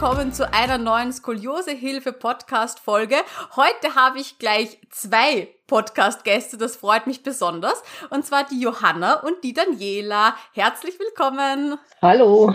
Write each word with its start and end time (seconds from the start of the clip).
Willkommen 0.00 0.32
zu 0.32 0.54
einer 0.54 0.78
neuen 0.78 1.12
Skoliosehilfe-Podcast-Folge. 1.12 3.16
Heute 3.56 3.96
habe 3.96 4.20
ich 4.20 4.38
gleich 4.38 4.78
zwei 4.90 5.52
Podcast-Gäste, 5.66 6.56
das 6.56 6.76
freut 6.76 7.08
mich 7.08 7.24
besonders. 7.24 7.82
Und 8.08 8.24
zwar 8.24 8.44
die 8.44 8.60
Johanna 8.60 9.14
und 9.14 9.42
die 9.42 9.54
Daniela. 9.54 10.36
Herzlich 10.52 11.00
willkommen. 11.00 11.80
Hallo. 12.00 12.54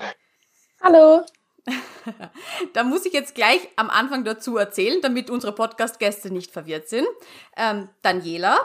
Hallo. 0.82 1.26
da 2.74 2.86
muss 2.86 3.06
ich 3.06 3.12
jetzt 3.12 3.36
gleich 3.36 3.68
am 3.76 3.90
Anfang 3.90 4.24
dazu 4.24 4.56
erzählen, 4.56 5.02
damit 5.02 5.30
unsere 5.30 5.52
Podcast-Gäste 5.52 6.32
nicht 6.32 6.50
verwirrt 6.50 6.88
sind. 6.88 7.08
Ähm, 7.58 7.90
Daniela, 8.04 8.58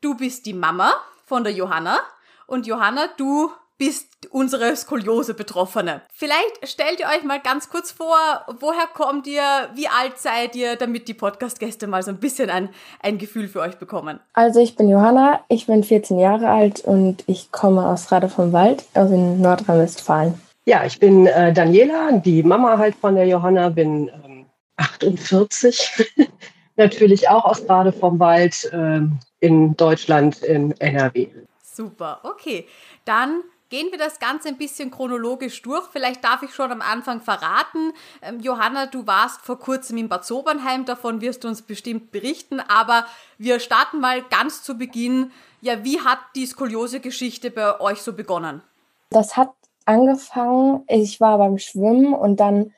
du 0.00 0.16
bist 0.16 0.44
die 0.46 0.54
Mama 0.54 0.92
von 1.24 1.44
der 1.44 1.52
Johanna. 1.52 2.00
Und 2.48 2.66
Johanna, 2.66 3.06
du 3.16 3.52
bist 3.78 4.28
unsere 4.30 4.74
Skoliose-Betroffene. 4.74 6.02
Vielleicht 6.12 6.68
stellt 6.68 7.00
ihr 7.00 7.06
euch 7.06 7.24
mal 7.24 7.40
ganz 7.40 7.68
kurz 7.68 7.90
vor, 7.90 8.16
woher 8.60 8.86
kommt 8.86 9.26
ihr, 9.26 9.42
wie 9.74 9.88
alt 9.88 10.18
seid 10.18 10.54
ihr, 10.54 10.76
damit 10.76 11.08
die 11.08 11.14
Podcast-Gäste 11.14 11.86
mal 11.86 12.02
so 12.02 12.10
ein 12.10 12.18
bisschen 12.18 12.50
ein, 12.50 12.68
ein 13.02 13.18
Gefühl 13.18 13.48
für 13.48 13.60
euch 13.60 13.76
bekommen. 13.76 14.20
Also 14.32 14.60
ich 14.60 14.76
bin 14.76 14.88
Johanna, 14.88 15.40
ich 15.48 15.66
bin 15.66 15.82
14 15.82 16.18
Jahre 16.18 16.48
alt 16.48 16.80
und 16.80 17.24
ich 17.26 17.50
komme 17.50 17.86
aus 17.86 18.10
Rade 18.12 18.28
vom 18.28 18.52
Wald, 18.52 18.84
also 18.94 19.14
in 19.14 19.40
Nordrhein-Westfalen. 19.40 20.34
Ja, 20.66 20.84
ich 20.84 20.98
bin 20.98 21.26
äh, 21.26 21.52
Daniela, 21.52 22.12
die 22.12 22.42
Mama 22.42 22.78
halt 22.78 22.94
von 22.94 23.16
der 23.16 23.26
Johanna, 23.26 23.68
bin 23.68 24.10
ähm, 24.24 24.46
48, 24.76 26.12
natürlich 26.76 27.28
auch 27.28 27.44
aus 27.44 27.68
Rade 27.68 27.92
vom 27.92 28.18
Wald 28.18 28.72
äh, 28.72 29.00
in 29.40 29.76
Deutschland, 29.76 30.42
in 30.42 30.72
NRW. 30.80 31.28
Super, 31.62 32.20
okay. 32.22 32.66
Dann 33.04 33.42
gehen 33.70 33.88
wir 33.90 33.98
das 33.98 34.18
Ganze 34.18 34.48
ein 34.48 34.56
bisschen 34.56 34.90
chronologisch 34.90 35.62
durch. 35.62 35.84
Vielleicht 35.90 36.22
darf 36.24 36.42
ich 36.42 36.54
schon 36.54 36.70
am 36.70 36.80
Anfang 36.80 37.20
verraten. 37.20 37.92
Ähm, 38.22 38.40
Johanna, 38.40 38.86
du 38.86 39.06
warst 39.06 39.40
vor 39.40 39.58
kurzem 39.58 39.96
in 39.96 40.08
Bad 40.08 40.24
Sobernheim, 40.24 40.84
davon 40.84 41.20
wirst 41.20 41.44
du 41.44 41.48
uns 41.48 41.62
bestimmt 41.62 42.10
berichten, 42.12 42.60
aber 42.60 43.06
wir 43.38 43.60
starten 43.60 44.00
mal 44.00 44.22
ganz 44.22 44.62
zu 44.62 44.76
Beginn. 44.76 45.32
Ja, 45.60 45.84
wie 45.84 46.00
hat 46.00 46.18
die 46.34 46.46
Skoliose-Geschichte 46.46 47.50
bei 47.50 47.80
euch 47.80 48.02
so 48.02 48.12
begonnen? 48.12 48.62
Das 49.10 49.36
hat 49.36 49.50
angefangen, 49.86 50.84
ich 50.88 51.20
war 51.20 51.38
beim 51.38 51.58
Schwimmen 51.58 52.14
und 52.14 52.40
dann 52.40 52.72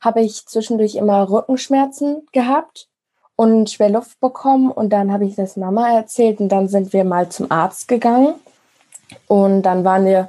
habe 0.00 0.20
ich 0.20 0.46
zwischendurch 0.46 0.94
immer 0.94 1.28
Rückenschmerzen 1.28 2.26
gehabt 2.32 2.88
und 3.36 3.70
schwer 3.70 3.90
Luft 3.90 4.18
bekommen 4.20 4.70
und 4.70 4.90
dann 4.90 5.12
habe 5.12 5.24
ich 5.24 5.34
das 5.34 5.56
Mama 5.56 5.92
erzählt 5.92 6.40
und 6.40 6.48
dann 6.48 6.68
sind 6.68 6.92
wir 6.92 7.04
mal 7.04 7.28
zum 7.28 7.50
Arzt 7.50 7.88
gegangen 7.88 8.34
und 9.26 9.62
dann 9.62 9.84
waren 9.84 10.04
wir 10.04 10.28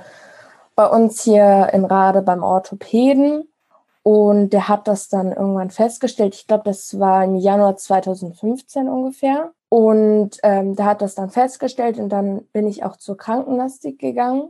bei 0.76 0.88
uns 0.88 1.22
hier 1.22 1.70
in 1.74 1.86
Rade 1.86 2.22
beim 2.22 2.44
Orthopäden 2.44 3.48
und 4.04 4.52
der 4.52 4.70
hat 4.70 4.88
das 4.88 5.10
dann 5.10 5.32
irgendwann 5.32 5.72
festgestellt. 5.72 6.36
Ich 6.36 6.48
glaube, 6.48 6.64
das 6.64 7.00
war 7.00 7.24
im 7.24 7.36
Januar 7.36 7.76
2015 7.76 8.88
ungefähr. 8.88 9.52
Und 9.68 10.38
ähm, 10.42 10.76
der 10.76 10.86
hat 10.86 11.02
das 11.02 11.16
dann 11.16 11.30
festgestellt 11.30 12.00
und 12.00 12.10
dann 12.10 12.44
bin 12.54 12.66
ich 12.66 12.84
auch 12.84 12.96
zur 12.98 13.18
Krankengymnastik 13.18 14.00
gegangen, 14.00 14.50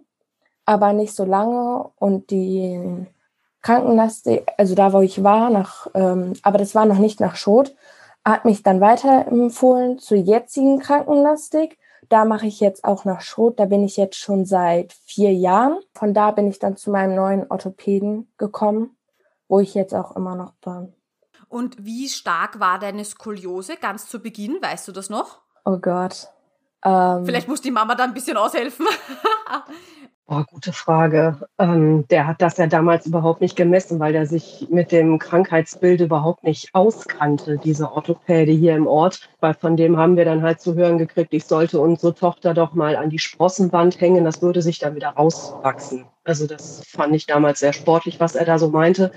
aber 0.65 0.93
nicht 0.93 1.13
so 1.13 1.25
lange. 1.25 1.89
Und 1.97 2.29
die 2.29 3.05
Krankengymnastik, 3.61 4.47
also 4.57 4.75
da, 4.75 4.93
wo 4.93 5.01
ich 5.01 5.23
war, 5.23 5.49
nach, 5.49 5.87
ähm, 5.93 6.33
aber 6.43 6.57
das 6.57 6.73
war 6.73 6.85
noch 6.85 6.99
nicht 6.99 7.19
nach 7.19 7.35
Schot, 7.35 7.75
hat 8.23 8.45
mich 8.45 8.63
dann 8.63 8.79
weiterempfohlen 8.79 9.97
zur 9.97 10.17
jetzigen 10.17 10.79
Krankengymnastik. 10.79 11.78
Da 12.09 12.25
mache 12.25 12.47
ich 12.47 12.59
jetzt 12.59 12.83
auch 12.83 13.05
nach 13.05 13.21
Schrot. 13.21 13.59
Da 13.59 13.65
bin 13.65 13.83
ich 13.83 13.95
jetzt 13.95 14.17
schon 14.17 14.45
seit 14.45 14.93
vier 15.05 15.33
Jahren. 15.33 15.79
Von 15.93 16.13
da 16.13 16.31
bin 16.31 16.47
ich 16.47 16.59
dann 16.59 16.75
zu 16.75 16.89
meinem 16.89 17.15
neuen 17.15 17.49
Orthopäden 17.49 18.31
gekommen, 18.37 18.97
wo 19.47 19.59
ich 19.59 19.75
jetzt 19.75 19.93
auch 19.93 20.15
immer 20.15 20.35
noch 20.35 20.53
bin. 20.53 20.93
Und 21.47 21.83
wie 21.85 22.09
stark 22.09 22.59
war 22.59 22.79
deine 22.79 23.05
Skoliose 23.05 23.77
ganz 23.77 24.07
zu 24.07 24.19
Beginn? 24.19 24.57
Weißt 24.61 24.87
du 24.87 24.91
das 24.91 25.09
noch? 25.09 25.41
Oh 25.65 25.77
Gott. 25.77 26.27
Ähm, 26.83 27.25
Vielleicht 27.25 27.47
muss 27.47 27.61
die 27.61 27.71
Mama 27.71 27.95
da 27.95 28.03
ein 28.05 28.13
bisschen 28.13 28.37
aushelfen. 28.37 28.87
Oh, 30.31 30.43
gute 30.47 30.73
Frage. 30.73 31.39
Ähm, 31.57 32.07
der 32.09 32.27
hat 32.27 32.39
das 32.43 32.57
ja 32.57 32.67
damals 32.67 33.07
überhaupt 33.07 33.41
nicht 33.41 33.55
gemessen, 33.55 33.99
weil 33.99 34.13
er 34.13 34.27
sich 34.27 34.67
mit 34.69 34.91
dem 34.91 35.17
Krankheitsbild 35.17 36.01
überhaupt 36.01 36.43
nicht 36.43 36.75
auskannte, 36.75 37.57
diese 37.57 37.91
Orthopäde 37.91 38.51
hier 38.51 38.75
im 38.75 38.85
Ort. 38.85 39.27
Weil 39.39 39.55
von 39.55 39.75
dem 39.75 39.97
haben 39.97 40.17
wir 40.17 40.25
dann 40.25 40.43
halt 40.43 40.61
zu 40.61 40.75
hören 40.75 40.99
gekriegt, 40.99 41.33
ich 41.33 41.45
sollte 41.45 41.79
unsere 41.79 42.13
Tochter 42.13 42.53
doch 42.53 42.73
mal 42.75 42.95
an 42.95 43.09
die 43.09 43.17
Sprossenwand 43.17 43.99
hängen, 43.99 44.23
das 44.23 44.43
würde 44.43 44.61
sich 44.61 44.77
dann 44.77 44.93
wieder 44.93 45.09
rauswachsen. 45.09 46.05
Also 46.25 46.45
das 46.45 46.83
fand 46.85 47.15
ich 47.15 47.25
damals 47.25 47.57
sehr 47.57 47.73
sportlich, 47.73 48.19
was 48.19 48.35
er 48.35 48.45
da 48.45 48.59
so 48.59 48.69
meinte. 48.69 49.11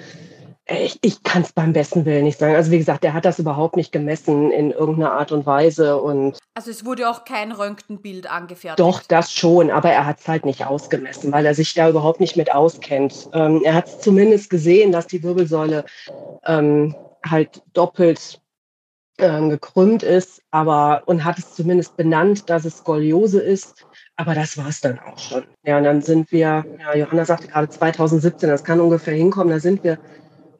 Ich, 0.80 0.98
ich 1.02 1.22
kann 1.22 1.42
es 1.42 1.52
beim 1.52 1.72
besten 1.72 2.04
Willen 2.04 2.24
nicht 2.24 2.38
sagen. 2.38 2.54
Also 2.54 2.70
wie 2.70 2.78
gesagt, 2.78 3.04
der 3.04 3.14
hat 3.14 3.24
das 3.24 3.38
überhaupt 3.38 3.76
nicht 3.76 3.92
gemessen 3.92 4.50
in 4.50 4.70
irgendeiner 4.70 5.12
Art 5.12 5.32
und 5.32 5.44
Weise. 5.44 6.00
Und 6.00 6.38
also 6.54 6.70
es 6.70 6.84
wurde 6.84 7.10
auch 7.10 7.24
kein 7.24 7.52
Röntgenbild 7.52 8.30
angefertigt. 8.30 8.80
Doch, 8.80 9.02
das 9.02 9.32
schon, 9.32 9.70
aber 9.70 9.90
er 9.90 10.06
hat 10.06 10.20
es 10.20 10.28
halt 10.28 10.44
nicht 10.44 10.64
ausgemessen, 10.64 11.32
weil 11.32 11.46
er 11.46 11.54
sich 11.54 11.74
da 11.74 11.88
überhaupt 11.88 12.20
nicht 12.20 12.36
mit 12.36 12.54
auskennt. 12.54 13.28
Ähm, 13.32 13.62
er 13.64 13.74
hat 13.74 14.02
zumindest 14.02 14.50
gesehen, 14.50 14.92
dass 14.92 15.06
die 15.06 15.22
Wirbelsäule 15.22 15.84
ähm, 16.46 16.94
halt 17.28 17.62
doppelt 17.72 18.40
ähm, 19.18 19.50
gekrümmt 19.50 20.02
ist, 20.02 20.42
aber 20.50 21.02
und 21.06 21.24
hat 21.24 21.38
es 21.38 21.54
zumindest 21.54 21.96
benannt, 21.96 22.48
dass 22.48 22.64
es 22.64 22.78
Skoliose 22.78 23.40
ist. 23.40 23.86
Aber 24.16 24.34
das 24.34 24.58
war 24.58 24.68
es 24.68 24.80
dann 24.80 24.98
auch 24.98 25.18
schon. 25.18 25.44
Ja, 25.64 25.78
und 25.78 25.84
dann 25.84 26.02
sind 26.02 26.30
wir, 26.32 26.64
ja, 26.78 26.94
Johanna 26.94 27.24
sagte 27.24 27.48
gerade 27.48 27.68
2017, 27.68 28.48
das 28.48 28.64
kann 28.64 28.80
ungefähr 28.80 29.14
hinkommen, 29.14 29.52
da 29.52 29.58
sind 29.58 29.82
wir 29.84 29.98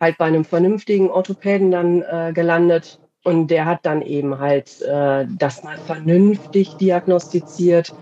halt 0.02 0.18
bei 0.18 0.26
einem 0.26 0.44
vernünftigen 0.44 1.10
Orthopäden 1.10 1.70
dann 1.70 2.02
äh, 2.02 2.32
gelandet. 2.34 3.00
Und 3.24 3.46
der 3.52 3.66
hat 3.66 3.86
dann 3.86 4.02
eben 4.02 4.40
halt 4.40 4.82
äh, 4.82 5.26
das 5.38 5.62
mal 5.62 5.78
vernünftig 5.78 6.74
diagnostiziert. 6.74 7.94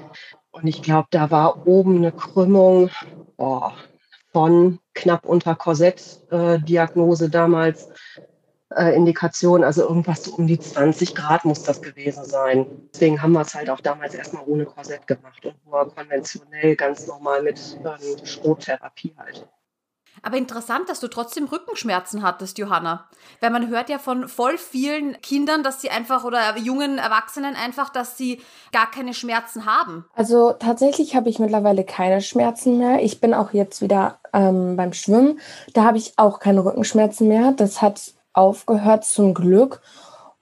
Und 0.50 0.66
ich 0.66 0.82
glaube, 0.82 1.08
da 1.10 1.30
war 1.30 1.66
oben 1.66 1.98
eine 1.98 2.10
Krümmung 2.10 2.88
oh, 3.36 3.70
von 4.32 4.78
knapp 4.94 5.26
unter 5.26 5.54
Korsett-Diagnose 5.54 7.26
äh, 7.26 7.28
damals. 7.28 7.90
Äh, 8.74 8.94
Indikation, 8.96 9.62
also 9.62 9.82
irgendwas 9.82 10.24
so 10.24 10.36
um 10.36 10.46
die 10.46 10.58
20 10.58 11.14
Grad 11.14 11.44
muss 11.44 11.64
das 11.64 11.82
gewesen 11.82 12.24
sein. 12.24 12.66
Deswegen 12.94 13.20
haben 13.20 13.32
wir 13.32 13.42
es 13.42 13.54
halt 13.54 13.68
auch 13.68 13.80
damals 13.80 14.14
erstmal 14.14 14.44
ohne 14.46 14.64
Korsett 14.64 15.06
gemacht 15.06 15.44
und 15.44 15.54
nur 15.66 15.92
konventionell 15.92 16.76
ganz 16.76 17.06
normal 17.06 17.42
mit 17.42 17.78
ähm, 17.84 18.24
Schrottherapie 18.24 19.12
halt. 19.18 19.46
Aber 20.22 20.36
interessant, 20.36 20.88
dass 20.88 21.00
du 21.00 21.08
trotzdem 21.08 21.44
Rückenschmerzen 21.44 22.22
hattest, 22.22 22.58
Johanna. 22.58 23.08
Weil 23.40 23.50
man 23.50 23.68
hört 23.68 23.88
ja 23.88 23.98
von 23.98 24.28
voll 24.28 24.58
vielen 24.58 25.20
Kindern, 25.22 25.62
dass 25.62 25.80
sie 25.80 25.90
einfach 25.90 26.24
oder 26.24 26.58
jungen 26.58 26.98
Erwachsenen 26.98 27.56
einfach, 27.56 27.90
dass 27.90 28.18
sie 28.18 28.40
gar 28.72 28.90
keine 28.90 29.14
Schmerzen 29.14 29.66
haben. 29.66 30.04
Also 30.14 30.52
tatsächlich 30.52 31.16
habe 31.16 31.30
ich 31.30 31.38
mittlerweile 31.38 31.84
keine 31.84 32.20
Schmerzen 32.20 32.78
mehr. 32.78 33.02
Ich 33.02 33.20
bin 33.20 33.32
auch 33.34 33.52
jetzt 33.52 33.80
wieder 33.80 34.18
ähm, 34.32 34.76
beim 34.76 34.92
Schwimmen. 34.92 35.40
Da 35.72 35.84
habe 35.84 35.98
ich 35.98 36.12
auch 36.16 36.38
keine 36.38 36.64
Rückenschmerzen 36.64 37.28
mehr. 37.28 37.52
Das 37.52 37.80
hat 37.80 38.12
aufgehört 38.32 39.04
zum 39.04 39.34
Glück. 39.34 39.80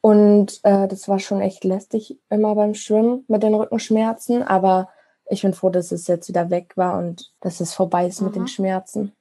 Und 0.01 0.61
äh, 0.63 0.89
das 0.89 1.09
war 1.09 1.19
schon 1.19 1.41
echt 1.41 1.65
lästig 1.65 2.19
immer 2.31 2.55
beim 2.55 2.75
Schwimmen 2.75 3.25
mit 3.29 3.43
den 3.43 3.55
Rückenschmerzen. 3.55 4.43
Aber 4.43 4.89
ich 5.29 5.43
bin 5.43 5.55
froh, 5.55 5.71
dass 5.71 5.93
es 5.93 6.07
jetzt 6.07 6.29
wieder 6.29 6.51
weg 6.51 6.77
war 6.77 6.99
und 6.99 7.33
dass 7.41 7.61
es 7.61 7.75
vorbei 7.75 8.07
ist 8.07 8.21
mhm. 8.21 8.27
mit 8.27 8.37
den 8.37 8.43
mhm. 8.43 8.49
Schmerzen. 8.49 9.13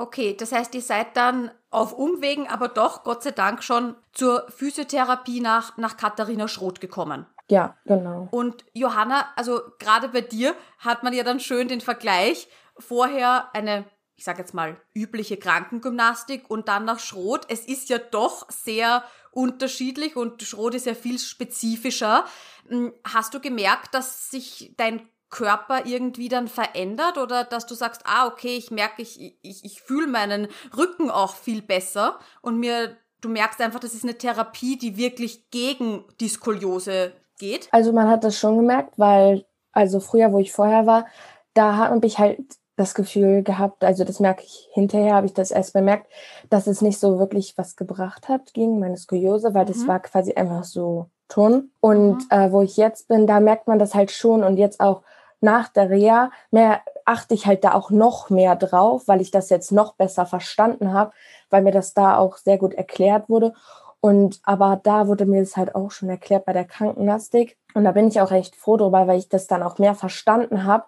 Okay, 0.00 0.34
das 0.34 0.50
heißt, 0.50 0.74
ihr 0.74 0.80
seid 0.80 1.14
dann 1.14 1.50
auf 1.68 1.92
Umwegen, 1.92 2.48
aber 2.48 2.68
doch 2.68 3.04
Gott 3.04 3.22
sei 3.22 3.32
Dank 3.32 3.62
schon 3.62 3.96
zur 4.12 4.46
Physiotherapie 4.48 5.42
nach, 5.42 5.76
nach 5.76 5.98
Katharina 5.98 6.48
Schroth 6.48 6.80
gekommen. 6.80 7.26
Ja, 7.50 7.76
genau. 7.84 8.26
Und 8.30 8.64
Johanna, 8.72 9.26
also 9.36 9.60
gerade 9.78 10.08
bei 10.08 10.22
dir 10.22 10.54
hat 10.78 11.02
man 11.02 11.12
ja 11.12 11.22
dann 11.22 11.38
schön 11.38 11.68
den 11.68 11.82
Vergleich, 11.82 12.48
vorher 12.78 13.54
eine, 13.54 13.84
ich 14.16 14.24
sage 14.24 14.38
jetzt 14.38 14.54
mal, 14.54 14.80
übliche 14.94 15.36
Krankengymnastik 15.36 16.48
und 16.48 16.68
dann 16.68 16.86
nach 16.86 16.98
Schroth. 16.98 17.44
Es 17.50 17.66
ist 17.66 17.90
ja 17.90 17.98
doch 17.98 18.50
sehr 18.50 19.04
unterschiedlich 19.32 20.16
und 20.16 20.42
Schroth 20.42 20.76
ist 20.76 20.86
ja 20.86 20.94
viel 20.94 21.18
spezifischer. 21.18 22.24
Hm, 22.68 22.94
hast 23.04 23.34
du 23.34 23.40
gemerkt, 23.40 23.94
dass 23.94 24.30
sich 24.30 24.72
dein 24.78 25.06
Körper 25.30 25.86
irgendwie 25.86 26.28
dann 26.28 26.48
verändert 26.48 27.16
oder 27.16 27.44
dass 27.44 27.66
du 27.66 27.74
sagst, 27.74 28.02
ah, 28.04 28.26
okay, 28.26 28.56
ich 28.56 28.70
merke, 28.70 29.02
ich, 29.02 29.38
ich, 29.42 29.64
ich 29.64 29.80
fühle 29.80 30.08
meinen 30.08 30.48
Rücken 30.76 31.10
auch 31.10 31.34
viel 31.34 31.62
besser 31.62 32.18
und 32.42 32.58
mir, 32.58 32.96
du 33.20 33.28
merkst 33.28 33.60
einfach, 33.60 33.80
das 33.80 33.94
ist 33.94 34.04
eine 34.04 34.18
Therapie, 34.18 34.76
die 34.76 34.96
wirklich 34.96 35.50
gegen 35.50 36.04
die 36.20 36.28
Skoliose 36.28 37.12
geht? 37.38 37.68
Also 37.70 37.92
man 37.92 38.08
hat 38.08 38.24
das 38.24 38.38
schon 38.38 38.56
gemerkt, 38.56 38.98
weil, 38.98 39.46
also 39.72 40.00
früher, 40.00 40.32
wo 40.32 40.38
ich 40.38 40.52
vorher 40.52 40.86
war, 40.86 41.06
da 41.54 41.76
hat 41.76 42.02
mich 42.02 42.18
halt 42.18 42.40
das 42.76 42.94
Gefühl 42.94 43.42
gehabt, 43.42 43.84
also 43.84 44.04
das 44.04 44.20
merke 44.20 44.42
ich 44.42 44.68
hinterher, 44.72 45.14
habe 45.14 45.26
ich 45.26 45.34
das 45.34 45.50
erst 45.50 45.74
bemerkt, 45.74 46.10
dass 46.48 46.66
es 46.66 46.80
nicht 46.80 46.98
so 46.98 47.18
wirklich 47.18 47.56
was 47.56 47.76
gebracht 47.76 48.28
hat 48.28 48.54
gegen 48.54 48.80
meine 48.80 48.96
Skoliose, 48.96 49.54
weil 49.54 49.64
mhm. 49.64 49.68
das 49.68 49.86
war 49.86 50.00
quasi 50.00 50.32
einfach 50.32 50.64
so 50.64 51.10
Ton. 51.28 51.70
Und 51.80 52.16
mhm. 52.16 52.26
äh, 52.30 52.52
wo 52.52 52.62
ich 52.62 52.76
jetzt 52.76 53.08
bin, 53.08 53.26
da 53.26 53.40
merkt 53.40 53.68
man 53.68 53.78
das 53.78 53.94
halt 53.94 54.10
schon 54.10 54.42
und 54.42 54.56
jetzt 54.56 54.80
auch 54.80 55.02
nach 55.40 55.68
der 55.68 55.90
Reha 55.90 56.30
mehr 56.50 56.80
achte 57.04 57.34
ich 57.34 57.46
halt 57.46 57.64
da 57.64 57.74
auch 57.74 57.90
noch 57.90 58.30
mehr 58.30 58.56
drauf, 58.56 59.08
weil 59.08 59.20
ich 59.20 59.30
das 59.30 59.50
jetzt 59.50 59.72
noch 59.72 59.94
besser 59.94 60.26
verstanden 60.26 60.92
habe, 60.92 61.12
weil 61.48 61.62
mir 61.62 61.72
das 61.72 61.94
da 61.94 62.16
auch 62.16 62.36
sehr 62.36 62.58
gut 62.58 62.74
erklärt 62.74 63.28
wurde. 63.28 63.52
Und 64.00 64.40
aber 64.44 64.80
da 64.82 65.08
wurde 65.08 65.26
mir 65.26 65.40
das 65.40 65.56
halt 65.56 65.74
auch 65.74 65.90
schon 65.90 66.08
erklärt 66.08 66.46
bei 66.46 66.52
der 66.52 66.64
Krankengymnastik. 66.64 67.58
Und 67.74 67.84
da 67.84 67.92
bin 67.92 68.08
ich 68.08 68.20
auch 68.20 68.30
recht 68.30 68.56
froh 68.56 68.76
drüber, 68.76 69.06
weil 69.06 69.18
ich 69.18 69.28
das 69.28 69.46
dann 69.46 69.62
auch 69.62 69.78
mehr 69.78 69.94
verstanden 69.94 70.64
habe, 70.64 70.84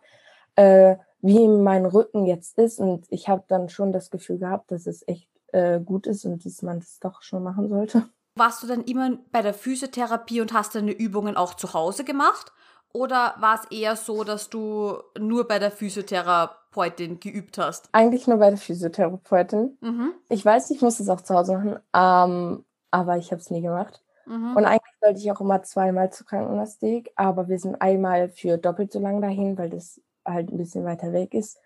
äh, 0.57 0.97
wie 1.21 1.47
mein 1.47 1.85
Rücken 1.85 2.27
jetzt 2.27 2.59
ist. 2.59 2.79
Und 2.81 3.07
ich 3.11 3.29
habe 3.29 3.45
dann 3.49 3.69
schon 3.69 3.93
das 3.93 4.11
Gefühl 4.11 4.39
gehabt, 4.39 4.71
dass 4.71 4.87
es 4.87 5.07
echt 5.07 5.29
äh, 5.49 5.81
gut 5.81 6.07
ist 6.07 6.25
und 6.25 6.45
dass 6.45 6.63
man 6.63 6.81
das 6.81 6.99
doch 7.01 7.23
schon 7.23 7.43
machen 7.43 7.69
sollte. 7.69 8.09
Warst 8.35 8.63
du 8.63 8.67
dann 8.67 8.83
immer 8.85 9.19
bei 9.31 9.43
der 9.43 9.53
Physiotherapie 9.53 10.41
und 10.41 10.55
hast 10.55 10.75
deine 10.75 10.93
Übungen 10.93 11.37
auch 11.37 11.55
zu 11.55 11.75
Hause 11.75 12.05
gemacht? 12.05 12.53
Oder 12.93 13.35
war 13.39 13.61
es 13.61 13.71
eher 13.77 13.97
so, 13.97 14.23
dass 14.23 14.51
du 14.51 14.99
nur 15.19 15.49
bei 15.49 15.59
der 15.59 15.71
Physiotherapeutin 15.71 17.21
geübt 17.21 17.57
hast? 17.59 17.89
Eigentlich 17.93 18.27
nur 18.27 18.39
bei 18.39 18.51
der 18.51 18.59
Physiotherapeutin. 18.59 19.79
Mhm. 19.81 20.13
Ich 20.29 20.45
weiß, 20.45 20.71
ich 20.71 20.83
muss 20.83 21.01
es 21.01 21.09
auch 21.09 21.23
zu 21.23 21.35
Hause 21.35 21.55
machen, 21.55 21.79
ähm, 21.95 22.65
aber 22.91 23.17
ich 23.17 23.33
habe 23.33 23.41
es 23.41 23.51
nie 23.51 23.63
gemacht. 23.63 24.03
Mhm. 24.27 24.57
Und 24.57 24.65
eigentlich 24.67 24.95
wollte 25.01 25.21
ich 25.21 25.33
auch 25.33 25.41
immer 25.41 25.63
zweimal 25.63 26.13
zur 26.13 26.27
Krankengymnastik, 26.27 27.13
aber 27.17 27.49
wir 27.49 27.59
sind 27.59 27.81
einmal 27.81 28.29
für 28.29 28.59
doppelt 28.59 28.93
so 28.93 29.01
lang 29.01 29.21
dahin, 29.23 29.57
weil 29.57 29.71
das 29.71 30.01
halt 30.25 30.51
ein 30.51 30.59
bisschen 30.59 30.85
weiter 30.85 31.13
weg 31.13 31.35
ist. 31.35 31.59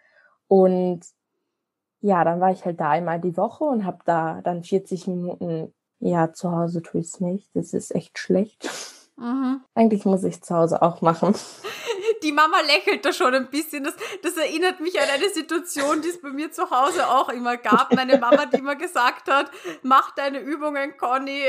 Und 0.48 1.00
ja, 2.00 2.22
dann 2.24 2.40
war 2.40 2.52
ich 2.52 2.64
halt 2.64 2.80
da 2.80 2.90
einmal 2.90 3.20
die 3.20 3.36
Woche 3.36 3.64
und 3.64 3.84
habe 3.84 3.98
da 4.04 4.40
dann 4.42 4.62
40 4.62 5.08
Minuten, 5.08 5.74
ja, 5.98 6.32
zu 6.32 6.52
Hause 6.52 6.82
tue 6.82 7.00
ich 7.00 7.08
es 7.08 7.20
nicht. 7.20 7.50
Das 7.54 7.72
ist 7.72 7.94
echt 7.94 8.18
schlecht. 8.18 8.70
Mhm. 9.16 9.62
Eigentlich 9.74 10.04
muss 10.04 10.24
ich 10.24 10.42
zu 10.42 10.54
Hause 10.54 10.82
auch 10.82 11.00
machen. 11.00 11.34
Die 12.22 12.32
Mama 12.32 12.60
lächelt 12.60 13.04
da 13.04 13.12
schon 13.12 13.34
ein 13.34 13.48
bisschen. 13.48 13.84
Das, 13.84 13.94
das 14.22 14.36
erinnert 14.36 14.80
mich 14.80 15.00
an 15.00 15.08
eine 15.08 15.28
Situation, 15.30 16.02
die 16.02 16.08
es 16.08 16.20
bei 16.20 16.30
mir 16.30 16.50
zu 16.52 16.70
Hause 16.70 17.08
auch 17.08 17.28
immer 17.30 17.56
gab. 17.56 17.94
Meine 17.94 18.18
Mama, 18.18 18.46
die 18.46 18.58
immer 18.58 18.76
gesagt 18.76 19.30
hat, 19.30 19.50
mach 19.82 20.14
deine 20.14 20.40
Übungen, 20.40 20.96
Conny. 20.96 21.44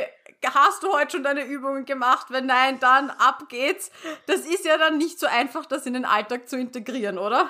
Hast 0.45 0.83
du 0.83 0.93
heute 0.93 1.11
schon 1.11 1.23
deine 1.23 1.45
Übungen 1.45 1.85
gemacht? 1.85 2.27
Wenn 2.29 2.45
nein, 2.45 2.79
dann 2.79 3.09
ab 3.09 3.49
geht's. 3.49 3.91
Das 4.27 4.41
ist 4.41 4.65
ja 4.65 4.77
dann 4.77 4.97
nicht 4.97 5.19
so 5.19 5.25
einfach, 5.25 5.65
das 5.65 5.85
in 5.85 5.93
den 5.93 6.05
Alltag 6.05 6.47
zu 6.47 6.57
integrieren, 6.57 7.17
oder? 7.17 7.49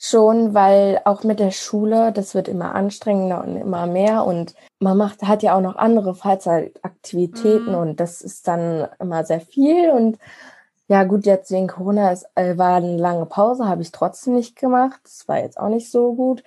Schon, 0.00 0.54
weil 0.54 1.00
auch 1.04 1.24
mit 1.24 1.40
der 1.40 1.50
Schule, 1.50 2.12
das 2.12 2.34
wird 2.34 2.46
immer 2.46 2.74
anstrengender 2.74 3.42
und 3.42 3.56
immer 3.56 3.86
mehr 3.86 4.24
und 4.24 4.54
man 4.78 4.96
macht, 4.96 5.22
hat 5.22 5.42
ja 5.42 5.56
auch 5.56 5.60
noch 5.60 5.74
andere 5.74 6.14
Freizeitaktivitäten 6.14 7.72
mhm. 7.72 7.78
und 7.78 8.00
das 8.00 8.20
ist 8.22 8.46
dann 8.46 8.86
immer 9.00 9.24
sehr 9.24 9.40
viel 9.40 9.90
und 9.90 10.18
ja 10.88 11.04
gut, 11.04 11.26
jetzt 11.26 11.50
wegen 11.50 11.66
Corona 11.66 12.12
ist, 12.12 12.26
äh, 12.34 12.56
war 12.56 12.76
eine 12.76 12.96
lange 12.96 13.26
Pause, 13.26 13.66
habe 13.68 13.82
ich 13.82 13.92
trotzdem 13.92 14.34
nicht 14.34 14.56
gemacht. 14.56 14.98
Das 15.04 15.28
war 15.28 15.38
jetzt 15.38 15.60
auch 15.60 15.68
nicht 15.68 15.90
so 15.90 16.14
gut. 16.14 16.42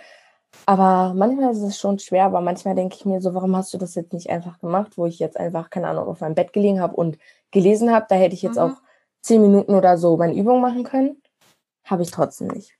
Aber 0.65 1.13
manchmal 1.15 1.51
ist 1.51 1.62
es 1.62 1.80
schon 1.80 2.00
schwer, 2.00 2.25
aber 2.25 2.42
manchmal 2.42 2.75
denke 2.75 2.95
ich 2.95 3.06
mir 3.06 3.21
so, 3.21 3.33
warum 3.36 3.56
hast 3.56 3.74
du 3.74 3.77
das 3.77 3.95
jetzt 3.95 4.13
nicht 4.13 4.30
einfach 4.30 4.59
gemacht, 4.59 4.98
wo 4.98 5.06
ich 5.06 5.19
jetzt 5.19 5.38
einfach, 5.38 5.69
keine 5.69 5.88
Ahnung, 5.88 6.07
auf 6.07 6.21
meinem 6.21 6.36
Bett 6.36 6.53
gelegen 6.53 6.81
habe 6.81 6.95
und 6.95 7.18
gelesen 7.51 7.94
habe. 7.94 8.07
Da 8.09 8.15
hätte 8.15 8.33
ich 8.33 8.42
jetzt 8.42 8.56
mhm. 8.56 8.63
auch 8.63 8.81
zehn 9.21 9.42
Minuten 9.42 9.75
oder 9.75 9.98
so 9.98 10.18
meine 10.18 10.33
Übung 10.36 10.59
machen 10.59 10.83
können. 10.83 11.21
Habe 11.86 12.03
ich 12.03 12.12
trotzdem 12.12 12.48
nicht. 12.48 12.75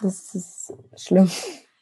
Das 0.00 0.34
ist 0.34 0.72
schlimm. 0.96 1.30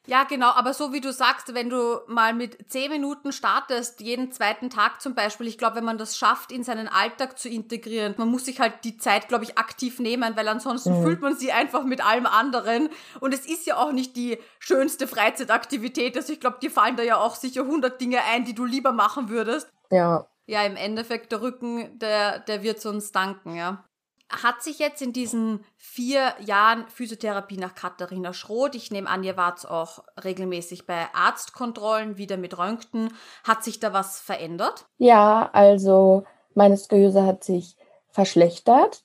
Ja, 0.09 0.25
genau, 0.25 0.49
aber 0.53 0.73
so 0.73 0.95
wie 0.95 1.03
du 1.03 1.13
sagst, 1.13 1.53
wenn 1.53 1.69
du 1.69 2.01
mal 2.07 2.33
mit 2.33 2.71
zehn 2.71 2.91
Minuten 2.91 3.31
startest, 3.31 4.01
jeden 4.01 4.33
zweiten 4.33 4.71
Tag 4.71 5.03
zum 5.03 5.15
Beispiel, 5.15 5.47
ich 5.47 5.59
glaube, 5.59 5.77
wenn 5.77 5.85
man 5.85 5.99
das 5.99 6.17
schafft, 6.17 6.51
in 6.51 6.65
seinen 6.65 6.89
Alltag 6.89 7.39
zu 7.39 7.51
integrieren, 7.51 8.15
man 8.17 8.29
muss 8.29 8.47
sich 8.47 8.59
halt 8.59 8.85
die 8.85 8.97
Zeit, 8.97 9.29
glaube 9.29 9.45
ich, 9.45 9.59
aktiv 9.59 9.99
nehmen, 9.99 10.35
weil 10.35 10.49
ansonsten 10.49 10.99
mhm. 10.99 11.03
fühlt 11.05 11.21
man 11.21 11.37
sie 11.37 11.53
einfach 11.53 11.85
mit 11.85 12.03
allem 12.03 12.25
anderen. 12.25 12.89
Und 13.21 13.35
es 13.35 13.45
ist 13.45 13.67
ja 13.67 13.77
auch 13.77 13.93
nicht 13.93 14.17
die 14.17 14.39
schönste 14.61 15.07
Freizeitaktivität. 15.07 16.17
Also 16.17 16.33
ich 16.33 16.41
glaube, 16.41 16.57
dir 16.63 16.71
fallen 16.71 16.97
da 16.97 17.03
ja 17.03 17.19
auch 17.19 17.35
sicher 17.35 17.65
100 17.65 18.01
Dinge 18.01 18.25
ein, 18.33 18.47
die 18.47 18.55
du 18.55 18.65
lieber 18.65 18.93
machen 18.93 19.29
würdest. 19.29 19.71
Ja. 19.91 20.27
Ja, 20.47 20.63
im 20.65 20.77
Endeffekt 20.77 21.33
der 21.33 21.43
Rücken, 21.43 21.99
der, 21.99 22.39
der 22.39 22.63
wird 22.63 22.85
uns 22.87 23.13
danken, 23.13 23.55
ja 23.57 23.85
hat 24.31 24.63
sich 24.63 24.79
jetzt 24.79 25.01
in 25.01 25.13
diesen 25.13 25.65
vier 25.77 26.35
Jahren 26.41 26.87
Physiotherapie 26.89 27.57
nach 27.57 27.75
Katharina 27.75 28.33
Schroth, 28.33 28.75
ich 28.75 28.91
nehme 28.91 29.09
an, 29.09 29.25
ihr 29.25 29.37
wart 29.37 29.69
auch 29.69 30.05
regelmäßig 30.23 30.87
bei 30.87 31.07
Arztkontrollen, 31.15 32.19
wieder 32.19 32.37
mit 32.37 32.59
Röntgen, 32.59 33.15
hat 33.45 33.65
sich 33.65 33.81
da 33.81 33.93
was 33.93 34.21
verändert? 34.21 34.87
Ja, 34.99 35.49
also 35.53 36.25
meine 36.55 36.77
Skoliose 36.77 37.25
hat 37.25 37.43
sich 37.43 37.77
verschlechtert. 38.11 39.03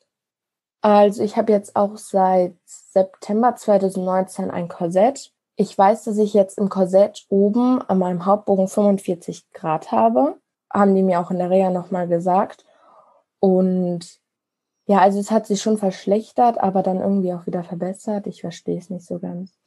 Also 0.81 1.23
ich 1.23 1.37
habe 1.37 1.53
jetzt 1.53 1.77
auch 1.77 1.95
seit 1.95 2.57
September 2.65 3.55
2019 3.55 4.51
ein 4.51 4.67
Korsett. 4.67 5.31
Ich 5.55 5.77
weiß, 5.77 6.03
dass 6.03 6.17
ich 6.17 6.33
jetzt 6.33 6.57
im 6.57 6.67
Korsett 6.67 7.25
oben 7.29 7.81
an 7.81 7.99
meinem 7.99 8.25
Hauptbogen 8.25 8.67
45 8.67 9.51
Grad 9.53 9.91
habe. 9.91 10.37
Haben 10.73 10.95
die 10.95 11.03
mir 11.03 11.21
auch 11.21 11.31
in 11.31 11.37
der 11.37 11.49
Reha 11.49 11.69
nochmal 11.69 12.07
gesagt. 12.07 12.65
Und 13.39 14.22
ja, 14.85 14.99
also 14.99 15.19
es 15.19 15.31
hat 15.31 15.47
sich 15.47 15.61
schon 15.61 15.77
verschlechtert, 15.77 16.57
aber 16.59 16.83
dann 16.83 16.99
irgendwie 16.99 17.33
auch 17.33 17.45
wieder 17.45 17.63
verbessert. 17.63 18.27
Ich 18.27 18.41
verstehe 18.41 18.77
es 18.77 18.89
nicht 18.89 19.05
so 19.05 19.19
ganz. 19.19 19.62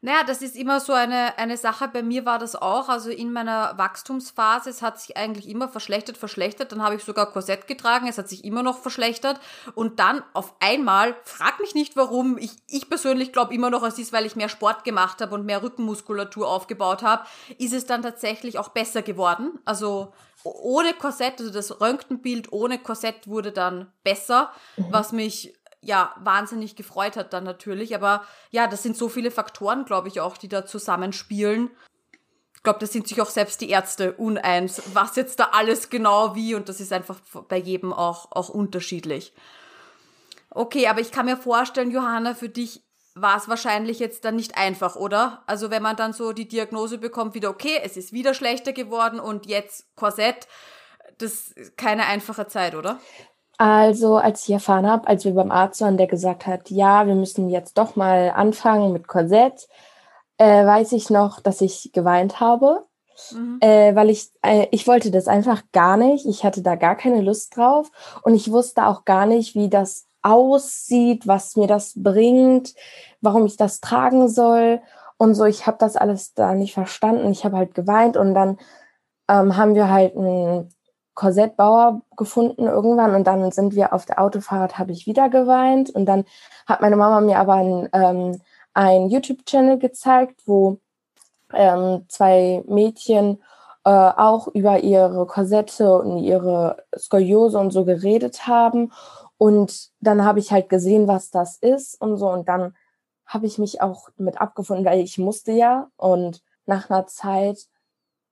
Naja, 0.00 0.22
das 0.24 0.42
ist 0.42 0.54
immer 0.54 0.78
so 0.78 0.92
eine, 0.92 1.36
eine 1.38 1.56
Sache. 1.56 1.88
Bei 1.88 2.04
mir 2.04 2.24
war 2.24 2.38
das 2.38 2.54
auch. 2.54 2.88
Also 2.88 3.10
in 3.10 3.32
meiner 3.32 3.76
Wachstumsphase, 3.78 4.70
es 4.70 4.80
hat 4.80 5.00
sich 5.00 5.16
eigentlich 5.16 5.48
immer 5.48 5.68
verschlechtert, 5.68 6.16
verschlechtert. 6.16 6.70
Dann 6.70 6.82
habe 6.82 6.94
ich 6.94 7.02
sogar 7.02 7.32
Korsett 7.32 7.66
getragen. 7.66 8.06
Es 8.06 8.16
hat 8.16 8.28
sich 8.28 8.44
immer 8.44 8.62
noch 8.62 8.78
verschlechtert. 8.78 9.40
Und 9.74 9.98
dann 9.98 10.22
auf 10.34 10.54
einmal, 10.60 11.16
frag 11.24 11.58
mich 11.60 11.74
nicht 11.74 11.96
warum. 11.96 12.38
Ich, 12.38 12.52
ich 12.68 12.88
persönlich 12.88 13.32
glaube 13.32 13.52
immer 13.54 13.70
noch, 13.70 13.82
es 13.82 13.98
ist, 13.98 14.12
weil 14.12 14.24
ich 14.24 14.36
mehr 14.36 14.48
Sport 14.48 14.84
gemacht 14.84 15.20
habe 15.20 15.34
und 15.34 15.44
mehr 15.44 15.64
Rückenmuskulatur 15.64 16.48
aufgebaut 16.48 17.02
habe, 17.02 17.24
ist 17.58 17.72
es 17.72 17.86
dann 17.86 18.02
tatsächlich 18.02 18.58
auch 18.58 18.68
besser 18.68 19.02
geworden. 19.02 19.58
Also 19.64 20.12
ohne 20.44 20.94
Korsett, 20.94 21.40
also 21.40 21.52
das 21.52 21.80
Röntgenbild 21.80 22.52
ohne 22.52 22.78
Korsett 22.78 23.26
wurde 23.26 23.50
dann 23.50 23.90
besser, 24.04 24.52
mhm. 24.76 24.86
was 24.90 25.12
mich 25.12 25.57
ja 25.88 26.14
wahnsinnig 26.22 26.76
gefreut 26.76 27.16
hat 27.16 27.32
dann 27.32 27.42
natürlich. 27.42 27.94
Aber 27.96 28.24
ja, 28.50 28.68
das 28.68 28.84
sind 28.84 28.96
so 28.96 29.08
viele 29.08 29.32
Faktoren, 29.32 29.84
glaube 29.84 30.06
ich, 30.06 30.20
auch, 30.20 30.36
die 30.36 30.48
da 30.48 30.64
zusammenspielen. 30.64 31.70
Ich 32.54 32.62
glaube, 32.62 32.78
da 32.78 32.86
sind 32.86 33.08
sich 33.08 33.20
auch 33.20 33.30
selbst 33.30 33.60
die 33.60 33.70
Ärzte 33.70 34.12
uneins, 34.12 34.82
was 34.92 35.16
jetzt 35.16 35.40
da 35.40 35.50
alles 35.52 35.90
genau 35.90 36.34
wie 36.34 36.54
und 36.54 36.68
das 36.68 36.80
ist 36.80 36.92
einfach 36.92 37.20
bei 37.48 37.56
jedem 37.56 37.92
auch, 37.92 38.30
auch 38.32 38.48
unterschiedlich. 38.48 39.32
Okay, 40.50 40.88
aber 40.88 41.00
ich 41.00 41.12
kann 41.12 41.26
mir 41.26 41.36
vorstellen, 41.36 41.90
Johanna, 41.90 42.34
für 42.34 42.48
dich 42.48 42.82
war 43.14 43.36
es 43.36 43.48
wahrscheinlich 43.48 43.98
jetzt 43.98 44.24
dann 44.24 44.36
nicht 44.36 44.56
einfach, 44.56 44.96
oder? 44.96 45.42
Also 45.46 45.70
wenn 45.70 45.82
man 45.82 45.96
dann 45.96 46.12
so 46.12 46.32
die 46.32 46.48
Diagnose 46.48 46.98
bekommt, 46.98 47.34
wieder 47.34 47.50
okay, 47.50 47.80
es 47.82 47.96
ist 47.96 48.12
wieder 48.12 48.34
schlechter 48.34 48.72
geworden 48.72 49.20
und 49.20 49.46
jetzt 49.46 49.86
Korsett, 49.94 50.48
das 51.18 51.48
ist 51.52 51.76
keine 51.76 52.06
einfache 52.06 52.48
Zeit, 52.48 52.74
oder? 52.74 53.00
Also 53.58 54.16
als 54.16 54.44
ich 54.44 54.54
erfahren 54.54 54.86
habe, 54.86 55.08
als 55.08 55.24
wir 55.24 55.34
beim 55.34 55.50
Arzt 55.50 55.80
waren, 55.80 55.96
der 55.96 56.06
gesagt 56.06 56.46
hat, 56.46 56.70
ja, 56.70 57.06
wir 57.08 57.16
müssen 57.16 57.50
jetzt 57.50 57.76
doch 57.76 57.96
mal 57.96 58.30
anfangen 58.30 58.92
mit 58.92 59.08
Korsett, 59.08 59.68
äh, 60.38 60.64
weiß 60.64 60.92
ich 60.92 61.10
noch, 61.10 61.40
dass 61.40 61.60
ich 61.60 61.90
geweint 61.92 62.38
habe, 62.38 62.86
mhm. 63.32 63.58
äh, 63.60 63.96
weil 63.96 64.10
ich, 64.10 64.30
äh, 64.42 64.68
ich 64.70 64.86
wollte 64.86 65.10
das 65.10 65.26
einfach 65.26 65.62
gar 65.72 65.96
nicht. 65.96 66.24
Ich 66.24 66.44
hatte 66.44 66.62
da 66.62 66.76
gar 66.76 66.94
keine 66.94 67.20
Lust 67.20 67.56
drauf 67.56 67.90
und 68.22 68.34
ich 68.34 68.52
wusste 68.52 68.86
auch 68.86 69.04
gar 69.04 69.26
nicht, 69.26 69.56
wie 69.56 69.68
das 69.68 70.06
aussieht, 70.22 71.26
was 71.26 71.56
mir 71.56 71.66
das 71.66 71.94
bringt, 71.96 72.74
warum 73.20 73.44
ich 73.44 73.56
das 73.56 73.80
tragen 73.80 74.28
soll 74.28 74.80
und 75.16 75.34
so. 75.34 75.44
Ich 75.46 75.66
habe 75.66 75.78
das 75.80 75.96
alles 75.96 76.32
da 76.34 76.54
nicht 76.54 76.74
verstanden. 76.74 77.32
Ich 77.32 77.44
habe 77.44 77.56
halt 77.56 77.74
geweint 77.74 78.16
und 78.16 78.34
dann 78.34 78.58
ähm, 79.28 79.56
haben 79.56 79.74
wir 79.74 79.90
halt 79.90 80.16
einen 80.16 80.72
Korsettbauer 81.18 82.02
gefunden 82.16 82.66
irgendwann 82.66 83.14
und 83.14 83.26
dann 83.26 83.50
sind 83.50 83.74
wir 83.74 83.92
auf 83.92 84.06
der 84.06 84.20
Autofahrt, 84.20 84.78
habe 84.78 84.92
ich 84.92 85.06
wieder 85.06 85.28
geweint 85.28 85.90
und 85.90 86.06
dann 86.06 86.24
hat 86.66 86.80
meine 86.80 86.96
Mama 86.96 87.20
mir 87.20 87.38
aber 87.38 87.54
ein, 87.54 87.88
ähm, 87.92 88.40
ein 88.72 89.10
YouTube-Channel 89.10 89.78
gezeigt, 89.78 90.42
wo 90.46 90.78
ähm, 91.52 92.04
zwei 92.08 92.62
Mädchen 92.68 93.42
äh, 93.84 93.90
auch 93.90 94.48
über 94.48 94.78
ihre 94.80 95.26
Korsette 95.26 95.92
und 95.98 96.18
ihre 96.18 96.84
Skoliose 96.96 97.58
und 97.58 97.72
so 97.72 97.84
geredet 97.84 98.46
haben 98.46 98.92
und 99.38 99.90
dann 100.00 100.24
habe 100.24 100.40
ich 100.40 100.52
halt 100.52 100.68
gesehen, 100.68 101.06
was 101.06 101.30
das 101.30 101.56
ist 101.58 102.00
und 102.00 102.16
so. 102.18 102.28
Und 102.28 102.48
dann 102.48 102.74
habe 103.24 103.46
ich 103.46 103.56
mich 103.58 103.80
auch 103.80 104.08
mit 104.16 104.40
abgefunden, 104.40 104.84
weil 104.84 105.00
ich 105.00 105.16
musste 105.16 105.52
ja. 105.52 105.88
Und 105.96 106.42
nach 106.66 106.90
einer 106.90 107.06
Zeit 107.06 107.68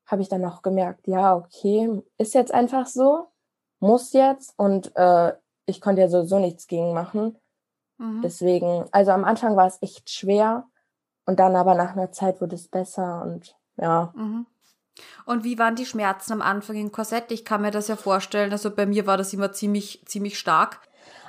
habe 0.07 0.23
ich 0.23 0.29
dann 0.29 0.45
auch 0.45 0.63
gemerkt, 0.63 1.07
ja, 1.07 1.37
okay, 1.37 2.03
ist 2.19 2.35
jetzt 2.35 2.55
einfach 2.55 2.87
so, 2.87 3.27
muss 3.81 4.13
jetzt. 4.13 4.55
Und 4.57 4.95
äh, 4.97 5.33
ich 5.67 5.81
konnte 5.81 6.03
ja 6.03 6.09
sowieso 6.09 6.39
nichts 6.39 6.67
gegen 6.67 6.95
machen. 6.95 7.37
Mhm. 7.99 8.23
Deswegen, 8.23 8.85
also 8.93 9.11
am 9.11 9.25
Anfang 9.25 9.57
war 9.57 9.67
es 9.67 9.83
echt 9.83 10.11
schwer, 10.11 10.67
Und 11.27 11.41
dann 11.41 11.57
aber 11.57 11.75
nach 11.75 11.93
einer 11.93 12.13
Zeit 12.13 12.41
wurde 12.41 12.55
es 12.55 12.69
besser 12.69 13.23
und 13.23 13.57
ja. 13.77 14.13
Mhm. 14.15 14.47
Und 15.27 15.45
wie 15.45 15.59
waren 15.59 15.75
die 15.75 15.85
Schmerzen 15.85 16.33
am 16.33 16.41
Anfang 16.41 16.77
im 16.77 16.93
Korsett? 16.93 17.31
Ich 17.31 17.45
kann 17.45 17.63
mir 17.63 17.71
das 17.71 17.89
ja 17.89 17.97
vorstellen. 17.97 18.53
Also 18.53 18.71
bei 18.71 18.87
mir 18.87 19.07
war 19.07 19.17
das 19.17 19.35
immer 19.35 19.53
ziemlich, 19.53 20.03
ziemlich 20.07 20.39
stark. 20.39 20.81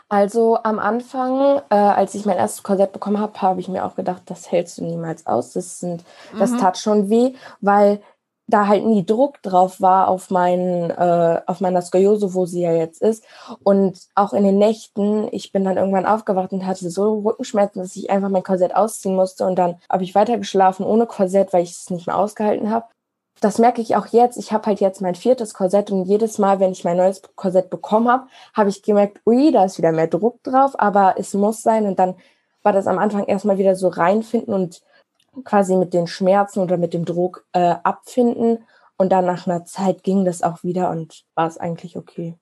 Also 0.07 0.57
am 0.63 0.79
Anfang, 0.79 1.61
äh, 1.69 1.75
als 1.75 2.15
ich 2.15 2.25
mein 2.25 2.37
erstes 2.37 2.63
Korsett 2.63 2.93
bekommen 2.93 3.19
habe, 3.19 3.41
habe 3.41 3.59
ich 3.59 3.67
mir 3.67 3.83
auch 3.83 3.95
gedacht, 3.95 4.21
das 4.27 4.49
hältst 4.49 4.77
du 4.77 4.85
niemals 4.85 5.25
aus. 5.27 5.51
Das 5.51 5.79
sind, 5.79 6.05
mhm. 6.31 6.39
das 6.39 6.55
tat 6.55 6.77
schon 6.77 7.09
weh, 7.09 7.33
weil 7.59 8.01
da 8.47 8.67
halt 8.67 8.85
nie 8.85 9.05
Druck 9.05 9.41
drauf 9.41 9.81
war 9.81 10.07
auf 10.07 10.29
meinen, 10.29 10.89
äh, 10.89 11.41
auf 11.45 11.59
meiner 11.59 11.81
Skoliose, 11.81 12.33
wo 12.33 12.45
sie 12.45 12.61
ja 12.61 12.71
jetzt 12.71 13.01
ist. 13.01 13.25
Und 13.63 13.99
auch 14.15 14.33
in 14.33 14.43
den 14.43 14.57
Nächten, 14.57 15.27
ich 15.31 15.51
bin 15.51 15.65
dann 15.65 15.77
irgendwann 15.77 16.05
aufgewacht 16.05 16.53
und 16.53 16.65
hatte 16.65 16.89
so 16.89 17.19
Rückenschmerzen, 17.19 17.81
dass 17.81 17.95
ich 17.97 18.09
einfach 18.09 18.29
mein 18.29 18.43
Korsett 18.43 18.73
ausziehen 18.73 19.15
musste. 19.15 19.45
Und 19.45 19.57
dann 19.57 19.75
habe 19.89 20.05
ich 20.05 20.15
weiter 20.15 20.37
geschlafen 20.37 20.85
ohne 20.85 21.05
Korsett, 21.07 21.51
weil 21.51 21.63
ich 21.63 21.71
es 21.71 21.89
nicht 21.89 22.07
mehr 22.07 22.17
ausgehalten 22.17 22.71
habe. 22.71 22.85
Das 23.41 23.59
merke 23.59 23.81
ich 23.81 23.95
auch 23.95 24.07
jetzt. 24.07 24.37
Ich 24.37 24.51
habe 24.53 24.65
halt 24.65 24.79
jetzt 24.79 25.01
mein 25.01 25.15
viertes 25.15 25.53
Korsett 25.53 25.91
und 25.91 26.05
jedes 26.05 26.37
Mal, 26.37 26.59
wenn 26.59 26.71
ich 26.71 26.85
mein 26.85 26.97
neues 26.97 27.21
Korsett 27.35 27.69
bekommen 27.69 28.09
habe, 28.09 28.27
habe 28.55 28.69
ich 28.69 28.81
gemerkt, 28.81 29.19
ui, 29.27 29.51
da 29.51 29.65
ist 29.65 29.77
wieder 29.77 29.91
mehr 29.91 30.07
Druck 30.07 30.41
drauf, 30.43 30.71
aber 30.79 31.15
es 31.17 31.33
muss 31.33 31.61
sein. 31.61 31.85
Und 31.85 31.99
dann 31.99 32.15
war 32.63 32.73
das 32.73 32.87
am 32.87 32.97
Anfang 32.97 33.25
erstmal 33.25 33.57
wieder 33.57 33.75
so 33.75 33.89
reinfinden 33.89 34.53
und 34.53 34.81
quasi 35.43 35.75
mit 35.75 35.93
den 35.93 36.07
Schmerzen 36.07 36.59
oder 36.59 36.77
mit 36.77 36.93
dem 36.93 37.05
Druck 37.05 37.45
äh, 37.53 37.75
abfinden. 37.83 38.65
Und 38.97 39.11
dann 39.11 39.25
nach 39.25 39.47
einer 39.47 39.65
Zeit 39.65 40.03
ging 40.03 40.25
das 40.25 40.41
auch 40.41 40.63
wieder 40.63 40.89
und 40.89 41.25
war 41.35 41.47
es 41.47 41.57
eigentlich 41.57 41.97
okay. 41.97 42.35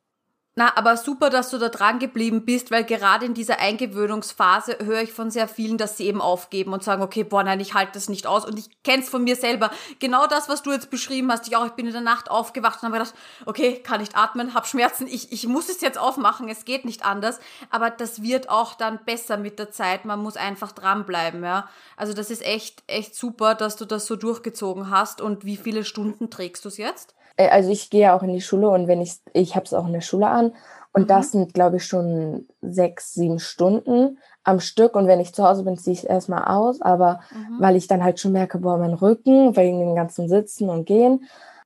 Na, 0.58 0.78
aber 0.78 0.96
super, 0.96 1.30
dass 1.30 1.50
du 1.50 1.58
da 1.58 1.68
dran 1.68 2.00
geblieben 2.00 2.46
bist, 2.46 2.72
weil 2.72 2.86
gerade 2.86 3.26
in 3.26 3.34
dieser 3.34 3.60
Eingewöhnungsphase 3.60 4.78
höre 4.86 5.02
ich 5.02 5.12
von 5.12 5.30
sehr 5.30 5.50
vielen, 5.50 5.78
dass 5.78 5.98
sie 5.98 6.06
eben 6.06 6.22
aufgeben 6.22 6.72
und 6.72 6.82
sagen, 6.82 7.04
okay, 7.04 7.26
boah, 7.26 7.44
nein, 7.44 7.60
ich 7.60 7.74
halte 7.74 7.92
das 7.96 8.08
nicht 8.08 8.26
aus. 8.26 8.46
Und 8.46 8.58
ich 8.58 8.82
kenne 8.82 9.04
es 9.04 9.10
von 9.10 9.26
mir 9.26 9.36
selber. 9.36 9.70
Genau 10.00 10.28
das, 10.28 10.48
was 10.48 10.64
du 10.64 10.72
jetzt 10.72 10.90
beschrieben 10.90 11.30
hast. 11.30 11.46
Ich 11.50 11.58
auch, 11.58 11.66
ich 11.66 11.74
bin 11.74 11.88
in 11.88 11.92
der 11.92 12.00
Nacht 12.00 12.32
aufgewacht 12.32 12.82
und 12.82 12.88
habe 12.88 13.00
gedacht, 13.00 13.16
okay, 13.46 13.80
kann 13.80 14.00
nicht 14.00 14.16
atmen, 14.16 14.54
habe 14.54 14.66
Schmerzen, 14.66 15.08
ich, 15.08 15.34
ich 15.34 15.46
muss 15.46 15.68
es 15.68 15.82
jetzt 15.82 15.98
aufmachen, 15.98 16.48
es 16.48 16.64
geht 16.64 16.86
nicht 16.86 17.04
anders. 17.04 17.42
Aber 17.70 17.90
das 17.90 18.22
wird 18.22 18.48
auch 18.48 18.76
dann 18.76 19.04
besser 19.04 19.36
mit 19.36 19.60
der 19.60 19.72
Zeit. 19.72 20.06
Man 20.06 20.22
muss 20.22 20.38
einfach 20.38 20.72
dranbleiben, 20.72 21.44
ja. 21.44 21.68
Also 21.98 22.14
das 22.14 22.30
ist 22.30 22.46
echt, 22.46 22.82
echt 22.88 23.14
super, 23.14 23.56
dass 23.56 23.76
du 23.76 23.84
das 23.84 24.06
so 24.06 24.16
durchgezogen 24.16 24.90
hast. 24.90 25.20
Und 25.20 25.44
wie 25.44 25.58
viele 25.58 25.84
Stunden 25.84 26.30
trägst 26.30 26.64
du 26.64 26.70
es 26.70 26.78
jetzt? 26.78 27.14
Äh, 27.38 27.50
also 27.50 27.70
ich 27.72 27.90
gehe 27.90 28.02
ja 28.02 28.18
auch 28.18 28.24
in 28.24 28.34
die 28.34 28.42
Schule 28.42 28.70
und 28.70 28.88
wenn 28.88 29.02
ich, 29.02 29.16
ich 29.34 29.56
habe 29.56 29.66
es 29.66 29.74
auch 29.74 29.88
in 29.88 29.94
der 29.94 30.02
Schule 30.02 30.28
an 30.28 30.54
und 30.94 31.04
mhm. 31.04 31.08
das 31.08 31.32
sind, 31.32 31.54
glaube 31.54 31.78
ich, 31.78 31.86
schon 31.86 32.48
sechs, 32.62 33.14
sieben 33.14 33.40
Stunden 33.40 34.18
am 34.44 34.60
Stück 34.60 34.96
und 34.96 35.08
wenn 35.08 35.20
ich 35.20 35.34
zu 35.34 35.44
Hause 35.44 35.64
bin, 35.64 35.78
ziehe 35.78 35.94
ich 35.94 36.00
es 36.00 36.06
erstmal 36.06 36.46
aus, 36.46 36.82
aber 36.82 37.20
mhm. 37.32 37.58
weil 37.60 37.76
ich 37.76 37.88
dann 37.88 38.04
halt 38.04 38.20
schon 38.20 38.32
merke, 38.32 38.60
boah, 38.60 38.78
mein 38.78 38.94
Rücken, 38.94 39.56
wegen 39.56 39.80
dem 39.80 39.96
ganzen 39.96 40.30
Sitzen 40.30 40.70
und 40.70 40.86
Gehen. 40.86 41.26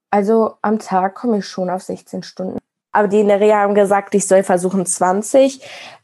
Also 0.09 0.55
am 0.61 0.79
Tag 0.79 1.15
komme 1.15 1.39
ich 1.39 1.45
schon 1.45 1.69
auf 1.69 1.83
16 1.83 2.23
Stunden. 2.23 2.57
Aber 2.91 3.07
die 3.07 3.19
in 3.19 3.27
der 3.27 3.39
Reha 3.39 3.59
haben 3.59 3.75
gesagt, 3.75 4.15
ich 4.15 4.27
soll 4.27 4.43
versuchen 4.43 4.85
20 4.85 5.61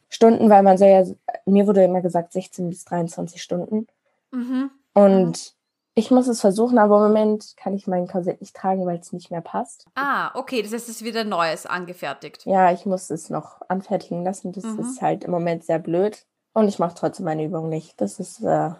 Stunden, 0.09 0.49
weil 0.49 0.61
man 0.61 0.77
soll 0.77 0.89
ja, 0.89 1.03
mir 1.45 1.65
wurde 1.65 1.83
immer 1.83 2.01
gesagt 2.01 2.33
16 2.33 2.69
bis 2.69 2.85
23 2.85 3.41
Stunden. 3.41 3.87
Mhm. 4.31 4.69
Und 4.93 5.54
ich 5.95 6.11
muss 6.11 6.27
es 6.27 6.41
versuchen, 6.41 6.77
aber 6.77 6.97
im 6.97 7.13
Moment 7.13 7.55
kann 7.55 7.73
ich 7.73 7.87
mein 7.87 8.07
Korsett 8.07 8.41
nicht 8.41 8.55
tragen, 8.55 8.85
weil 8.85 8.99
es 8.99 9.13
nicht 9.13 9.31
mehr 9.31 9.41
passt. 9.41 9.85
Ah, 9.95 10.31
okay, 10.37 10.61
das 10.61 10.73
heißt, 10.73 10.89
es 10.89 10.97
ist 10.97 11.03
wieder 11.05 11.23
Neues 11.23 11.65
angefertigt. 11.65 12.45
Ja, 12.45 12.71
ich 12.71 12.85
muss 12.85 13.09
es 13.09 13.29
noch 13.29 13.61
anfertigen 13.69 14.23
lassen. 14.25 14.51
Das 14.51 14.65
mhm. 14.65 14.79
ist 14.79 15.01
halt 15.01 15.23
im 15.23 15.31
Moment 15.31 15.63
sehr 15.63 15.79
blöd. 15.79 16.25
Und 16.53 16.67
ich 16.67 16.79
mache 16.79 16.95
trotzdem 16.95 17.25
meine 17.25 17.45
Übung 17.45 17.69
nicht. 17.69 17.99
Das 18.01 18.19
ist. 18.19 18.41
Äh 18.41 18.71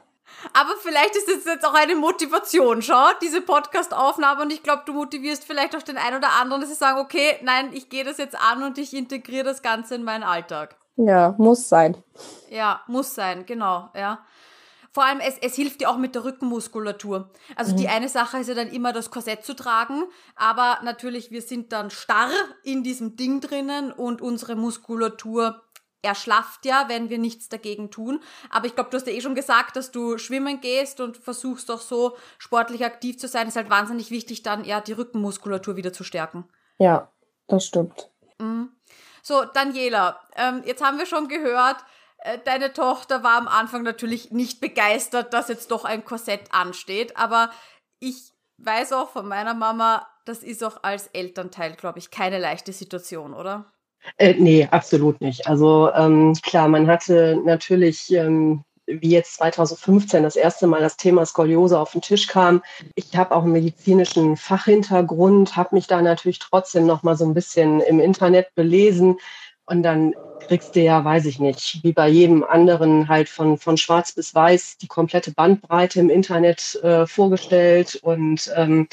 aber 0.53 0.72
vielleicht 0.81 1.15
ist 1.15 1.29
es 1.29 1.45
jetzt 1.45 1.65
auch 1.65 1.74
eine 1.74 1.95
Motivation, 1.95 2.81
schau, 2.81 3.10
diese 3.22 3.41
Podcast-Aufnahme. 3.41 4.41
Und 4.41 4.51
ich 4.51 4.63
glaube, 4.63 4.84
du 4.86 4.93
motivierst 4.93 5.45
vielleicht 5.45 5.75
auch 5.75 5.84
den 5.84 5.98
einen 5.98 6.17
oder 6.17 6.31
anderen, 6.41 6.62
dass 6.62 6.69
sie 6.69 6.75
sagen, 6.75 7.00
okay, 7.00 7.39
nein, 7.43 7.69
ich 7.72 7.89
gehe 7.89 8.03
das 8.03 8.17
jetzt 8.17 8.36
an 8.38 8.63
und 8.63 8.77
ich 8.77 8.93
integriere 8.93 9.45
das 9.45 9.62
Ganze 9.62 9.95
in 9.95 10.03
meinen 10.03 10.24
Alltag. 10.24 10.75
Ja, 10.98 11.36
muss 11.38 11.69
sein. 11.69 11.95
Ja, 12.50 12.81
muss 12.88 13.15
sein, 13.15 13.45
genau, 13.45 13.89
ja. 13.93 14.19
Vor 14.95 15.03
allem, 15.03 15.19
es, 15.19 15.37
es 15.39 15.55
hilft 15.55 15.81
dir 15.81 15.89
auch 15.89 15.97
mit 15.97 16.15
der 16.15 16.23
Rückenmuskulatur. 16.23 17.29
Also 17.57 17.73
mhm. 17.73 17.77
die 17.79 17.89
eine 17.89 18.07
Sache 18.07 18.37
ist 18.37 18.47
ja 18.47 18.53
dann 18.53 18.69
immer 18.69 18.93
das 18.93 19.11
Korsett 19.11 19.43
zu 19.43 19.53
tragen, 19.53 20.05
aber 20.37 20.79
natürlich, 20.83 21.31
wir 21.31 21.41
sind 21.41 21.73
dann 21.73 21.89
starr 21.89 22.31
in 22.63 22.81
diesem 22.81 23.17
Ding 23.17 23.41
drinnen 23.41 23.91
und 23.91 24.21
unsere 24.21 24.55
Muskulatur 24.55 25.61
erschlafft 26.01 26.65
ja, 26.65 26.85
wenn 26.87 27.09
wir 27.09 27.17
nichts 27.17 27.49
dagegen 27.49 27.91
tun. 27.91 28.21
Aber 28.49 28.67
ich 28.67 28.75
glaube, 28.75 28.89
du 28.89 28.95
hast 28.95 29.05
ja 29.05 29.11
eh 29.11 29.19
schon 29.19 29.35
gesagt, 29.35 29.75
dass 29.75 29.91
du 29.91 30.17
schwimmen 30.17 30.61
gehst 30.61 31.01
und 31.01 31.17
versuchst 31.17 31.69
auch 31.71 31.81
so 31.81 32.15
sportlich 32.37 32.85
aktiv 32.85 33.19
zu 33.19 33.27
sein. 33.27 33.49
Ist 33.49 33.57
halt 33.57 33.69
wahnsinnig 33.69 34.11
wichtig, 34.11 34.43
dann 34.43 34.63
ja 34.63 34.79
die 34.79 34.93
Rückenmuskulatur 34.93 35.75
wieder 35.75 35.91
zu 35.91 36.05
stärken. 36.05 36.45
Ja, 36.77 37.11
das 37.47 37.65
stimmt. 37.65 38.11
Mhm. 38.39 38.69
So, 39.21 39.43
Daniela, 39.43 40.21
ähm, 40.37 40.63
jetzt 40.65 40.81
haben 40.81 40.97
wir 40.97 41.05
schon 41.05 41.27
gehört, 41.27 41.83
deine 42.44 42.74
Tochter 42.74 43.24
war 43.24 43.38
am 43.38 43.48
Anfang 43.48 43.84
natürlich 43.84 44.32
nicht 44.32 44.62
begeistert, 44.62 45.34
dass 45.34 45.50
jetzt 45.50 45.72
doch 45.72 45.86
ein 45.86 46.05
Korsett 46.05 46.51
ansteht, 46.51 47.17
aber 47.17 47.50
ich 48.00 48.32
weiß 48.58 48.94
auch 48.94 49.10
von 49.10 49.27
meiner 49.27 49.53
Mama, 49.53 50.08
das 50.25 50.44
ist 50.44 50.63
auch 50.63 50.84
als 50.84 51.08
Elternteil, 51.08 51.74
glaube 51.74 52.00
ich, 52.00 52.10
keine 52.10 52.39
leichte 52.39 52.74
Situation, 52.74 53.34
oder? 53.34 53.65
Äh, 54.17 54.36
nee, 54.38 54.67
absolut 54.70 55.22
nicht. 55.22 55.48
Also 55.48 55.91
ähm, 55.94 56.34
klar, 56.41 56.67
man 56.67 56.88
hatte 56.88 57.39
natürlich, 57.44 58.12
ähm, 58.12 58.63
wie 58.86 59.10
jetzt 59.10 59.36
2015 59.36 60.24
das 60.24 60.36
erste 60.36 60.67
Mal 60.67 60.82
das 60.82 60.98
Thema 60.98 61.25
Skoliose 61.25 61.79
auf 61.79 61.91
den 61.91 62.01
Tisch 62.01 62.27
kam. 62.27 62.62
Ich 62.94 63.15
habe 63.15 63.36
auch 63.36 63.44
einen 63.44 63.53
medizinischen 63.53 64.38
Fachhintergrund, 64.38 65.55
habe 65.55 65.75
mich 65.75 65.88
da 65.88 66.01
natürlich 66.01 66.39
trotzdem 66.39 66.86
noch 66.86 67.01
mal 67.01 67.17
so 67.17 67.25
ein 67.25 67.34
bisschen 67.34 67.82
im 67.82 68.00
Internet 68.00 68.53
belesen 68.53 69.17
und 69.65 69.84
dann 69.84 70.13
kriegst 70.48 70.75
du 70.75 70.81
ja, 70.81 71.03
weiß 71.03 71.25
ich 71.25 71.39
nicht, 71.39 71.84
wie 71.84 71.93
bei 71.93 72.07
jedem 72.07 72.43
anderen 72.43 73.07
halt 73.07 73.29
von, 73.29 73.57
von 73.57 73.77
schwarz 73.77 74.12
bis 74.12 74.36
weiß 74.36 74.77
die 74.77 74.88
komplette 74.88 75.31
Bandbreite 75.31 76.00
im 76.00 76.10
Internet 76.10 76.75
äh, 76.84 77.07
vorgestellt. 77.07 78.00
Und 78.03 78.51
ähm, 78.55 78.88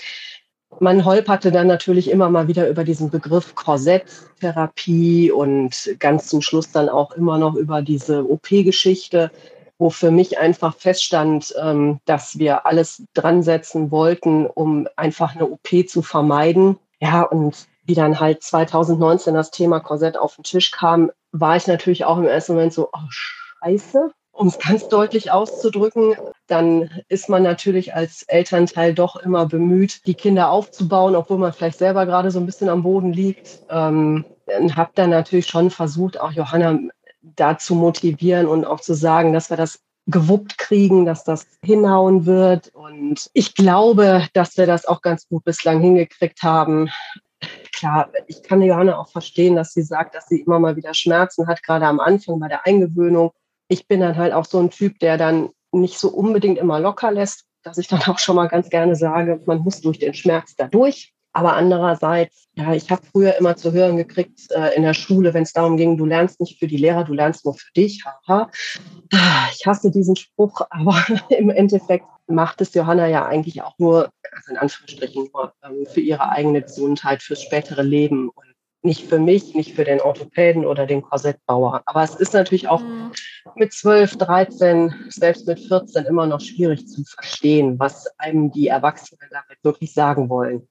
man 0.80 1.04
holperte 1.04 1.52
dann 1.52 1.66
natürlich 1.66 2.10
immer 2.10 2.30
mal 2.30 2.48
wieder 2.48 2.68
über 2.68 2.84
diesen 2.84 3.10
Begriff 3.10 3.54
Korsetttherapie 3.54 5.30
und 5.30 5.94
ganz 5.98 6.28
zum 6.28 6.40
Schluss 6.40 6.70
dann 6.70 6.88
auch 6.88 7.12
immer 7.12 7.36
noch 7.36 7.54
über 7.54 7.82
diese 7.82 8.28
OP-Geschichte, 8.28 9.30
wo 9.78 9.90
für 9.90 10.10
mich 10.10 10.38
einfach 10.38 10.76
feststand, 10.76 11.54
ähm, 11.60 12.00
dass 12.06 12.38
wir 12.38 12.64
alles 12.64 13.02
dran 13.12 13.42
setzen 13.42 13.90
wollten, 13.90 14.46
um 14.46 14.88
einfach 14.96 15.34
eine 15.34 15.46
OP 15.46 15.86
zu 15.86 16.00
vermeiden. 16.00 16.78
Ja, 17.00 17.22
und 17.22 17.66
wie 17.84 17.94
dann 17.94 18.20
halt 18.20 18.42
2019 18.42 19.34
das 19.34 19.50
Thema 19.50 19.80
Korsett 19.80 20.16
auf 20.16 20.36
den 20.36 20.44
Tisch 20.44 20.70
kam, 20.70 21.10
war 21.32 21.56
ich 21.56 21.66
natürlich 21.66 22.04
auch 22.04 22.18
im 22.18 22.26
ersten 22.26 22.54
Moment 22.54 22.72
so, 22.72 22.88
oh 22.92 23.08
scheiße, 23.08 24.10
um 24.32 24.48
es 24.48 24.58
ganz 24.58 24.88
deutlich 24.88 25.30
auszudrücken, 25.30 26.16
dann 26.46 26.90
ist 27.08 27.28
man 27.28 27.42
natürlich 27.42 27.94
als 27.94 28.22
Elternteil 28.24 28.94
doch 28.94 29.16
immer 29.16 29.46
bemüht, 29.46 30.06
die 30.06 30.14
Kinder 30.14 30.50
aufzubauen, 30.50 31.14
obwohl 31.14 31.38
man 31.38 31.52
vielleicht 31.52 31.78
selber 31.78 32.06
gerade 32.06 32.30
so 32.30 32.40
ein 32.40 32.46
bisschen 32.46 32.68
am 32.68 32.82
Boden 32.82 33.12
liegt. 33.12 33.62
Ähm, 33.68 34.24
und 34.58 34.76
habe 34.76 34.90
dann 34.94 35.10
natürlich 35.10 35.46
schon 35.46 35.70
versucht, 35.70 36.18
auch 36.18 36.32
Johanna 36.32 36.78
da 37.22 37.58
zu 37.58 37.74
motivieren 37.74 38.48
und 38.48 38.64
auch 38.64 38.80
zu 38.80 38.94
sagen, 38.94 39.32
dass 39.32 39.50
wir 39.50 39.56
das 39.56 39.80
gewuppt 40.06 40.58
kriegen, 40.58 41.04
dass 41.04 41.24
das 41.24 41.46
hinhauen 41.62 42.26
wird. 42.26 42.70
Und 42.74 43.30
ich 43.34 43.54
glaube, 43.54 44.26
dass 44.32 44.56
wir 44.56 44.66
das 44.66 44.86
auch 44.86 45.00
ganz 45.00 45.28
gut 45.28 45.44
bislang 45.44 45.80
hingekriegt 45.80 46.42
haben 46.42 46.90
klar, 47.72 48.10
ich 48.26 48.42
kann 48.42 48.62
Johanna 48.62 48.98
auch 48.98 49.08
verstehen, 49.08 49.56
dass 49.56 49.72
sie 49.72 49.82
sagt, 49.82 50.14
dass 50.14 50.26
sie 50.26 50.40
immer 50.40 50.58
mal 50.58 50.76
wieder 50.76 50.94
Schmerzen 50.94 51.46
hat, 51.46 51.62
gerade 51.62 51.86
am 51.86 52.00
Anfang 52.00 52.38
bei 52.38 52.48
der 52.48 52.66
Eingewöhnung. 52.66 53.32
Ich 53.68 53.88
bin 53.88 54.00
dann 54.00 54.16
halt 54.16 54.32
auch 54.32 54.44
so 54.44 54.58
ein 54.58 54.70
Typ, 54.70 54.98
der 54.98 55.16
dann 55.16 55.50
nicht 55.72 55.98
so 55.98 56.08
unbedingt 56.08 56.58
immer 56.58 56.78
locker 56.78 57.10
lässt, 57.10 57.46
dass 57.62 57.78
ich 57.78 57.88
dann 57.88 58.02
auch 58.06 58.18
schon 58.18 58.36
mal 58.36 58.48
ganz 58.48 58.68
gerne 58.68 58.96
sage, 58.96 59.40
man 59.46 59.58
muss 59.58 59.80
durch 59.80 59.98
den 59.98 60.14
Schmerz 60.14 60.54
da 60.56 60.68
durch. 60.68 61.12
Aber 61.34 61.54
andererseits, 61.54 62.48
ja, 62.54 62.74
ich 62.74 62.90
habe 62.90 63.00
früher 63.10 63.36
immer 63.36 63.56
zu 63.56 63.72
hören 63.72 63.96
gekriegt 63.96 64.50
äh, 64.50 64.76
in 64.76 64.82
der 64.82 64.92
Schule, 64.92 65.32
wenn 65.32 65.44
es 65.44 65.54
darum 65.54 65.78
ging, 65.78 65.96
du 65.96 66.04
lernst 66.04 66.40
nicht 66.40 66.58
für 66.58 66.66
die 66.66 66.76
Lehrer, 66.76 67.04
du 67.04 67.14
lernst 67.14 67.46
nur 67.46 67.54
für 67.54 67.72
dich. 67.74 68.04
Haha. 68.28 68.50
Ich 69.54 69.66
hasse 69.66 69.90
diesen 69.90 70.14
Spruch, 70.14 70.60
aber 70.68 70.94
im 71.30 71.48
Endeffekt 71.48 72.04
macht 72.34 72.60
es 72.60 72.74
Johanna 72.74 73.06
ja 73.08 73.26
eigentlich 73.26 73.62
auch 73.62 73.78
nur, 73.78 74.10
also 74.32 74.50
in 74.50 74.58
Anführungsstrichen, 74.58 75.30
nur 75.32 75.52
ähm, 75.62 75.86
für 75.86 76.00
ihre 76.00 76.28
eigene 76.30 76.62
Gesundheit, 76.62 77.22
fürs 77.22 77.42
spätere 77.42 77.82
Leben 77.82 78.28
und 78.28 78.52
nicht 78.82 79.08
für 79.08 79.18
mich, 79.18 79.54
nicht 79.54 79.74
für 79.74 79.84
den 79.84 80.00
Orthopäden 80.00 80.66
oder 80.66 80.86
den 80.86 81.02
Korsettbauer. 81.02 81.82
Aber 81.86 82.02
es 82.02 82.16
ist 82.16 82.34
natürlich 82.34 82.68
auch 82.68 82.80
mhm. 82.80 83.12
mit 83.54 83.72
12, 83.72 84.16
13, 84.18 85.06
selbst 85.08 85.46
mit 85.46 85.60
14 85.60 86.04
immer 86.04 86.26
noch 86.26 86.40
schwierig 86.40 86.88
zu 86.88 87.04
verstehen, 87.04 87.78
was 87.78 88.06
einem 88.18 88.50
die 88.50 88.66
Erwachsenen 88.66 89.28
damit 89.30 89.62
wirklich 89.62 89.94
sagen 89.94 90.28
wollen. 90.28 90.68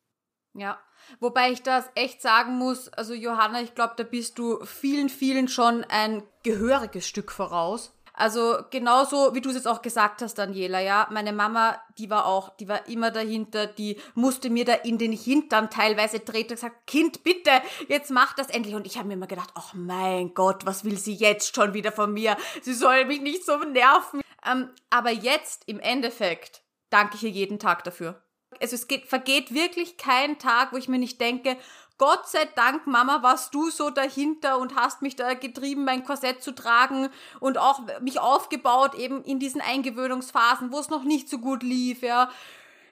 Ja, 0.54 0.78
wobei 1.22 1.52
ich 1.52 1.64
das 1.64 1.90
echt 1.96 2.22
sagen 2.22 2.58
muss, 2.58 2.90
also 2.90 3.14
Johanna, 3.14 3.62
ich 3.62 3.74
glaube, 3.76 3.94
da 3.96 4.04
bist 4.04 4.38
du 4.38 4.64
vielen, 4.66 5.08
vielen 5.08 5.48
schon 5.48 5.86
ein 5.86 6.24
gehöriges 6.44 7.08
Stück 7.08 7.32
voraus. 7.32 7.94
Also 8.14 8.60
genauso, 8.70 9.34
wie 9.34 9.42
du 9.42 9.50
es 9.50 9.56
jetzt 9.56 9.68
auch 9.68 9.82
gesagt 9.82 10.22
hast, 10.22 10.36
Daniela, 10.36 10.80
ja. 10.80 11.08
Meine 11.12 11.34
Mama, 11.34 11.82
die 11.98 12.10
war 12.10 12.26
auch, 12.26 12.56
die 12.58 12.68
war 12.68 12.88
immer 12.88 13.12
dahinter, 13.12 13.68
die 13.68 13.98
musste 14.16 14.50
mir 14.50 14.66
da 14.66 14.74
in 14.74 14.98
den 14.98 15.14
Hintern 15.14 15.70
teilweise 15.70 16.24
treten 16.24 16.52
und 16.52 16.56
gesagt, 16.56 16.88
Kind, 16.88 17.24
bitte, 17.24 17.52
jetzt 17.88 18.12
mach 18.12 18.34
das 18.34 18.50
endlich. 18.50 18.76
Und 18.76 18.86
ich 18.86 18.98
habe 18.98 19.08
mir 19.08 19.14
immer 19.14 19.28
gedacht, 19.28 19.52
ach 19.56 19.74
mein 19.74 20.34
Gott, 20.34 20.66
was 20.66 20.84
will 20.84 20.98
sie 20.98 21.14
jetzt 21.14 21.56
schon 21.56 21.74
wieder 21.74 21.92
von 21.92 22.14
mir? 22.14 22.38
Sie 22.62 22.74
soll 22.74 23.06
mich 23.06 23.22
nicht 23.22 23.46
so 23.46 23.58
nerven. 23.58 24.22
Ähm, 24.46 24.70
aber 24.90 25.12
jetzt 25.12 25.64
im 25.68 25.80
Endeffekt 25.80 26.62
danke 26.90 27.16
ich 27.16 27.24
ihr 27.24 27.30
jeden 27.30 27.60
Tag 27.60 27.84
dafür. 27.84 28.22
Also 28.60 28.76
es 28.76 28.88
geht, 28.88 29.06
vergeht 29.06 29.54
wirklich 29.54 29.98
kein 29.98 30.38
Tag, 30.38 30.74
wo 30.74 30.78
ich 30.78 30.90
mir 30.90 31.00
nicht 31.00 31.22
denke, 31.22 31.58
Gott 32.02 32.28
sei 32.28 32.46
Dank, 32.56 32.88
Mama, 32.88 33.22
warst 33.22 33.54
du 33.54 33.70
so 33.70 33.92
dahinter 33.92 34.58
und 34.58 34.76
hast 34.76 35.04
mich 35.04 35.16
da 35.16 35.36
getrieben, 35.36 35.86
mein 35.86 36.04
Korsett 36.04 36.42
zu 36.42 36.52
tragen 36.52 37.10
und 37.40 37.60
auch 37.60 37.82
mich 38.02 38.20
aufgebaut 38.20 38.96
eben 38.96 39.24
in 39.24 39.38
diesen 39.38 39.62
Eingewöhnungsphasen, 39.62 40.72
wo 40.72 40.80
es 40.80 40.90
noch 40.90 41.04
nicht 41.04 41.30
so 41.30 41.38
gut 41.38 41.62
lief, 41.62 42.02
ja. 42.02 42.32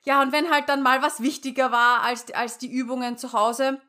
Ja, 0.03 0.21
und 0.21 0.31
wenn 0.31 0.51
halt 0.51 0.69
dann 0.69 0.83
mal 0.83 1.01
was 1.01 1.23
wichtiger 1.23 1.71
war 1.71 2.03
als, 2.03 2.31
als 2.35 2.59
die 2.59 2.71
Übungen 2.71 3.17
zu 3.17 3.33
Hause, 3.33 3.81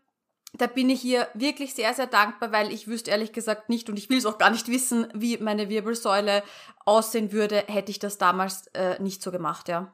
da 0.55 0.67
bin 0.67 0.89
ich 0.89 1.05
ihr 1.05 1.29
wirklich 1.35 1.75
sehr, 1.75 1.93
sehr 1.93 2.07
dankbar, 2.07 2.51
weil 2.51 2.73
ich 2.73 2.89
wüsste 2.89 3.11
ehrlich 3.11 3.35
gesagt 3.35 3.69
nicht 3.69 3.91
und 3.91 3.99
ich 3.99 4.09
will 4.09 4.17
es 4.17 4.25
auch 4.25 4.39
gar 4.39 4.49
nicht 4.49 4.69
wissen, 4.69 5.07
wie 5.13 5.37
meine 5.37 5.69
Wirbelsäule 5.69 6.43
aussehen 6.87 7.31
würde, 7.31 7.65
hätte 7.67 7.91
ich 7.91 7.99
das 7.99 8.17
damals 8.17 8.69
äh, 8.69 8.99
nicht 9.03 9.23
so 9.23 9.31
gemacht, 9.31 9.69
ja. 9.69 9.93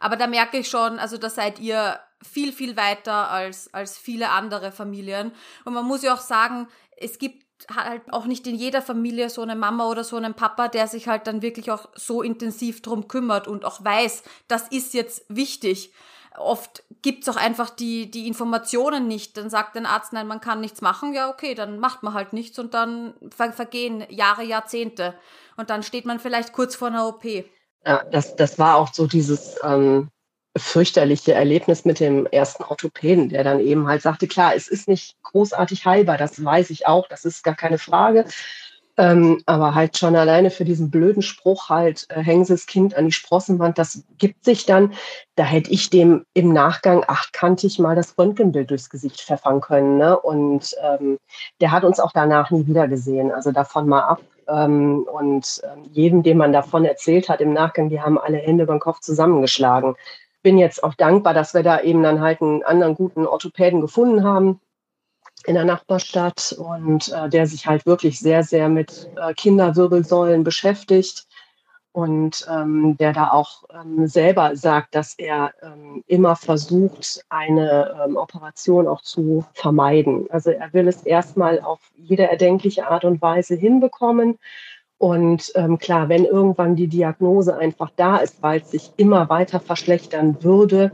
Aber 0.00 0.16
da 0.16 0.26
merke 0.26 0.56
ich 0.56 0.70
schon, 0.70 0.98
also 0.98 1.18
da 1.18 1.28
seid 1.28 1.58
ihr 1.58 2.00
viel, 2.22 2.52
viel 2.52 2.76
weiter 2.76 3.30
als, 3.30 3.72
als 3.74 3.98
viele 3.98 4.30
andere 4.30 4.72
Familien. 4.72 5.32
Und 5.64 5.74
man 5.74 5.84
muss 5.84 6.02
ja 6.02 6.14
auch 6.14 6.20
sagen, 6.20 6.68
es 6.96 7.18
gibt 7.18 7.42
halt 7.74 8.02
auch 8.12 8.26
nicht 8.26 8.46
in 8.46 8.56
jeder 8.56 8.82
Familie 8.82 9.30
so 9.30 9.42
eine 9.42 9.56
Mama 9.56 9.88
oder 9.88 10.04
so 10.04 10.16
einen 10.16 10.34
Papa, 10.34 10.68
der 10.68 10.88
sich 10.88 11.08
halt 11.08 11.26
dann 11.26 11.42
wirklich 11.42 11.70
auch 11.70 11.88
so 11.94 12.22
intensiv 12.22 12.82
drum 12.82 13.08
kümmert 13.08 13.46
und 13.48 13.64
auch 13.64 13.84
weiß, 13.84 14.22
das 14.48 14.68
ist 14.68 14.94
jetzt 14.94 15.24
wichtig. 15.28 15.92
Oft 16.38 16.82
gibt's 17.02 17.28
auch 17.28 17.36
einfach 17.36 17.68
die, 17.68 18.10
die 18.10 18.26
Informationen 18.26 19.06
nicht. 19.06 19.36
Dann 19.36 19.50
sagt 19.50 19.76
ein 19.76 19.84
Arzt, 19.84 20.12
nein, 20.12 20.26
man 20.26 20.40
kann 20.40 20.60
nichts 20.60 20.80
machen. 20.80 21.12
Ja, 21.12 21.28
okay, 21.28 21.54
dann 21.54 21.78
macht 21.78 22.02
man 22.02 22.14
halt 22.14 22.32
nichts 22.32 22.58
und 22.58 22.72
dann 22.74 23.14
vergehen 23.30 24.04
Jahre, 24.08 24.42
Jahrzehnte. 24.42 25.14
Und 25.56 25.68
dann 25.68 25.82
steht 25.82 26.06
man 26.06 26.18
vielleicht 26.18 26.54
kurz 26.54 26.74
vor 26.74 26.88
einer 26.88 27.06
OP. 27.06 27.24
Ja, 27.84 28.02
das, 28.10 28.34
das 28.36 28.58
war 28.58 28.76
auch 28.76 28.92
so 28.94 29.06
dieses 29.06 29.56
ähm, 29.62 30.08
fürchterliche 30.56 31.32
Erlebnis 31.32 31.84
mit 31.84 32.00
dem 32.00 32.26
ersten 32.26 32.64
Orthopäden, 32.64 33.30
der 33.30 33.44
dann 33.44 33.60
eben 33.60 33.86
halt 33.88 34.02
sagte, 34.02 34.26
klar, 34.26 34.54
es 34.54 34.68
ist 34.68 34.88
nicht 34.88 35.16
großartig 35.22 35.86
heilbar, 35.86 36.18
das 36.18 36.44
weiß 36.44 36.70
ich 36.70 36.86
auch, 36.86 37.08
das 37.08 37.24
ist 37.24 37.42
gar 37.42 37.54
keine 37.54 37.78
Frage. 37.78 38.26
Ähm, 38.98 39.40
aber 39.46 39.74
halt 39.74 39.96
schon 39.96 40.16
alleine 40.16 40.50
für 40.50 40.66
diesen 40.66 40.90
blöden 40.90 41.22
Spruch 41.22 41.70
halt, 41.70 42.04
äh, 42.10 42.20
hängen 42.20 42.44
Sie 42.44 42.52
das 42.52 42.66
Kind 42.66 42.94
an 42.94 43.06
die 43.06 43.12
Sprossenwand, 43.12 43.78
das 43.78 44.04
gibt 44.18 44.44
sich 44.44 44.66
dann. 44.66 44.92
Da 45.34 45.44
hätte 45.44 45.70
ich 45.70 45.88
dem 45.88 46.26
im 46.34 46.52
Nachgang 46.52 47.02
achtkantig 47.06 47.78
mal 47.78 47.96
das 47.96 48.18
Röntgenbild 48.18 48.68
durchs 48.70 48.90
Gesicht 48.90 49.22
pfeffern 49.22 49.62
können. 49.62 49.96
Ne? 49.96 50.18
Und 50.20 50.76
ähm, 50.82 51.18
der 51.62 51.70
hat 51.70 51.84
uns 51.84 52.00
auch 52.00 52.12
danach 52.12 52.50
nie 52.50 52.66
wieder 52.66 52.86
gesehen. 52.86 53.32
Also 53.32 53.50
davon 53.50 53.88
mal 53.88 54.02
ab. 54.02 54.20
Ähm, 54.46 55.06
und 55.10 55.62
ähm, 55.64 55.84
jedem, 55.92 56.22
dem 56.22 56.36
man 56.36 56.52
davon 56.52 56.84
erzählt 56.84 57.30
hat 57.30 57.40
im 57.40 57.54
Nachgang, 57.54 57.88
die 57.88 58.00
haben 58.00 58.18
alle 58.18 58.38
Hände 58.38 58.64
über 58.64 58.74
den 58.74 58.80
Kopf 58.80 59.00
zusammengeschlagen. 59.00 59.94
Bin 60.42 60.58
jetzt 60.58 60.82
auch 60.82 60.94
dankbar, 60.94 61.34
dass 61.34 61.54
wir 61.54 61.62
da 61.62 61.80
eben 61.80 62.02
dann 62.02 62.20
halt 62.20 62.42
einen 62.42 62.62
anderen 62.64 62.94
guten 62.94 63.26
Orthopäden 63.26 63.80
gefunden 63.80 64.24
haben 64.24 64.60
in 65.46 65.54
der 65.54 65.64
Nachbarstadt 65.64 66.54
und 66.58 67.12
äh, 67.12 67.28
der 67.28 67.46
sich 67.46 67.66
halt 67.66 67.86
wirklich 67.86 68.18
sehr, 68.20 68.44
sehr 68.44 68.68
mit 68.68 69.10
äh, 69.16 69.34
Kinderwirbelsäulen 69.34 70.44
beschäftigt 70.44 71.26
und 71.92 72.46
ähm, 72.50 72.96
der 72.96 73.12
da 73.12 73.30
auch 73.30 73.64
ähm, 73.70 74.06
selber 74.06 74.56
sagt, 74.56 74.94
dass 74.94 75.14
er 75.18 75.52
ähm, 75.62 76.02
immer 76.06 76.36
versucht, 76.36 77.24
eine 77.28 78.02
ähm, 78.04 78.16
Operation 78.16 78.88
auch 78.88 79.02
zu 79.02 79.44
vermeiden. 79.52 80.26
Also 80.30 80.50
er 80.50 80.72
will 80.72 80.88
es 80.88 81.02
erstmal 81.02 81.60
auf 81.60 81.80
jede 81.94 82.28
erdenkliche 82.28 82.88
Art 82.88 83.04
und 83.04 83.20
Weise 83.20 83.54
hinbekommen. 83.54 84.38
Und 85.02 85.50
ähm, 85.56 85.78
klar, 85.78 86.08
wenn 86.08 86.24
irgendwann 86.24 86.76
die 86.76 86.86
Diagnose 86.86 87.56
einfach 87.56 87.90
da 87.96 88.18
ist, 88.18 88.40
weil 88.40 88.60
es 88.60 88.70
sich 88.70 88.92
immer 88.98 89.28
weiter 89.28 89.58
verschlechtern 89.58 90.44
würde, 90.44 90.92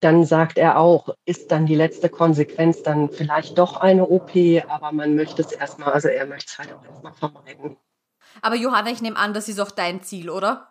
dann 0.00 0.24
sagt 0.24 0.56
er 0.56 0.78
auch, 0.78 1.14
ist 1.26 1.52
dann 1.52 1.66
die 1.66 1.74
letzte 1.74 2.08
Konsequenz 2.08 2.82
dann 2.82 3.10
vielleicht 3.10 3.58
doch 3.58 3.76
eine 3.76 4.06
OP, 4.06 4.30
aber 4.68 4.90
man 4.90 5.16
möchte 5.16 5.42
es 5.42 5.52
erstmal, 5.52 5.92
also 5.92 6.08
er 6.08 6.24
möchte 6.24 6.50
es 6.50 6.58
halt 6.58 6.72
auch 6.72 6.82
erstmal 6.82 7.12
vermeiden. 7.12 7.76
Aber 8.40 8.54
Johanna, 8.54 8.88
ich 8.90 9.02
nehme 9.02 9.18
an, 9.18 9.34
das 9.34 9.50
ist 9.50 9.60
auch 9.60 9.70
dein 9.70 10.02
Ziel, 10.02 10.30
oder? 10.30 10.68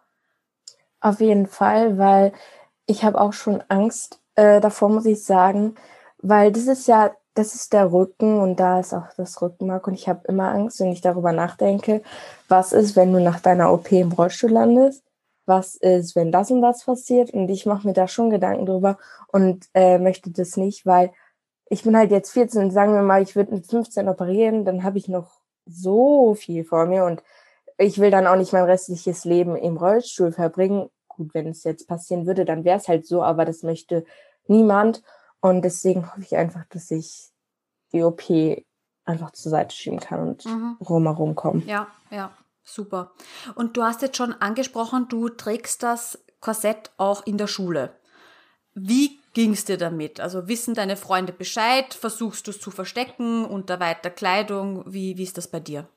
Auf 1.02 1.20
jeden 1.20 1.46
Fall, 1.46 2.00
weil 2.00 2.34
ich 2.88 3.04
habe 3.04 3.22
auch 3.22 3.34
schon 3.34 3.64
Angst 3.68 4.24
äh, 4.34 4.60
davor, 4.60 4.90
muss 4.90 5.06
ich 5.06 5.24
sagen, 5.24 5.76
weil 6.18 6.52
das 6.52 6.66
ist 6.66 6.88
ja, 6.88 7.16
das 7.36 7.54
ist 7.54 7.74
der 7.74 7.92
Rücken 7.92 8.40
und 8.40 8.60
da 8.60 8.80
ist 8.80 8.94
auch 8.94 9.14
das 9.18 9.42
Rückenmark 9.42 9.88
und 9.88 9.94
ich 9.94 10.08
habe 10.10 10.28
immer 10.28 10.50
Angst, 10.50 10.80
wenn 10.80 10.92
ich 10.92 11.02
darüber 11.02 11.32
nachdenke, 11.34 12.02
was 12.48 12.74
ist, 12.74 12.96
wenn 12.96 13.14
du 13.14 13.22
nach 13.22 13.40
deiner 13.40 13.72
OP 13.72 13.92
im 13.92 14.12
Rollstuhl 14.12 14.52
landest? 14.52 15.04
Was 15.46 15.76
ist, 15.76 16.16
wenn 16.16 16.32
das 16.32 16.50
und 16.50 16.62
das 16.62 16.86
passiert? 16.86 17.32
Und 17.32 17.50
ich 17.50 17.68
mache 17.68 17.86
mir 17.86 17.94
da 17.94 18.08
schon 18.08 18.32
Gedanken 18.32 18.66
drüber 18.66 18.98
und 19.32 19.68
äh, 19.76 20.00
möchte 20.00 20.32
das 20.32 20.58
nicht, 20.58 20.86
weil 20.86 21.12
ich 21.70 21.84
bin 21.84 21.96
halt 21.96 22.12
jetzt 22.12 22.32
14 22.32 22.64
und 22.64 22.72
sagen 22.72 22.94
wir 22.94 23.02
mal, 23.02 23.22
ich 23.22 23.36
würde 23.36 23.54
mit 23.54 23.68
15 23.68 24.08
operieren, 24.08 24.66
dann 24.66 24.84
habe 24.84 24.98
ich 24.98 25.08
noch 25.08 25.42
so 25.66 26.36
viel 26.36 26.64
vor 26.64 26.86
mir 26.86 27.06
und 27.06 27.22
ich 27.78 28.00
will 28.00 28.12
dann 28.12 28.28
auch 28.28 28.38
nicht 28.38 28.54
mein 28.54 28.64
restliches 28.64 29.26
Leben 29.26 29.56
im 29.56 29.78
Rollstuhl 29.78 30.32
verbringen. 30.32 30.90
Gut, 31.08 31.34
wenn 31.34 31.48
es 31.48 31.64
jetzt 31.64 31.88
passieren 31.88 32.26
würde, 32.26 32.46
dann 32.46 32.64
wäre 32.64 32.78
es 32.78 32.88
halt 32.88 33.06
so, 33.06 33.22
aber 33.22 33.46
das 33.46 33.64
möchte 33.64 34.06
niemand. 34.48 35.04
Und 35.46 35.62
deswegen 35.62 36.08
hoffe 36.08 36.22
ich 36.22 36.36
einfach, 36.36 36.66
dass 36.70 36.90
ich 36.90 37.30
die 37.94 38.02
OP 38.02 38.24
einfach 39.06 39.30
zur 39.32 39.52
Seite 39.52 39.76
schieben 39.76 40.00
kann 40.00 40.28
und 40.28 40.46
mhm. 40.46 40.78
rumherum 40.82 41.36
komme. 41.36 41.62
Ja, 41.68 41.86
ja, 42.10 42.32
super. 42.64 43.12
Und 43.54 43.78
du 43.78 43.84
hast 43.84 44.02
jetzt 44.02 44.18
schon 44.18 44.34
angesprochen, 44.34 45.06
du 45.08 45.30
trägst 45.30 45.84
das 45.84 46.18
Korsett 46.40 46.90
auch 46.98 47.28
in 47.28 47.38
der 47.38 47.46
Schule. 47.46 47.92
Wie 48.74 49.20
ging 49.34 49.52
es 49.52 49.66
dir 49.66 49.78
damit? 49.78 50.20
Also 50.20 50.48
wissen 50.48 50.74
deine 50.74 50.98
Freunde 50.98 51.32
Bescheid? 51.32 51.94
Versuchst 51.94 52.48
du 52.48 52.52
es 52.52 52.60
zu 52.60 52.72
verstecken 52.72 53.46
unter 53.46 53.80
weiter 53.80 54.10
Kleidung? 54.10 54.84
Wie, 54.92 55.16
wie 55.16 55.24
ist 55.24 55.38
das 55.38 55.48
bei 55.48 55.60
dir? 55.60 55.88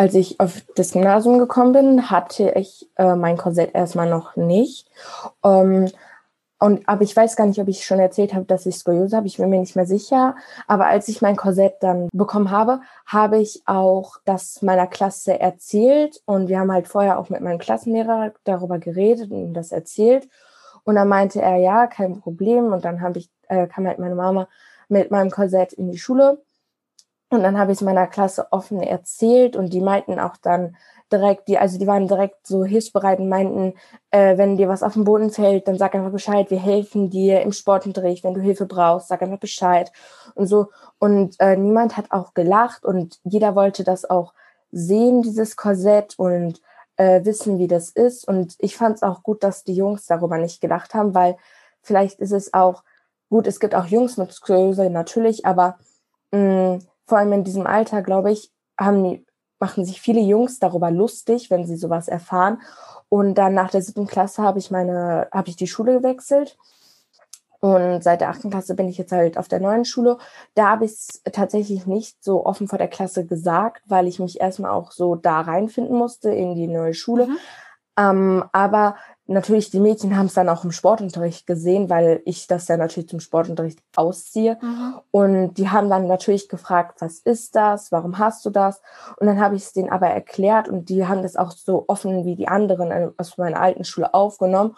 als 0.00 0.14
ich 0.14 0.40
auf 0.40 0.62
das 0.76 0.92
Gymnasium 0.92 1.38
gekommen 1.38 1.72
bin, 1.72 2.10
hatte 2.10 2.54
ich 2.56 2.88
äh, 2.96 3.14
mein 3.16 3.36
Korsett 3.36 3.74
erstmal 3.74 4.08
noch 4.08 4.34
nicht. 4.34 4.88
Ähm, 5.44 5.90
und, 6.62 6.86
aber 6.86 7.02
ich 7.02 7.16
weiß 7.16 7.36
gar 7.36 7.46
nicht, 7.46 7.58
ob 7.58 7.68
ich 7.68 7.86
schon 7.86 7.98
erzählt 7.98 8.34
habe, 8.34 8.44
dass 8.44 8.66
ich 8.66 8.76
Skoliose 8.76 9.16
habe. 9.16 9.26
Ich 9.26 9.38
bin 9.38 9.48
mir 9.48 9.58
nicht 9.58 9.76
mehr 9.76 9.86
sicher. 9.86 10.36
Aber 10.66 10.86
als 10.86 11.08
ich 11.08 11.22
mein 11.22 11.36
Korsett 11.36 11.76
dann 11.80 12.10
bekommen 12.12 12.50
habe, 12.50 12.80
habe 13.06 13.38
ich 13.38 13.62
auch 13.64 14.18
das 14.26 14.60
meiner 14.60 14.86
Klasse 14.86 15.40
erzählt. 15.40 16.20
Und 16.26 16.48
wir 16.48 16.60
haben 16.60 16.70
halt 16.70 16.86
vorher 16.86 17.18
auch 17.18 17.30
mit 17.30 17.40
meinem 17.40 17.58
Klassenlehrer 17.58 18.34
darüber 18.44 18.78
geredet 18.78 19.30
und 19.30 19.54
das 19.54 19.72
erzählt. 19.72 20.28
Und 20.84 20.96
dann 20.96 21.08
meinte 21.08 21.40
er, 21.40 21.56
ja, 21.56 21.86
kein 21.86 22.20
Problem. 22.20 22.72
Und 22.74 22.84
dann 22.84 23.00
habe 23.00 23.20
ich, 23.20 23.30
äh, 23.48 23.66
kam 23.66 23.86
halt 23.86 23.98
meine 23.98 24.14
Mama 24.14 24.46
mit 24.88 25.10
meinem 25.10 25.30
Korsett 25.30 25.72
in 25.72 25.90
die 25.90 25.98
Schule. 25.98 26.42
Und 27.30 27.42
dann 27.42 27.58
habe 27.58 27.72
ich 27.72 27.78
es 27.78 27.82
meiner 27.82 28.06
Klasse 28.06 28.48
offen 28.50 28.82
erzählt 28.82 29.56
und 29.56 29.72
die 29.72 29.80
meinten 29.80 30.18
auch 30.18 30.36
dann 30.36 30.76
direkt, 31.12 31.48
die, 31.48 31.58
also 31.58 31.78
die 31.78 31.86
waren 31.86 32.08
direkt 32.08 32.46
so 32.46 32.64
hilfsbereit 32.64 33.18
und 33.18 33.28
meinten, 33.28 33.74
äh, 34.10 34.36
wenn 34.36 34.56
dir 34.56 34.68
was 34.68 34.82
auf 34.82 34.94
den 34.94 35.04
Boden 35.04 35.30
fällt, 35.30 35.66
dann 35.66 35.78
sag 35.78 35.94
einfach 35.94 36.12
Bescheid, 36.12 36.50
wir 36.50 36.60
helfen 36.60 37.10
dir 37.10 37.40
im 37.42 37.52
Sportunterricht, 37.52 38.24
wenn 38.24 38.34
du 38.34 38.40
Hilfe 38.40 38.66
brauchst, 38.66 39.08
sag 39.08 39.22
einfach 39.22 39.38
Bescheid 39.38 39.92
und 40.34 40.46
so. 40.46 40.68
Und 40.98 41.36
äh, 41.40 41.56
niemand 41.56 41.96
hat 41.96 42.10
auch 42.10 42.34
gelacht 42.34 42.84
und 42.84 43.18
jeder 43.24 43.54
wollte 43.54 43.84
das 43.84 44.08
auch 44.08 44.34
sehen, 44.72 45.22
dieses 45.22 45.56
Korsett 45.56 46.18
und 46.18 46.60
äh, 46.96 47.24
wissen, 47.24 47.58
wie 47.58 47.68
das 47.68 47.90
ist. 47.90 48.26
Und 48.26 48.54
ich 48.58 48.76
fand 48.76 48.96
es 48.96 49.02
auch 49.02 49.22
gut, 49.22 49.42
dass 49.42 49.64
die 49.64 49.74
Jungs 49.74 50.06
darüber 50.06 50.38
nicht 50.38 50.60
gelacht 50.60 50.94
haben, 50.94 51.14
weil 51.14 51.36
vielleicht 51.82 52.20
ist 52.20 52.32
es 52.32 52.54
auch 52.54 52.84
gut, 53.30 53.46
es 53.46 53.60
gibt 53.60 53.74
auch 53.74 53.86
Jungs 53.86 54.16
mit 54.16 54.32
Skoliose 54.32 54.90
natürlich, 54.90 55.46
aber 55.46 55.78
mh, 56.32 56.76
mm, 56.76 56.78
vor 57.10 57.18
allem 57.18 57.32
in 57.32 57.44
diesem 57.44 57.66
Alter, 57.66 58.02
glaube 58.02 58.30
ich, 58.30 58.52
haben, 58.78 59.26
machen 59.58 59.84
sich 59.84 60.00
viele 60.00 60.20
Jungs 60.20 60.60
darüber 60.60 60.92
lustig, 60.92 61.50
wenn 61.50 61.66
sie 61.66 61.76
sowas 61.76 62.06
erfahren. 62.06 62.62
Und 63.08 63.34
dann 63.34 63.52
nach 63.52 63.72
der 63.72 63.82
siebten 63.82 64.06
Klasse 64.06 64.42
habe 64.42 64.60
ich 64.60 64.70
meine, 64.70 65.26
habe 65.32 65.48
ich 65.48 65.56
die 65.56 65.66
Schule 65.66 65.98
gewechselt. 65.98 66.56
Und 67.58 68.04
seit 68.04 68.20
der 68.20 68.30
achten 68.30 68.48
Klasse 68.48 68.76
bin 68.76 68.88
ich 68.88 68.96
jetzt 68.96 69.10
halt 69.10 69.38
auf 69.38 69.48
der 69.48 69.58
neuen 69.58 69.84
Schule. 69.84 70.18
Da 70.54 70.68
habe 70.68 70.84
ich 70.84 70.92
es 70.92 71.22
tatsächlich 71.32 71.84
nicht 71.84 72.22
so 72.22 72.46
offen 72.46 72.68
vor 72.68 72.78
der 72.78 72.86
Klasse 72.86 73.26
gesagt, 73.26 73.82
weil 73.86 74.06
ich 74.06 74.20
mich 74.20 74.40
erstmal 74.40 74.70
auch 74.70 74.92
so 74.92 75.16
da 75.16 75.40
reinfinden 75.40 75.98
musste 75.98 76.30
in 76.30 76.54
die 76.54 76.68
neue 76.68 76.94
Schule. 76.94 77.26
Mhm. 77.26 77.38
Ähm, 77.98 78.44
aber 78.52 78.94
natürlich, 79.30 79.70
die 79.70 79.80
Mädchen 79.80 80.16
haben 80.16 80.26
es 80.26 80.34
dann 80.34 80.48
auch 80.48 80.64
im 80.64 80.72
Sportunterricht 80.72 81.46
gesehen, 81.46 81.88
weil 81.88 82.20
ich 82.24 82.46
das 82.46 82.68
ja 82.68 82.76
natürlich 82.76 83.08
zum 83.08 83.20
Sportunterricht 83.20 83.80
ausziehe. 83.94 84.58
Mhm. 84.60 84.94
Und 85.10 85.54
die 85.54 85.70
haben 85.70 85.88
dann 85.88 86.06
natürlich 86.06 86.48
gefragt, 86.48 87.00
was 87.00 87.20
ist 87.20 87.54
das? 87.54 87.92
Warum 87.92 88.18
hast 88.18 88.44
du 88.44 88.50
das? 88.50 88.82
Und 89.16 89.26
dann 89.26 89.40
habe 89.40 89.56
ich 89.56 89.62
es 89.62 89.72
denen 89.72 89.88
aber 89.88 90.08
erklärt 90.08 90.68
und 90.68 90.88
die 90.88 91.06
haben 91.06 91.22
das 91.22 91.36
auch 91.36 91.52
so 91.52 91.84
offen 91.86 92.24
wie 92.24 92.34
die 92.34 92.48
anderen 92.48 93.14
aus 93.16 93.38
meiner 93.38 93.60
alten 93.60 93.84
Schule 93.84 94.12
aufgenommen. 94.12 94.76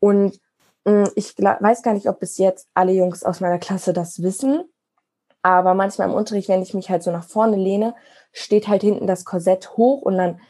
Und 0.00 0.38
mh, 0.84 1.06
hm, 1.06 1.12
ich 1.14 1.36
weiß 1.38 1.82
gar 1.82 1.94
nicht, 1.94 2.08
ob 2.08 2.20
bis 2.20 2.38
jetzt 2.38 2.68
alle 2.74 2.92
Jungs 2.92 3.24
aus 3.24 3.40
meiner 3.40 3.58
Klasse 3.58 3.92
das 3.92 4.22
wissen. 4.22 4.64
Aber 5.40 5.74
manchmal 5.74 6.08
im 6.08 6.14
Unterricht, 6.14 6.48
wenn 6.48 6.62
ich 6.62 6.74
mich 6.74 6.90
halt 6.90 7.02
so 7.02 7.10
nach 7.10 7.24
vorne 7.24 7.56
lehne, 7.56 7.94
steht 8.32 8.68
halt 8.68 8.82
hinten 8.82 9.06
das 9.06 9.24
Korsett 9.24 9.76
hoch 9.76 10.02
und 10.02 10.16
dann 10.16 10.40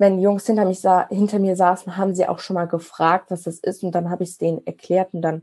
wenn 0.00 0.18
Jungs 0.18 0.46
hinter, 0.46 0.64
mich 0.64 0.80
hinter 1.10 1.38
mir 1.38 1.56
saßen, 1.56 1.98
haben 1.98 2.14
sie 2.14 2.26
auch 2.26 2.38
schon 2.38 2.54
mal 2.54 2.66
gefragt, 2.66 3.30
was 3.30 3.42
das 3.42 3.58
ist. 3.58 3.84
Und 3.84 3.94
dann 3.94 4.08
habe 4.08 4.22
ich 4.22 4.30
es 4.30 4.38
denen 4.38 4.66
erklärt 4.66 5.12
und 5.12 5.20
dann 5.20 5.42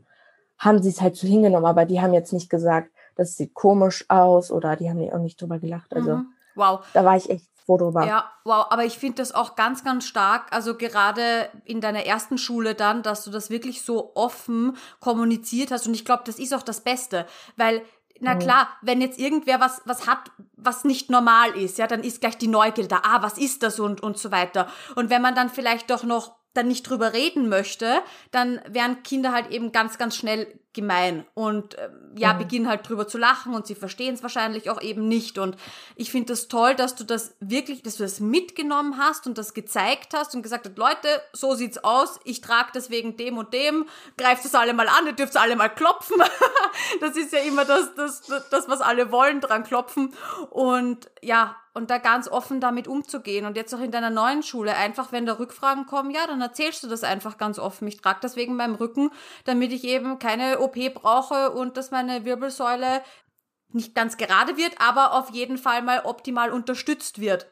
haben 0.58 0.82
sie 0.82 0.88
es 0.88 1.00
halt 1.00 1.14
so 1.14 1.28
hingenommen. 1.28 1.64
Aber 1.64 1.84
die 1.84 2.00
haben 2.00 2.12
jetzt 2.12 2.32
nicht 2.32 2.50
gesagt, 2.50 2.90
das 3.14 3.36
sieht 3.36 3.54
komisch 3.54 4.04
aus 4.08 4.50
oder 4.50 4.74
die 4.74 4.90
haben 4.90 4.98
auch 5.12 5.20
nicht 5.20 5.40
drüber 5.40 5.60
gelacht. 5.60 5.94
Also 5.94 6.16
mhm. 6.16 6.32
wow. 6.56 6.84
da 6.92 7.04
war 7.04 7.16
ich 7.16 7.30
echt 7.30 7.46
froh 7.64 7.76
drüber. 7.76 8.04
Ja, 8.04 8.24
wow. 8.44 8.66
Aber 8.70 8.84
ich 8.84 8.98
finde 8.98 9.22
das 9.22 9.32
auch 9.32 9.54
ganz, 9.54 9.84
ganz 9.84 10.06
stark. 10.06 10.52
Also 10.52 10.74
gerade 10.74 11.48
in 11.64 11.80
deiner 11.80 12.04
ersten 12.04 12.36
Schule 12.36 12.74
dann, 12.74 13.04
dass 13.04 13.22
du 13.22 13.30
das 13.30 13.50
wirklich 13.50 13.82
so 13.82 14.10
offen 14.16 14.76
kommuniziert 14.98 15.70
hast. 15.70 15.86
Und 15.86 15.94
ich 15.94 16.04
glaube, 16.04 16.24
das 16.26 16.40
ist 16.40 16.52
auch 16.52 16.64
das 16.64 16.80
Beste. 16.80 17.26
Weil 17.56 17.82
na 18.20 18.34
mhm. 18.34 18.38
klar, 18.40 18.68
wenn 18.82 19.00
jetzt 19.00 19.18
irgendwer 19.18 19.60
was, 19.60 19.82
was 19.84 20.06
hat, 20.06 20.30
was 20.56 20.84
nicht 20.84 21.10
normal 21.10 21.50
ist, 21.56 21.78
ja, 21.78 21.86
dann 21.86 22.02
ist 22.02 22.20
gleich 22.20 22.38
die 22.38 22.48
Neugierde 22.48 22.88
da, 22.88 23.00
ah, 23.04 23.22
was 23.22 23.38
ist 23.38 23.62
das 23.62 23.78
und, 23.80 24.02
und 24.02 24.18
so 24.18 24.30
weiter. 24.30 24.68
Und 24.96 25.10
wenn 25.10 25.22
man 25.22 25.34
dann 25.34 25.50
vielleicht 25.50 25.90
doch 25.90 26.02
noch 26.02 26.36
dann 26.54 26.68
nicht 26.68 26.88
drüber 26.88 27.12
reden 27.12 27.48
möchte, 27.48 28.00
dann 28.30 28.60
werden 28.68 29.02
Kinder 29.02 29.32
halt 29.32 29.50
eben 29.50 29.70
ganz, 29.70 29.98
ganz 29.98 30.16
schnell 30.16 30.58
gemein 30.78 31.26
und 31.34 31.74
äh, 31.74 31.88
ja, 32.16 32.32
mhm. 32.32 32.38
beginnen 32.38 32.68
halt 32.68 32.88
drüber 32.88 33.08
zu 33.08 33.18
lachen 33.18 33.52
und 33.52 33.66
sie 33.66 33.74
verstehen 33.74 34.14
es 34.14 34.22
wahrscheinlich 34.22 34.70
auch 34.70 34.80
eben 34.80 35.08
nicht. 35.08 35.38
Und 35.38 35.56
ich 35.96 36.12
finde 36.12 36.32
das 36.32 36.46
toll, 36.46 36.76
dass 36.76 36.94
du 36.94 37.02
das 37.02 37.34
wirklich, 37.40 37.82
dass 37.82 37.96
du 37.96 38.04
das 38.04 38.20
mitgenommen 38.20 38.96
hast 38.96 39.26
und 39.26 39.38
das 39.38 39.54
gezeigt 39.54 40.14
hast 40.14 40.36
und 40.36 40.42
gesagt 40.42 40.68
hast, 40.68 40.78
Leute, 40.78 41.08
so 41.32 41.54
sieht's 41.54 41.78
aus, 41.78 42.20
ich 42.24 42.40
trage 42.40 42.70
das 42.74 42.90
wegen 42.90 43.16
dem 43.16 43.38
und 43.38 43.52
dem, 43.52 43.86
greift 44.16 44.44
es 44.44 44.54
alle 44.54 44.72
mal 44.72 44.88
an, 44.88 45.06
ihr 45.06 45.14
dürft 45.14 45.36
alle 45.36 45.56
mal 45.56 45.68
klopfen. 45.68 46.16
das 47.00 47.16
ist 47.16 47.32
ja 47.32 47.40
immer 47.40 47.64
das, 47.64 47.94
das, 47.96 48.22
das, 48.50 48.68
was 48.68 48.80
alle 48.80 49.10
wollen, 49.10 49.40
dran 49.40 49.64
klopfen. 49.64 50.14
Und 50.50 51.10
ja, 51.22 51.56
und 51.78 51.90
da 51.90 51.98
ganz 51.98 52.28
offen 52.28 52.60
damit 52.60 52.88
umzugehen. 52.88 53.46
Und 53.46 53.56
jetzt 53.56 53.74
auch 53.74 53.80
in 53.80 53.90
deiner 53.92 54.10
neuen 54.10 54.42
Schule, 54.42 54.76
einfach 54.76 55.12
wenn 55.12 55.24
da 55.24 55.38
Rückfragen 55.38 55.86
kommen, 55.86 56.10
ja, 56.10 56.26
dann 56.26 56.42
erzählst 56.42 56.82
du 56.82 56.88
das 56.88 57.04
einfach 57.04 57.38
ganz 57.38 57.58
offen. 57.58 57.88
Ich 57.88 58.00
trage 58.00 58.18
das 58.20 58.36
wegen 58.36 58.56
meinem 58.56 58.74
Rücken, 58.74 59.10
damit 59.44 59.72
ich 59.72 59.84
eben 59.84 60.18
keine 60.18 60.58
OP 60.58 60.76
brauche 60.92 61.52
und 61.52 61.76
dass 61.76 61.90
meine 61.90 62.24
Wirbelsäule 62.24 63.02
nicht 63.70 63.94
ganz 63.94 64.16
gerade 64.16 64.56
wird, 64.56 64.80
aber 64.80 65.14
auf 65.14 65.30
jeden 65.30 65.56
Fall 65.56 65.82
mal 65.82 66.02
optimal 66.04 66.50
unterstützt 66.52 67.20
wird. 67.20 67.46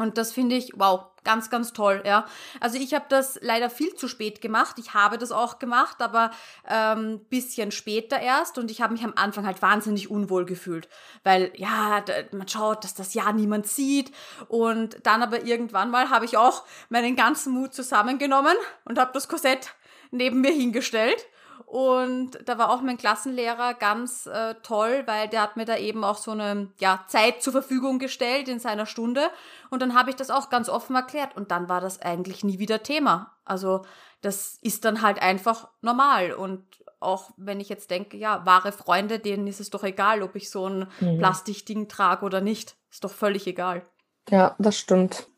Und 0.00 0.18
das 0.18 0.32
finde 0.32 0.56
ich, 0.56 0.72
wow, 0.76 1.06
ganz, 1.24 1.50
ganz 1.50 1.72
toll, 1.72 2.02
ja. 2.06 2.26
Also 2.60 2.78
ich 2.78 2.94
habe 2.94 3.04
das 3.08 3.38
leider 3.42 3.68
viel 3.70 3.94
zu 3.94 4.08
spät 4.08 4.40
gemacht. 4.40 4.76
Ich 4.78 4.94
habe 4.94 5.18
das 5.18 5.32
auch 5.32 5.58
gemacht, 5.58 6.00
aber 6.00 6.30
ähm, 6.68 7.20
bisschen 7.28 7.70
später 7.70 8.18
erst. 8.18 8.58
Und 8.58 8.70
ich 8.70 8.80
habe 8.80 8.94
mich 8.94 9.04
am 9.04 9.12
Anfang 9.16 9.46
halt 9.46 9.60
wahnsinnig 9.62 10.10
unwohl 10.10 10.46
gefühlt, 10.46 10.88
weil 11.22 11.52
ja, 11.56 12.02
man 12.32 12.48
schaut, 12.48 12.84
dass 12.84 12.94
das 12.94 13.14
ja 13.14 13.32
niemand 13.32 13.66
sieht. 13.66 14.12
Und 14.48 14.98
dann 15.04 15.22
aber 15.22 15.44
irgendwann 15.44 15.90
mal 15.90 16.10
habe 16.10 16.24
ich 16.24 16.36
auch 16.36 16.64
meinen 16.88 17.16
ganzen 17.16 17.52
Mut 17.52 17.74
zusammengenommen 17.74 18.56
und 18.84 18.98
habe 18.98 19.12
das 19.12 19.28
Korsett 19.28 19.74
neben 20.10 20.40
mir 20.40 20.52
hingestellt 20.52 21.26
und 21.66 22.38
da 22.44 22.58
war 22.58 22.70
auch 22.70 22.80
mein 22.82 22.96
Klassenlehrer 22.96 23.74
ganz 23.74 24.26
äh, 24.26 24.54
toll, 24.62 25.02
weil 25.06 25.28
der 25.28 25.42
hat 25.42 25.56
mir 25.56 25.64
da 25.64 25.76
eben 25.76 26.04
auch 26.04 26.16
so 26.16 26.32
eine 26.32 26.72
ja, 26.78 27.04
Zeit 27.08 27.42
zur 27.42 27.52
Verfügung 27.52 27.98
gestellt 27.98 28.48
in 28.48 28.58
seiner 28.58 28.86
Stunde. 28.86 29.30
Und 29.70 29.80
dann 29.80 29.94
habe 29.94 30.10
ich 30.10 30.16
das 30.16 30.30
auch 30.30 30.50
ganz 30.50 30.68
offen 30.68 30.96
erklärt. 30.96 31.36
Und 31.36 31.50
dann 31.50 31.68
war 31.68 31.80
das 31.80 32.02
eigentlich 32.02 32.44
nie 32.44 32.58
wieder 32.58 32.82
Thema. 32.82 33.36
Also 33.44 33.82
das 34.20 34.58
ist 34.62 34.84
dann 34.84 35.02
halt 35.02 35.22
einfach 35.22 35.68
normal. 35.80 36.32
Und 36.32 36.64
auch 37.00 37.30
wenn 37.36 37.60
ich 37.60 37.68
jetzt 37.68 37.90
denke, 37.90 38.16
ja, 38.16 38.44
wahre 38.44 38.72
Freunde, 38.72 39.18
denen 39.18 39.46
ist 39.46 39.60
es 39.60 39.70
doch 39.70 39.84
egal, 39.84 40.22
ob 40.22 40.36
ich 40.36 40.50
so 40.50 40.68
ein 40.68 40.88
mhm. 41.00 41.18
Plastikding 41.18 41.88
trage 41.88 42.26
oder 42.26 42.40
nicht. 42.40 42.76
Ist 42.90 43.04
doch 43.04 43.12
völlig 43.12 43.46
egal. 43.46 43.86
Ja, 44.28 44.54
das 44.58 44.76
stimmt. 44.76 45.29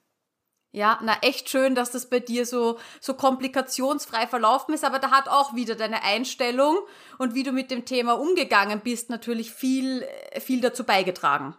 Ja, 0.74 0.98
na 1.02 1.18
echt 1.20 1.50
schön, 1.50 1.74
dass 1.74 1.90
das 1.90 2.08
bei 2.08 2.18
dir 2.18 2.46
so, 2.46 2.78
so 2.98 3.12
komplikationsfrei 3.12 4.26
verlaufen 4.26 4.72
ist, 4.72 4.84
aber 4.84 4.98
da 4.98 5.10
hat 5.10 5.28
auch 5.28 5.54
wieder 5.54 5.74
deine 5.74 6.02
Einstellung 6.02 6.78
und 7.18 7.34
wie 7.34 7.42
du 7.42 7.52
mit 7.52 7.70
dem 7.70 7.84
Thema 7.84 8.14
umgegangen 8.14 8.80
bist 8.80 9.10
natürlich 9.10 9.52
viel, 9.52 10.08
viel 10.40 10.62
dazu 10.62 10.84
beigetragen. 10.84 11.54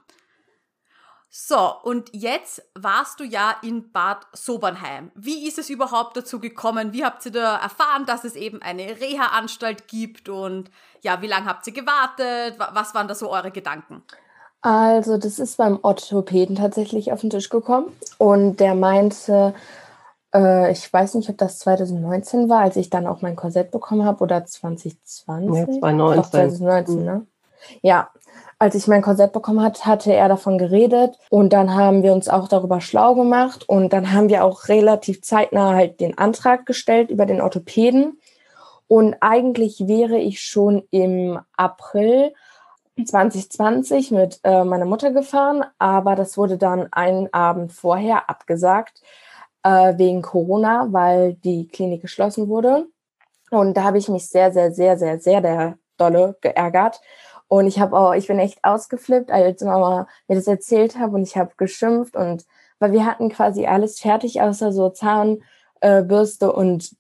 So, 1.30 1.76
und 1.82 2.10
jetzt 2.12 2.63
warst 2.73 3.19
du 3.19 3.23
ja 3.23 3.56
in 3.62 3.91
Bad 3.91 4.26
Sobernheim. 4.34 5.12
Wie 5.15 5.47
ist 5.47 5.60
es 5.60 5.69
überhaupt 5.69 6.17
dazu 6.17 6.39
gekommen? 6.39 6.93
Wie 6.93 7.06
habt 7.06 7.26
ihr 7.26 7.32
da 7.32 7.58
erfahren, 7.58 8.06
dass 8.06 8.23
es 8.23 8.36
eben 8.36 8.62
eine 8.62 8.99
Reha-Anstalt 8.99 9.88
gibt? 9.88 10.30
Und 10.30 10.69
ja, 11.02 11.21
wie 11.21 11.28
lange 11.28 11.47
habt 11.47 11.65
ihr 11.65 11.73
gewartet? 11.73 12.58
Was 12.58 12.93
waren 12.93 13.08
da 13.08 13.15
so 13.15 13.32
eure 13.32 13.49
Gedanken? 13.49 14.04
Also, 14.63 15.17
das 15.17 15.39
ist 15.39 15.58
beim 15.58 15.78
Orthopäden 15.82 16.56
tatsächlich 16.56 17.12
auf 17.12 17.19
den 17.19 17.30
Tisch 17.30 17.49
gekommen. 17.49 17.88
Und 18.17 18.62
der 18.62 18.76
meinte, 18.76 19.54
äh, 20.34 20.71
ich 20.71 20.91
weiß 20.91 21.15
nicht, 21.15 21.30
ob 21.30 21.38
das 21.38 21.60
2019 21.60 22.47
war, 22.47 22.62
als 22.62 22.78
ich 22.78 22.89
dann 22.89 23.06
auch 23.06 23.21
mein 23.21 23.36
Korsett 23.36 23.71
bekommen 23.71 24.06
habe, 24.06 24.23
oder 24.23 24.45
2020. 24.45 25.58
Ja, 25.58 25.65
2019. 25.65 26.21
Doch, 26.21 26.30
2019, 26.30 26.95
mhm. 26.95 27.06
ne? 27.06 27.28
Ja, 27.82 28.10
als 28.58 28.76
ich 28.76 28.88
mein 28.88 29.02
Korsett 29.02 29.34
bekommen 29.34 29.62
hat, 29.62 29.86
hatte 29.86 30.13
er 30.13 30.30
davon 30.30 30.58
geredet 30.58 31.17
und 31.30 31.52
dann 31.52 31.76
haben 31.76 32.02
wir 32.02 32.13
uns 32.13 32.30
auch 32.30 32.47
darüber 32.47 32.80
schlau 32.80 33.15
gemacht 33.15 33.67
und 33.67 33.91
dann 33.91 34.13
haben 34.13 34.30
wir 34.30 34.45
auch 34.45 34.69
relativ 34.69 35.21
zeitnah 35.21 35.73
halt 35.73 35.99
den 35.99 36.17
Antrag 36.17 36.65
gestellt 36.65 37.10
über 37.10 37.26
den 37.26 37.41
Orthopäden 37.41 38.19
und 38.88 39.15
eigentlich 39.21 39.88
wäre 39.88 40.17
ich 40.17 40.41
schon 40.41 40.84
im 40.91 41.39
April 41.58 42.34
2020 42.97 44.12
mit 44.12 44.39
äh, 44.43 44.63
meiner 44.63 44.86
Mutter 44.86 45.12
gefahren, 45.12 45.65
aber 45.79 46.15
das 46.15 46.38
wurde 46.38 46.58
dann 46.58 46.91
einen 46.91 47.34
Abend 47.34 47.73
vorher 47.73 48.29
abgesagt 48.29 49.01
äh, 49.63 49.97
wegen 49.97 50.21
Corona, 50.21 50.88
weil 50.91 51.34
die 51.36 51.67
Klinik 51.67 52.01
geschlossen 52.01 52.47
wurde. 52.47 52.88
Und 53.49 53.75
da 53.77 53.84
habe 53.84 53.97
ich 53.97 54.10
mich 54.10 54.29
sehr, 54.29 54.51
sehr, 54.51 54.71
sehr, 54.71 54.97
sehr, 54.97 55.19
sehr 55.19 55.41
der 55.41 55.77
dolle 55.97 56.38
geärgert. 56.41 57.01
Und 57.47 57.67
ich 57.67 57.79
habe 57.79 57.97
auch, 57.97 58.13
ich 58.13 58.27
bin 58.27 58.39
echt 58.39 58.63
ausgeflippt, 58.63 59.32
als 59.32 59.62
Mama 59.63 60.08
mir 60.27 60.36
das 60.36 60.47
erzählt 60.47 60.97
habe 60.97 61.15
und 61.15 61.23
ich 61.23 61.38
habe 61.38 61.51
geschimpft 61.58 62.15
und 62.15 62.45
weil 62.79 62.91
wir 62.93 63.06
hatten 63.06 63.29
quasi 63.29 63.65
alles 63.65 63.99
fertig, 63.99 64.41
außer 64.41 64.73
so 64.73 64.89
Zahnbürste 64.89 66.45
äh, 66.47 66.49
und 66.49 66.95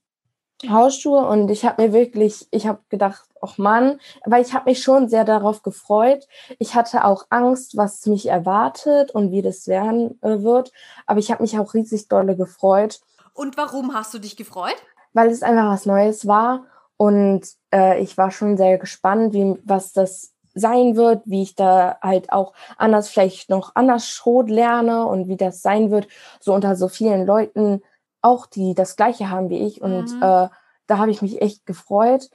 Hausschuhe 0.69 1.25
und 1.27 1.49
ich 1.49 1.65
habe 1.65 1.81
mir 1.81 1.93
wirklich, 1.93 2.47
ich 2.51 2.67
habe 2.67 2.79
gedacht, 2.89 3.23
ach 3.41 3.57
Mann, 3.57 3.99
weil 4.25 4.41
ich 4.41 4.53
habe 4.53 4.69
mich 4.69 4.81
schon 4.81 5.09
sehr 5.09 5.25
darauf 5.25 5.63
gefreut. 5.63 6.27
Ich 6.59 6.75
hatte 6.75 7.05
auch 7.05 7.25
Angst, 7.29 7.77
was 7.77 8.05
mich 8.05 8.27
erwartet 8.27 9.11
und 9.11 9.31
wie 9.31 9.41
das 9.41 9.67
werden 9.67 10.19
äh, 10.21 10.41
wird, 10.41 10.71
aber 11.05 11.19
ich 11.19 11.31
habe 11.31 11.43
mich 11.43 11.57
auch 11.59 11.73
riesig 11.73 12.07
dolle 12.07 12.35
gefreut. 12.35 13.01
Und 13.33 13.57
warum 13.57 13.93
hast 13.93 14.13
du 14.13 14.19
dich 14.19 14.37
gefreut? 14.37 14.75
Weil 15.13 15.29
es 15.29 15.43
einfach 15.43 15.69
was 15.69 15.85
Neues 15.85 16.27
war 16.27 16.65
und 16.97 17.47
äh, 17.73 18.01
ich 18.01 18.17
war 18.17 18.31
schon 18.31 18.57
sehr 18.57 18.77
gespannt, 18.77 19.33
wie 19.33 19.57
was 19.63 19.93
das 19.93 20.33
sein 20.55 20.95
wird, 20.95 21.23
wie 21.25 21.41
ich 21.41 21.55
da 21.55 21.97
halt 22.01 22.31
auch 22.31 22.53
anders 22.77 23.09
vielleicht 23.09 23.49
noch 23.49 23.71
anders 23.75 24.07
Schrot 24.07 24.49
lerne 24.49 25.05
und 25.07 25.27
wie 25.27 25.37
das 25.37 25.61
sein 25.61 25.91
wird, 25.91 26.07
so 26.39 26.53
unter 26.53 26.75
so 26.75 26.87
vielen 26.87 27.25
Leuten 27.25 27.81
auch, 28.23 28.47
die 28.47 28.73
das 28.73 28.95
Gleiche 28.95 29.29
haben 29.29 29.49
wie 29.49 29.65
ich. 29.65 29.81
Und 29.81 30.15
mhm. 30.15 30.23
äh, 30.23 30.49
da 30.87 30.97
habe 30.97 31.11
ich 31.11 31.21
mich 31.21 31.41
echt 31.41 31.65
gefreut. 31.65 32.29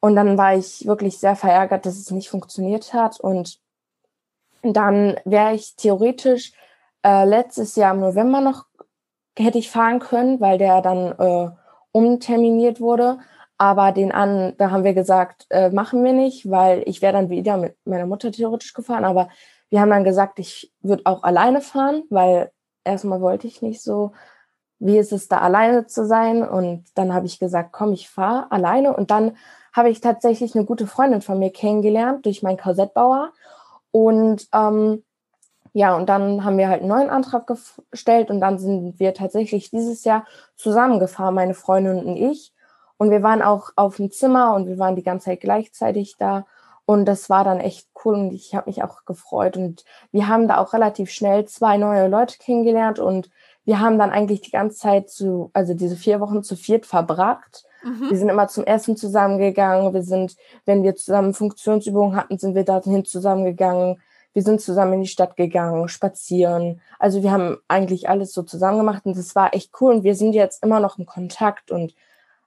Und 0.00 0.16
dann 0.16 0.38
war 0.38 0.54
ich 0.54 0.86
wirklich 0.86 1.18
sehr 1.18 1.36
verärgert, 1.36 1.86
dass 1.86 1.96
es 1.96 2.10
nicht 2.10 2.30
funktioniert 2.30 2.92
hat. 2.94 3.20
Und 3.20 3.60
dann 4.62 5.16
wäre 5.24 5.54
ich 5.54 5.76
theoretisch 5.76 6.52
äh, 7.04 7.24
letztes 7.24 7.76
Jahr 7.76 7.94
im 7.94 8.00
November 8.00 8.40
noch 8.40 8.64
hätte 9.38 9.58
ich 9.58 9.70
fahren 9.70 9.98
können, 9.98 10.40
weil 10.40 10.58
der 10.58 10.82
dann 10.82 11.12
äh, 11.18 11.50
umterminiert 11.92 12.80
wurde. 12.80 13.18
Aber 13.58 13.92
den 13.92 14.12
an, 14.12 14.54
da 14.58 14.70
haben 14.70 14.84
wir 14.84 14.94
gesagt, 14.94 15.46
äh, 15.50 15.70
machen 15.70 16.04
wir 16.04 16.12
nicht, 16.12 16.50
weil 16.50 16.82
ich 16.86 17.00
wäre 17.00 17.12
dann 17.12 17.30
wieder 17.30 17.56
mit 17.56 17.76
meiner 17.84 18.06
Mutter 18.06 18.32
theoretisch 18.32 18.74
gefahren. 18.74 19.04
Aber 19.04 19.28
wir 19.70 19.80
haben 19.80 19.90
dann 19.90 20.04
gesagt, 20.04 20.38
ich 20.38 20.72
würde 20.80 21.06
auch 21.06 21.22
alleine 21.22 21.60
fahren, 21.60 22.02
weil 22.10 22.50
erstmal 22.84 23.20
wollte 23.20 23.46
ich 23.46 23.62
nicht 23.62 23.80
so 23.80 24.12
wie 24.84 24.98
ist 24.98 25.12
es 25.12 25.28
da 25.28 25.38
alleine 25.38 25.86
zu 25.86 26.06
sein? 26.06 26.46
Und 26.48 26.84
dann 26.94 27.14
habe 27.14 27.26
ich 27.26 27.38
gesagt, 27.38 27.72
komm, 27.72 27.92
ich 27.92 28.08
fahre 28.08 28.50
alleine. 28.50 28.94
Und 28.96 29.10
dann 29.10 29.36
habe 29.72 29.90
ich 29.90 30.00
tatsächlich 30.00 30.54
eine 30.54 30.64
gute 30.64 30.86
Freundin 30.86 31.22
von 31.22 31.38
mir 31.38 31.50
kennengelernt 31.50 32.26
durch 32.26 32.42
meinen 32.42 32.58
Korsettbauer. 32.58 33.32
Und 33.92 34.48
ähm, 34.52 35.02
Ja, 35.74 35.96
und 35.96 36.08
dann 36.08 36.44
haben 36.44 36.58
wir 36.58 36.68
halt 36.68 36.80
einen 36.80 36.90
neuen 36.90 37.08
Antrag 37.10 37.46
gestellt 37.46 38.30
und 38.30 38.40
dann 38.40 38.58
sind 38.58 38.98
wir 38.98 39.14
tatsächlich 39.14 39.70
dieses 39.70 40.04
Jahr 40.04 40.26
zusammengefahren, 40.56 41.34
meine 41.34 41.54
Freundin 41.54 42.04
und 42.04 42.16
ich. 42.16 42.52
Und 42.98 43.10
wir 43.10 43.22
waren 43.22 43.40
auch 43.42 43.70
auf 43.76 43.96
dem 43.96 44.10
Zimmer 44.10 44.54
und 44.54 44.66
wir 44.66 44.78
waren 44.78 44.96
die 44.96 45.02
ganze 45.02 45.26
Zeit 45.26 45.40
gleichzeitig 45.40 46.16
da. 46.18 46.44
Und 46.84 47.06
das 47.06 47.30
war 47.30 47.44
dann 47.44 47.58
echt 47.60 47.88
cool 48.04 48.14
und 48.16 48.32
ich 48.34 48.54
habe 48.54 48.68
mich 48.68 48.82
auch 48.82 49.04
gefreut. 49.06 49.56
Und 49.56 49.84
wir 50.10 50.28
haben 50.28 50.46
da 50.46 50.58
auch 50.58 50.74
relativ 50.74 51.10
schnell 51.10 51.46
zwei 51.46 51.78
neue 51.78 52.08
Leute 52.08 52.36
kennengelernt 52.38 52.98
und 52.98 53.30
wir 53.64 53.80
haben 53.80 53.98
dann 53.98 54.10
eigentlich 54.10 54.40
die 54.40 54.50
ganze 54.50 54.78
Zeit 54.78 55.10
zu, 55.10 55.50
also 55.52 55.74
diese 55.74 55.96
vier 55.96 56.20
Wochen 56.20 56.42
zu 56.42 56.56
viert 56.56 56.86
verbracht. 56.86 57.64
Mhm. 57.84 58.10
Wir 58.10 58.18
sind 58.18 58.28
immer 58.28 58.48
zum 58.48 58.64
Essen 58.64 58.96
zusammengegangen. 58.96 59.92
Wir 59.94 60.02
sind, 60.02 60.36
wenn 60.64 60.82
wir 60.82 60.96
zusammen 60.96 61.34
Funktionsübungen 61.34 62.16
hatten, 62.16 62.38
sind 62.38 62.54
wir 62.54 62.64
dahin 62.64 63.04
zusammengegangen. 63.04 64.00
Wir 64.32 64.42
sind 64.42 64.60
zusammen 64.60 64.94
in 64.94 65.02
die 65.02 65.08
Stadt 65.08 65.36
gegangen, 65.36 65.88
spazieren. 65.88 66.80
Also 66.98 67.22
wir 67.22 67.30
haben 67.30 67.58
eigentlich 67.68 68.08
alles 68.08 68.32
so 68.32 68.42
zusammen 68.42 68.78
gemacht 68.78 69.04
und 69.04 69.16
das 69.16 69.34
war 69.34 69.54
echt 69.54 69.72
cool. 69.80 69.94
Und 69.94 70.04
wir 70.04 70.14
sind 70.14 70.32
jetzt 70.32 70.62
immer 70.64 70.80
noch 70.80 70.98
im 70.98 71.06
Kontakt 71.06 71.70
und 71.70 71.94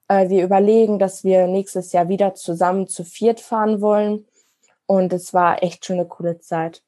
äh, 0.08 0.30
wir 0.30 0.44
überlegen, 0.44 1.00
dass 1.00 1.24
wir 1.24 1.48
nächstes 1.48 1.94
Jahr 1.94 2.10
wieder 2.10 2.34
zusammen 2.34 2.88
zu 2.88 3.04
viert 3.04 3.40
fahren 3.40 3.82
wollen. 3.82 4.26
Und 4.88 5.14
es 5.14 5.34
war 5.34 5.64
echt 5.64 5.86
schon 5.86 5.98
eine 5.98 6.08
coole 6.08 6.40
Zeit. 6.40 6.85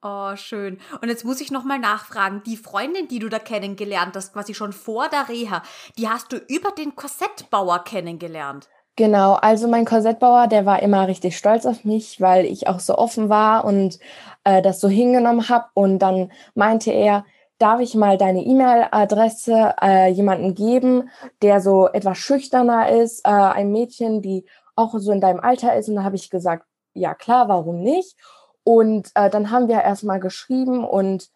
Oh, 0.00 0.36
schön. 0.36 0.78
Und 1.02 1.08
jetzt 1.08 1.24
muss 1.24 1.40
ich 1.40 1.50
nochmal 1.50 1.80
nachfragen. 1.80 2.42
Die 2.46 2.56
Freundin, 2.56 3.08
die 3.08 3.18
du 3.18 3.28
da 3.28 3.40
kennengelernt 3.40 4.14
hast, 4.14 4.32
quasi 4.32 4.54
schon 4.54 4.72
vor 4.72 5.08
der 5.08 5.28
Reha, 5.28 5.62
die 5.96 6.08
hast 6.08 6.32
du 6.32 6.36
über 6.36 6.70
den 6.70 6.94
Korsettbauer 6.94 7.82
kennengelernt. 7.82 8.68
Genau, 8.94 9.34
also 9.34 9.66
mein 9.68 9.84
Korsettbauer, 9.84 10.46
der 10.46 10.66
war 10.66 10.82
immer 10.82 11.08
richtig 11.08 11.36
stolz 11.36 11.66
auf 11.66 11.84
mich, 11.84 12.20
weil 12.20 12.44
ich 12.44 12.68
auch 12.68 12.80
so 12.80 12.96
offen 12.96 13.28
war 13.28 13.64
und 13.64 13.98
äh, 14.44 14.62
das 14.62 14.80
so 14.80 14.88
hingenommen 14.88 15.48
habe. 15.48 15.66
Und 15.74 15.98
dann 15.98 16.32
meinte 16.54 16.92
er, 16.92 17.24
darf 17.58 17.80
ich 17.80 17.94
mal 17.94 18.18
deine 18.18 18.44
E-Mail-Adresse 18.44 19.74
äh, 19.82 20.10
jemanden 20.10 20.54
geben, 20.54 21.10
der 21.42 21.60
so 21.60 21.88
etwas 21.88 22.18
schüchterner 22.18 22.88
ist, 22.88 23.24
äh, 23.24 23.30
ein 23.30 23.72
Mädchen, 23.72 24.22
die 24.22 24.46
auch 24.76 24.94
so 24.98 25.10
in 25.10 25.20
deinem 25.20 25.40
Alter 25.40 25.74
ist. 25.76 25.88
Und 25.88 25.96
da 25.96 26.04
habe 26.04 26.16
ich 26.16 26.30
gesagt, 26.30 26.64
ja 26.94 27.14
klar, 27.14 27.48
warum 27.48 27.80
nicht? 27.80 28.16
Und 28.68 29.12
äh, 29.14 29.30
dann 29.30 29.50
haben 29.50 29.68
wir 29.68 29.80
erstmal 29.80 30.20
geschrieben 30.20 30.84
und 30.84 31.30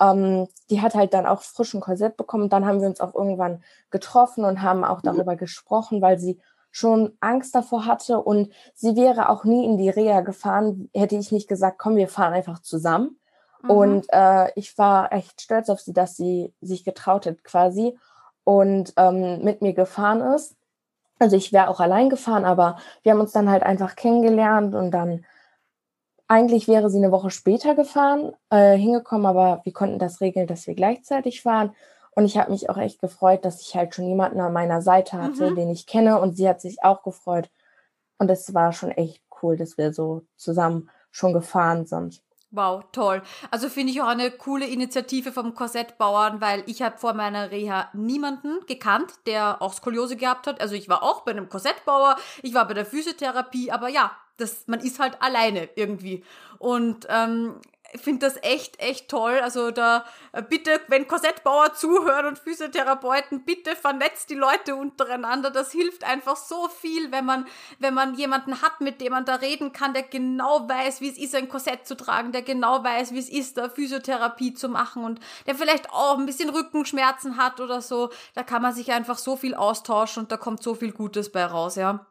ähm, 0.00 0.48
die 0.68 0.80
hat 0.80 0.96
halt 0.96 1.14
dann 1.14 1.26
auch 1.26 1.42
frischen 1.42 1.80
Korsett 1.80 2.16
bekommen. 2.16 2.48
Dann 2.48 2.66
haben 2.66 2.80
wir 2.80 2.88
uns 2.88 3.00
auch 3.00 3.14
irgendwann 3.14 3.62
getroffen 3.92 4.44
und 4.44 4.62
haben 4.62 4.82
auch 4.82 5.04
mhm. 5.04 5.06
darüber 5.06 5.36
gesprochen, 5.36 6.02
weil 6.02 6.18
sie 6.18 6.40
schon 6.72 7.16
Angst 7.20 7.54
davor 7.54 7.86
hatte 7.86 8.20
und 8.20 8.52
sie 8.74 8.96
wäre 8.96 9.28
auch 9.28 9.44
nie 9.44 9.64
in 9.64 9.78
die 9.78 9.90
Reha 9.90 10.22
gefahren, 10.22 10.90
hätte 10.92 11.14
ich 11.14 11.30
nicht 11.30 11.46
gesagt, 11.46 11.78
komm, 11.78 11.94
wir 11.94 12.08
fahren 12.08 12.32
einfach 12.32 12.58
zusammen. 12.58 13.16
Mhm. 13.62 13.70
Und 13.70 14.06
äh, 14.08 14.50
ich 14.56 14.76
war 14.76 15.12
echt 15.12 15.40
stolz 15.40 15.70
auf 15.70 15.78
sie, 15.78 15.92
dass 15.92 16.16
sie 16.16 16.52
sich 16.60 16.82
getraut 16.82 17.26
hat 17.26 17.44
quasi 17.44 17.96
und 18.42 18.92
ähm, 18.96 19.44
mit 19.44 19.62
mir 19.62 19.72
gefahren 19.72 20.20
ist. 20.20 20.56
Also 21.20 21.36
ich 21.36 21.52
wäre 21.52 21.68
auch 21.68 21.78
allein 21.78 22.10
gefahren, 22.10 22.44
aber 22.44 22.76
wir 23.04 23.12
haben 23.12 23.20
uns 23.20 23.30
dann 23.30 23.48
halt 23.48 23.62
einfach 23.62 23.94
kennengelernt 23.94 24.74
und 24.74 24.90
dann 24.90 25.24
eigentlich 26.32 26.66
wäre 26.66 26.88
sie 26.88 26.96
eine 26.96 27.12
Woche 27.12 27.30
später 27.30 27.74
gefahren, 27.74 28.32
äh, 28.48 28.74
hingekommen, 28.74 29.26
aber 29.26 29.60
wir 29.64 29.72
konnten 29.74 29.98
das 29.98 30.22
regeln, 30.22 30.46
dass 30.46 30.66
wir 30.66 30.74
gleichzeitig 30.74 31.42
fahren. 31.42 31.74
Und 32.12 32.24
ich 32.24 32.38
habe 32.38 32.50
mich 32.50 32.70
auch 32.70 32.78
echt 32.78 33.00
gefreut, 33.00 33.44
dass 33.44 33.60
ich 33.60 33.76
halt 33.76 33.94
schon 33.94 34.06
jemanden 34.06 34.40
an 34.40 34.52
meiner 34.52 34.80
Seite 34.80 35.18
hatte, 35.18 35.50
mhm. 35.50 35.56
den 35.56 35.70
ich 35.70 35.86
kenne. 35.86 36.18
Und 36.20 36.36
sie 36.36 36.48
hat 36.48 36.62
sich 36.62 36.82
auch 36.82 37.02
gefreut. 37.02 37.50
Und 38.18 38.30
es 38.30 38.54
war 38.54 38.72
schon 38.72 38.90
echt 38.90 39.22
cool, 39.42 39.58
dass 39.58 39.76
wir 39.76 39.92
so 39.92 40.22
zusammen 40.36 40.88
schon 41.10 41.34
gefahren 41.34 41.84
sind. 41.84 42.22
Wow, 42.50 42.84
toll. 42.92 43.22
Also 43.50 43.68
finde 43.68 43.92
ich 43.92 44.02
auch 44.02 44.08
eine 44.08 44.30
coole 44.30 44.66
Initiative 44.66 45.32
vom 45.32 45.54
Korsettbauern, 45.54 46.40
weil 46.40 46.62
ich 46.66 46.82
habe 46.82 46.98
vor 46.98 47.14
meiner 47.14 47.50
Reha 47.50 47.88
niemanden 47.94 48.60
gekannt, 48.66 49.12
der 49.26 49.60
auch 49.60 49.72
Skoliose 49.72 50.16
gehabt 50.16 50.46
hat. 50.46 50.60
Also 50.60 50.74
ich 50.74 50.88
war 50.88 51.02
auch 51.02 51.22
bei 51.22 51.30
einem 51.30 51.48
Korsettbauer, 51.48 52.16
ich 52.42 52.52
war 52.52 52.66
bei 52.68 52.74
der 52.74 52.84
Physiotherapie, 52.84 53.70
aber 53.70 53.88
ja, 53.88 54.12
das, 54.42 54.66
man 54.66 54.80
ist 54.80 54.98
halt 54.98 55.20
alleine 55.22 55.68
irgendwie. 55.76 56.24
Und 56.58 57.06
ähm, 57.08 57.60
finde 58.00 58.26
das 58.26 58.42
echt, 58.42 58.80
echt 58.80 59.08
toll. 59.08 59.38
Also 59.42 59.70
da 59.70 60.04
äh, 60.32 60.42
bitte, 60.42 60.80
wenn 60.88 61.06
Korsettbauer 61.06 61.74
zuhören 61.74 62.26
und 62.26 62.38
Physiotherapeuten, 62.38 63.44
bitte 63.44 63.76
vernetzt 63.76 64.30
die 64.30 64.34
Leute 64.34 64.76
untereinander. 64.76 65.50
Das 65.50 65.72
hilft 65.72 66.04
einfach 66.04 66.36
so 66.36 66.68
viel, 66.68 67.12
wenn 67.12 67.24
man, 67.24 67.46
wenn 67.78 67.94
man 67.94 68.14
jemanden 68.14 68.62
hat, 68.62 68.80
mit 68.80 69.00
dem 69.00 69.12
man 69.12 69.24
da 69.24 69.36
reden 69.36 69.72
kann, 69.72 69.92
der 69.92 70.04
genau 70.04 70.68
weiß, 70.68 71.00
wie 71.00 71.10
es 71.10 71.18
ist, 71.18 71.34
ein 71.34 71.48
Korsett 71.48 71.86
zu 71.86 71.96
tragen, 71.96 72.32
der 72.32 72.42
genau 72.42 72.82
weiß, 72.82 73.12
wie 73.12 73.18
es 73.18 73.28
ist, 73.28 73.58
da 73.58 73.68
Physiotherapie 73.68 74.54
zu 74.54 74.68
machen 74.68 75.04
und 75.04 75.20
der 75.46 75.54
vielleicht 75.54 75.90
auch 75.90 76.18
ein 76.18 76.26
bisschen 76.26 76.50
Rückenschmerzen 76.50 77.36
hat 77.36 77.60
oder 77.60 77.82
so. 77.82 78.10
Da 78.34 78.42
kann 78.42 78.62
man 78.62 78.74
sich 78.74 78.92
einfach 78.92 79.18
so 79.18 79.36
viel 79.36 79.54
austauschen 79.54 80.22
und 80.22 80.32
da 80.32 80.36
kommt 80.36 80.62
so 80.62 80.74
viel 80.74 80.92
Gutes 80.92 81.30
bei 81.30 81.44
raus, 81.44 81.76
ja. 81.76 82.06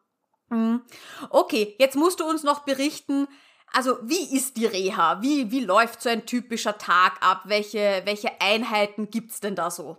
Mhm. 0.52 0.82
Okay, 1.30 1.76
jetzt 1.80 1.96
musst 1.96 2.20
du 2.20 2.26
uns 2.26 2.44
noch 2.44 2.60
berichten, 2.60 3.28
also 3.74 3.98
wie 4.04 4.36
ist 4.36 4.58
die 4.58 4.66
Reha? 4.66 5.22
Wie, 5.22 5.50
wie 5.50 5.64
läuft 5.64 6.02
so 6.02 6.10
ein 6.10 6.26
typischer 6.26 6.78
Tag 6.78 7.14
ab? 7.22 7.44
Welche, 7.46 8.02
welche 8.04 8.30
Einheiten 8.42 9.10
gibt's 9.10 9.40
denn 9.40 9.56
da 9.56 9.72
so? 9.72 9.98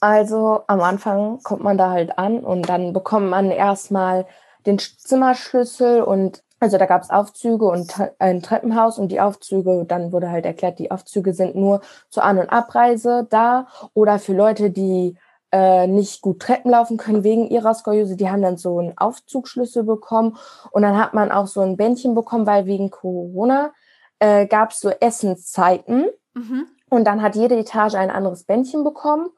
Also 0.00 0.62
am 0.66 0.80
Anfang 0.80 1.42
kommt 1.42 1.62
man 1.62 1.76
da 1.76 1.90
halt 1.90 2.18
an 2.18 2.40
und 2.40 2.68
dann 2.70 2.94
bekommt 2.94 3.28
man 3.28 3.50
erstmal 3.50 4.26
den 4.64 4.78
Zimmerschlüssel 4.78 6.02
und 6.02 6.42
also 6.58 6.78
da 6.78 6.86
gab 6.86 7.02
es 7.02 7.10
Aufzüge 7.10 7.66
und 7.66 7.94
ein 8.18 8.42
Treppenhaus 8.42 8.98
und 8.98 9.08
die 9.08 9.20
Aufzüge, 9.20 9.84
dann 9.86 10.12
wurde 10.12 10.30
halt 10.30 10.44
erklärt, 10.44 10.78
die 10.78 10.90
Aufzüge 10.90 11.32
sind 11.34 11.54
nur 11.54 11.80
zur 12.08 12.22
An- 12.22 12.38
und 12.38 12.50
Abreise 12.50 13.26
da 13.28 13.66
oder 13.94 14.18
für 14.18 14.34
Leute, 14.34 14.70
die 14.70 15.16
äh, 15.52 15.86
nicht 15.86 16.20
gut 16.22 16.40
Treppen 16.40 16.70
laufen 16.70 16.96
können 16.96 17.24
wegen 17.24 17.48
ihrer 17.48 17.74
Skoliose. 17.74 18.16
Die 18.16 18.30
haben 18.30 18.42
dann 18.42 18.56
so 18.56 18.78
einen 18.78 18.96
Aufzugschlüssel 18.96 19.84
bekommen 19.84 20.36
und 20.70 20.82
dann 20.82 20.96
hat 20.98 21.14
man 21.14 21.32
auch 21.32 21.46
so 21.46 21.60
ein 21.60 21.76
Bändchen 21.76 22.14
bekommen, 22.14 22.46
weil 22.46 22.66
wegen 22.66 22.90
Corona 22.90 23.72
äh, 24.18 24.46
gab 24.46 24.70
es 24.70 24.80
so 24.80 24.90
Essenszeiten 24.90 26.06
mhm. 26.34 26.66
und 26.88 27.04
dann 27.04 27.22
hat 27.22 27.36
jede 27.36 27.56
Etage 27.56 27.94
ein 27.94 28.10
anderes 28.10 28.44
Bändchen 28.44 28.84
bekommen. 28.84 29.30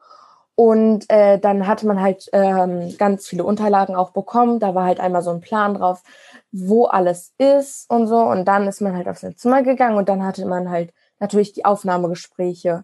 Und 0.55 1.09
äh, 1.09 1.39
dann 1.39 1.65
hatte 1.65 1.87
man 1.87 1.99
halt 1.99 2.29
ähm, 2.31 2.95
ganz 2.99 3.27
viele 3.27 3.43
Unterlagen 3.43 3.95
auch 3.95 4.11
bekommen. 4.11 4.59
Da 4.59 4.75
war 4.75 4.85
halt 4.85 4.99
einmal 4.99 5.23
so 5.23 5.31
ein 5.31 5.41
Plan 5.41 5.73
drauf, 5.73 6.03
wo 6.51 6.85
alles 6.85 7.33
ist 7.39 7.89
und 7.89 8.05
so. 8.05 8.19
Und 8.19 8.45
dann 8.45 8.67
ist 8.67 8.79
man 8.79 8.95
halt 8.95 9.07
auf 9.07 9.17
sein 9.17 9.35
Zimmer 9.35 9.63
gegangen 9.63 9.97
und 9.97 10.09
dann 10.09 10.23
hatte 10.23 10.45
man 10.45 10.69
halt 10.69 10.93
natürlich 11.19 11.53
die 11.53 11.65
Aufnahmegespräche. 11.65 12.83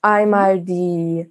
Einmal 0.00 0.62
die 0.62 1.30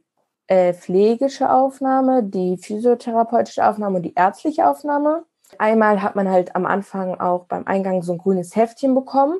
äh, 0.50 0.74
pflegische 0.74 1.52
Aufnahme, 1.52 2.24
die 2.24 2.58
physiotherapeutische 2.58 3.66
Aufnahme 3.66 3.98
und 3.98 4.02
die 4.02 4.16
ärztliche 4.16 4.68
Aufnahme. 4.68 5.24
Einmal 5.60 6.02
hat 6.02 6.16
man 6.16 6.28
halt 6.30 6.56
am 6.56 6.66
Anfang 6.66 7.20
auch 7.20 7.46
beim 7.46 7.68
Eingang 7.68 8.02
so 8.02 8.14
ein 8.14 8.18
grünes 8.18 8.56
Heftchen 8.56 8.96
bekommen 8.96 9.40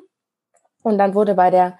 und 0.82 0.98
dann 0.98 1.14
wurde 1.14 1.34
bei 1.34 1.50
der 1.50 1.78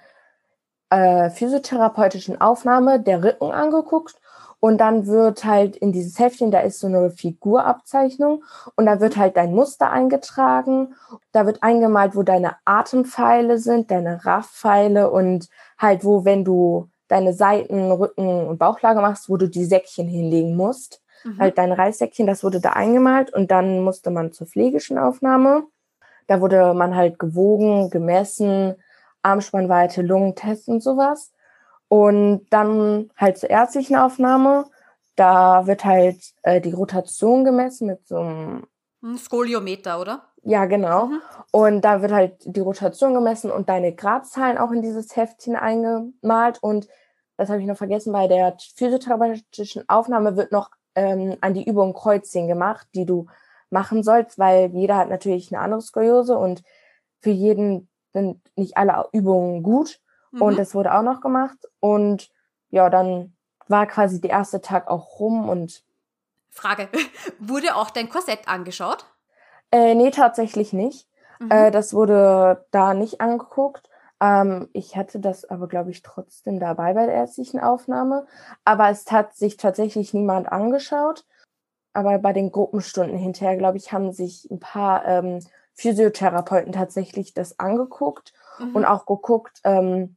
äh, 0.89 1.29
physiotherapeutischen 1.29 2.41
Aufnahme 2.41 2.99
der 2.99 3.23
Rücken 3.23 3.51
angeguckt 3.51 4.15
und 4.59 4.77
dann 4.79 5.07
wird 5.07 5.45
halt 5.45 5.77
in 5.77 5.93
dieses 5.93 6.19
Heftchen, 6.19 6.51
da 6.51 6.59
ist 6.59 6.79
so 6.79 6.87
eine 6.87 7.09
Figurabzeichnung 7.09 8.43
und 8.75 8.85
da 8.85 8.99
wird 8.99 9.15
halt 9.15 9.37
dein 9.37 9.55
Muster 9.55 9.89
eingetragen. 9.89 10.93
Da 11.31 11.47
wird 11.47 11.63
eingemalt, 11.63 12.15
wo 12.15 12.21
deine 12.21 12.57
Atempfeile 12.65 13.57
sind, 13.57 13.89
deine 13.89 14.23
Raffpfeile 14.23 15.09
und 15.09 15.47
halt 15.79 16.03
wo, 16.03 16.25
wenn 16.25 16.45
du 16.45 16.90
deine 17.11 17.33
Seiten, 17.33 17.91
Rücken 17.91 18.47
und 18.47 18.57
Bauchlage 18.57 19.01
machst, 19.01 19.29
wo 19.29 19.37
du 19.37 19.49
die 19.49 19.65
Säckchen 19.65 20.07
hinlegen 20.07 20.55
musst. 20.55 21.01
Mhm. 21.23 21.39
Halt 21.39 21.57
dein 21.57 21.71
Reissäckchen, 21.71 22.25
das 22.25 22.43
wurde 22.43 22.61
da 22.61 22.71
eingemalt 22.71 23.33
und 23.33 23.51
dann 23.51 23.81
musste 23.83 24.11
man 24.11 24.31
zur 24.31 24.47
pflegischen 24.47 24.97
Aufnahme. 24.97 25.63
Da 26.27 26.39
wurde 26.39 26.73
man 26.73 26.95
halt 26.95 27.19
gewogen, 27.19 27.89
gemessen, 27.89 28.75
Armspannweite, 29.21 30.01
Lungentest 30.01 30.69
und 30.69 30.81
sowas. 30.81 31.31
Und 31.89 32.47
dann 32.49 33.11
halt 33.17 33.37
zur 33.37 33.49
ärztlichen 33.49 33.97
Aufnahme. 33.97 34.65
Da 35.17 35.67
wird 35.67 35.83
halt 35.83 36.23
äh, 36.43 36.61
die 36.61 36.71
Rotation 36.71 37.43
gemessen 37.43 37.87
mit 37.87 38.07
so 38.07 38.17
einem 38.17 38.67
Skoliometer, 39.17 39.99
oder? 39.99 40.23
Ja, 40.43 40.65
genau. 40.65 41.07
Mhm. 41.07 41.21
Und 41.51 41.81
da 41.81 42.01
wird 42.01 42.13
halt 42.13 42.35
die 42.45 42.61
Rotation 42.61 43.13
gemessen 43.13 43.51
und 43.51 43.67
deine 43.67 43.93
Gradzahlen 43.93 44.57
auch 44.57 44.71
in 44.71 44.81
dieses 44.81 45.15
Heftchen 45.15 45.57
eingemalt. 45.57 46.59
Und 46.61 46.87
das 47.41 47.49
habe 47.49 47.59
ich 47.59 47.67
noch 47.67 47.77
vergessen, 47.77 48.13
bei 48.13 48.27
der 48.27 48.55
physiotherapeutischen 48.75 49.89
Aufnahme 49.89 50.37
wird 50.37 50.51
noch 50.51 50.69
ähm, 50.93 51.37
an 51.41 51.55
die 51.55 51.67
Übung 51.67 51.93
Kreuzchen 51.93 52.47
gemacht, 52.47 52.87
die 52.93 53.05
du 53.05 53.25
machen 53.71 54.03
sollst, 54.03 54.37
weil 54.37 54.69
jeder 54.73 54.95
hat 54.95 55.09
natürlich 55.09 55.51
eine 55.51 55.61
andere 55.61 55.81
Skoliose 55.81 56.37
und 56.37 56.61
für 57.19 57.31
jeden 57.31 57.89
sind 58.13 58.41
nicht 58.55 58.77
alle 58.77 59.07
Übungen 59.11 59.63
gut. 59.63 59.99
Mhm. 60.31 60.41
Und 60.41 60.59
das 60.59 60.75
wurde 60.75 60.93
auch 60.93 61.01
noch 61.01 61.21
gemacht. 61.21 61.57
Und 61.79 62.29
ja, 62.69 62.91
dann 62.91 63.35
war 63.67 63.87
quasi 63.87 64.21
der 64.21 64.29
erste 64.29 64.61
Tag 64.61 64.87
auch 64.87 65.19
rum 65.19 65.49
und 65.49 65.83
Frage, 66.51 66.89
wurde 67.39 67.75
auch 67.75 67.89
dein 67.89 68.09
Korsett 68.09 68.47
angeschaut? 68.47 69.05
Äh, 69.71 69.95
nee, 69.95 70.11
tatsächlich 70.11 70.73
nicht. 70.73 71.07
Mhm. 71.39 71.49
Äh, 71.49 71.71
das 71.71 71.93
wurde 71.93 72.65
da 72.69 72.93
nicht 72.93 73.19
angeguckt. 73.19 73.89
Ähm, 74.21 74.69
ich 74.71 74.95
hatte 74.95 75.19
das 75.19 75.45
aber, 75.45 75.67
glaube 75.67 75.91
ich, 75.91 76.03
trotzdem 76.03 76.59
dabei 76.59 76.93
bei 76.93 77.07
der 77.07 77.15
ärztlichen 77.15 77.59
Aufnahme. 77.59 78.27
Aber 78.63 78.89
es 78.89 79.11
hat 79.11 79.35
sich 79.35 79.57
tatsächlich 79.57 80.13
niemand 80.13 80.51
angeschaut. 80.51 81.25
Aber 81.93 82.19
bei 82.19 82.31
den 82.31 82.51
Gruppenstunden 82.51 83.17
hinterher, 83.17 83.57
glaube 83.57 83.77
ich, 83.77 83.91
haben 83.91 84.13
sich 84.13 84.47
ein 84.49 84.59
paar 84.59 85.05
ähm, 85.05 85.39
Physiotherapeuten 85.73 86.71
tatsächlich 86.71 87.33
das 87.33 87.59
angeguckt 87.59 88.33
mhm. 88.59 88.75
und 88.75 88.85
auch 88.85 89.05
geguckt, 89.05 89.59
ähm, 89.63 90.15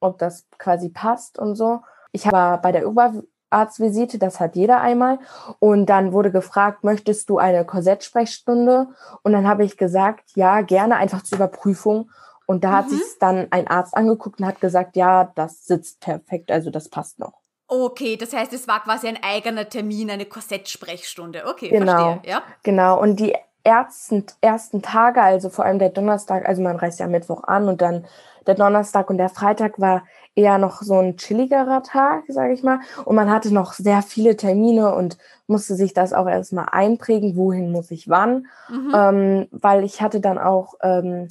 ob 0.00 0.18
das 0.18 0.46
quasi 0.58 0.90
passt 0.90 1.38
und 1.38 1.56
so. 1.56 1.80
Ich 2.12 2.26
habe 2.26 2.60
bei 2.62 2.72
der 2.72 2.88
Oberarztvisite, 2.88 4.18
das 4.18 4.40
hat 4.40 4.56
jeder 4.56 4.80
einmal, 4.80 5.18
und 5.58 5.86
dann 5.86 6.12
wurde 6.12 6.30
gefragt, 6.30 6.84
möchtest 6.84 7.28
du 7.30 7.38
eine 7.38 7.64
Korsettsprechstunde? 7.64 8.88
Und 9.22 9.32
dann 9.32 9.48
habe 9.48 9.64
ich 9.64 9.76
gesagt, 9.76 10.30
ja, 10.34 10.60
gerne, 10.62 10.96
einfach 10.96 11.22
zur 11.22 11.36
Überprüfung. 11.38 12.10
Und 12.50 12.64
da 12.64 12.70
mhm. 12.70 12.74
hat 12.74 12.90
sich 12.90 13.00
dann 13.20 13.46
ein 13.52 13.68
Arzt 13.68 13.96
angeguckt 13.96 14.40
und 14.40 14.46
hat 14.46 14.60
gesagt, 14.60 14.96
ja, 14.96 15.30
das 15.36 15.66
sitzt 15.68 16.00
perfekt, 16.00 16.50
also 16.50 16.70
das 16.70 16.88
passt 16.88 17.20
noch. 17.20 17.34
Okay, 17.68 18.16
das 18.16 18.32
heißt, 18.32 18.52
es 18.52 18.66
war 18.66 18.82
quasi 18.82 19.06
ein 19.06 19.20
eigener 19.22 19.68
Termin, 19.68 20.10
eine 20.10 20.24
Korsettsprechstunde. 20.24 21.44
Okay, 21.46 21.68
genau, 21.68 22.14
verstehe. 22.14 22.28
Ja? 22.28 22.42
Genau, 22.64 23.00
und 23.00 23.20
die 23.20 23.36
ersten, 23.62 24.24
ersten 24.40 24.82
Tage, 24.82 25.22
also 25.22 25.48
vor 25.48 25.64
allem 25.64 25.78
der 25.78 25.90
Donnerstag, 25.90 26.44
also 26.44 26.60
man 26.60 26.74
reist 26.74 26.98
ja 26.98 27.06
Mittwoch 27.06 27.44
an 27.44 27.68
und 27.68 27.80
dann 27.82 28.04
der 28.48 28.56
Donnerstag 28.56 29.10
und 29.10 29.18
der 29.18 29.28
Freitag 29.28 29.78
war 29.78 30.02
eher 30.34 30.58
noch 30.58 30.82
so 30.82 30.98
ein 30.98 31.18
chilligerer 31.18 31.84
Tag, 31.84 32.24
sage 32.26 32.52
ich 32.52 32.64
mal. 32.64 32.80
Und 33.04 33.14
man 33.14 33.30
hatte 33.30 33.54
noch 33.54 33.74
sehr 33.74 34.02
viele 34.02 34.36
Termine 34.36 34.92
und 34.92 35.18
musste 35.46 35.76
sich 35.76 35.94
das 35.94 36.12
auch 36.12 36.26
erstmal 36.26 36.66
einprägen, 36.72 37.36
wohin 37.36 37.70
muss 37.70 37.92
ich 37.92 38.08
wann. 38.08 38.48
Mhm. 38.68 38.92
Ähm, 38.92 39.48
weil 39.52 39.84
ich 39.84 40.02
hatte 40.02 40.20
dann 40.20 40.38
auch 40.38 40.74
ähm, 40.82 41.28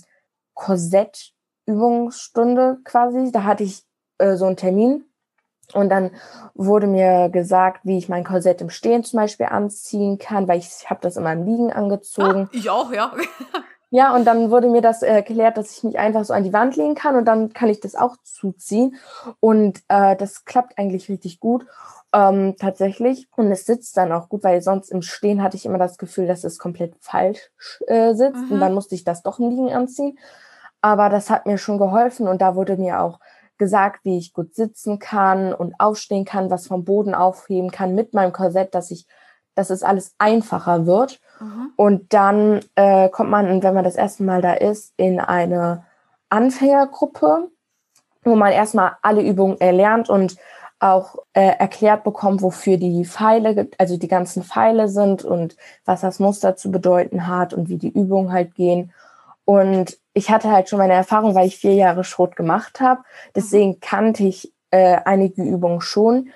Korsettübungsstunde 0.59 2.77
quasi. 2.83 3.31
Da 3.31 3.45
hatte 3.45 3.63
ich 3.63 3.83
äh, 4.17 4.35
so 4.35 4.45
einen 4.45 4.57
Termin 4.57 5.05
und 5.73 5.89
dann 5.89 6.11
wurde 6.53 6.87
mir 6.87 7.29
gesagt, 7.29 7.81
wie 7.83 7.97
ich 7.97 8.07
mein 8.09 8.23
Korsett 8.23 8.61
im 8.61 8.69
Stehen 8.69 9.03
zum 9.03 9.17
Beispiel 9.17 9.47
anziehen 9.47 10.17
kann, 10.17 10.47
weil 10.47 10.59
ich 10.59 10.89
habe 10.89 11.01
das 11.01 11.17
immer 11.17 11.33
im 11.33 11.45
Liegen 11.45 11.71
angezogen. 11.71 12.49
Ah, 12.51 12.55
ich 12.55 12.69
auch, 12.69 12.91
ja. 12.91 13.13
ja, 13.91 14.15
und 14.15 14.25
dann 14.25 14.51
wurde 14.51 14.69
mir 14.69 14.81
das 14.81 15.03
erklärt, 15.03 15.57
dass 15.57 15.77
ich 15.77 15.83
mich 15.83 15.99
einfach 15.99 16.25
so 16.25 16.33
an 16.33 16.43
die 16.43 16.53
Wand 16.53 16.75
legen 16.75 16.95
kann 16.95 17.15
und 17.15 17.25
dann 17.25 17.53
kann 17.53 17.69
ich 17.69 17.79
das 17.79 17.95
auch 17.95 18.17
zuziehen. 18.23 18.95
Und 19.39 19.81
äh, 19.89 20.15
das 20.15 20.45
klappt 20.45 20.77
eigentlich 20.77 21.09
richtig 21.09 21.39
gut. 21.39 21.65
Ähm, 22.11 22.55
tatsächlich. 22.57 23.27
Und 23.35 23.51
es 23.51 23.67
sitzt 23.67 23.95
dann 23.95 24.11
auch 24.11 24.29
gut, 24.29 24.43
weil 24.43 24.63
sonst 24.63 24.89
im 24.89 25.03
Stehen 25.03 25.43
hatte 25.43 25.55
ich 25.55 25.67
immer 25.67 25.77
das 25.77 25.99
Gefühl, 25.99 26.25
dass 26.25 26.43
es 26.43 26.57
komplett 26.57 26.95
falsch 26.99 27.51
äh, 27.85 28.15
sitzt. 28.15 28.47
Mhm. 28.47 28.53
Und 28.53 28.59
dann 28.61 28.73
musste 28.73 28.95
ich 28.95 29.03
das 29.03 29.21
doch 29.21 29.37
im 29.37 29.51
Liegen 29.51 29.71
anziehen. 29.71 30.17
Aber 30.81 31.09
das 31.09 31.29
hat 31.29 31.45
mir 31.45 31.57
schon 31.57 31.77
geholfen 31.77 32.27
und 32.27 32.41
da 32.41 32.55
wurde 32.55 32.77
mir 32.77 33.01
auch 33.01 33.19
gesagt, 33.57 34.05
wie 34.05 34.17
ich 34.17 34.33
gut 34.33 34.55
sitzen 34.55 34.99
kann 34.99 35.53
und 35.53 35.75
aufstehen 35.79 36.25
kann, 36.25 36.49
was 36.49 36.67
vom 36.67 36.85
Boden 36.85 37.13
aufheben 37.13 37.71
kann 37.71 37.93
mit 37.93 38.13
meinem 38.13 38.31
Korsett, 38.31 38.73
dass 38.73 38.89
ich, 38.89 39.05
dass 39.53 39.69
es 39.69 39.83
alles 39.83 40.15
einfacher 40.17 40.85
wird. 40.85 41.19
Mhm. 41.39 41.73
Und 41.75 42.13
dann 42.13 42.61
äh, 42.75 43.09
kommt 43.09 43.29
man, 43.29 43.61
wenn 43.61 43.73
man 43.73 43.83
das 43.83 43.95
erste 43.95 44.23
Mal 44.23 44.41
da 44.41 44.53
ist, 44.53 44.93
in 44.95 45.19
eine 45.19 45.85
Anfängergruppe, 46.29 47.49
wo 48.23 48.35
man 48.35 48.51
erstmal 48.51 48.93
alle 49.01 49.21
Übungen 49.21 49.59
erlernt 49.59 50.09
und 50.09 50.37
auch 50.79 51.15
äh, 51.33 51.57
erklärt 51.57 52.05
bekommt, 52.05 52.41
wofür 52.41 52.77
die 52.77 53.03
Pfeile, 53.03 53.69
also 53.77 53.97
die 53.97 54.07
ganzen 54.07 54.43
Pfeile 54.43 54.87
sind 54.87 55.25
und 55.25 55.57
was 55.83 56.01
das 56.01 56.19
Muster 56.19 56.55
zu 56.55 56.71
bedeuten 56.71 57.27
hat 57.27 57.53
und 57.53 57.67
wie 57.67 57.77
die 57.77 57.91
Übungen 57.91 58.31
halt 58.31 58.55
gehen. 58.55 58.93
Und 59.49 59.97
ich 60.13 60.29
hatte 60.29 60.51
halt 60.51 60.69
schon 60.69 60.77
meine 60.77 60.93
Erfahrung, 60.93 61.33
weil 61.33 61.47
ich 61.47 61.57
vier 61.57 61.73
Jahre 61.73 62.03
Schrot 62.03 62.35
gemacht 62.35 62.81
habe. 62.81 63.01
Deswegen 63.35 63.71
mhm. 63.71 63.79
kannte 63.79 64.23
ich 64.23 64.53
äh, 64.69 64.97
einige 65.05 65.41
Übungen 65.41 65.81
schon. 65.81 66.29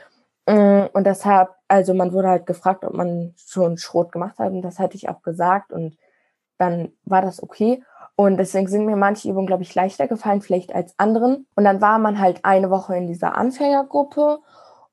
Mm, 0.47 0.85
und 0.93 1.03
deshalb, 1.05 1.49
also 1.67 1.93
man 1.93 2.11
wurde 2.11 2.29
halt 2.29 2.47
gefragt, 2.47 2.83
ob 2.83 2.95
man 2.95 3.35
schon 3.37 3.77
Schrot 3.77 4.11
gemacht 4.11 4.39
hat. 4.39 4.51
Und 4.51 4.63
das 4.63 4.79
hatte 4.79 4.95
ich 4.95 5.09
auch 5.09 5.21
gesagt. 5.21 5.71
Und 5.71 5.95
dann 6.57 6.91
war 7.05 7.21
das 7.21 7.43
okay. 7.43 7.83
Und 8.15 8.37
deswegen 8.37 8.65
sind 8.65 8.87
mir 8.87 8.95
manche 8.95 9.29
Übungen, 9.29 9.45
glaube 9.45 9.61
ich, 9.61 9.75
leichter 9.75 10.07
gefallen, 10.07 10.41
vielleicht 10.41 10.73
als 10.73 10.97
anderen. 10.97 11.45
Und 11.55 11.65
dann 11.65 11.81
war 11.81 11.99
man 11.99 12.17
halt 12.17 12.39
eine 12.41 12.71
Woche 12.71 12.97
in 12.97 13.05
dieser 13.05 13.37
Anfängergruppe. 13.37 14.39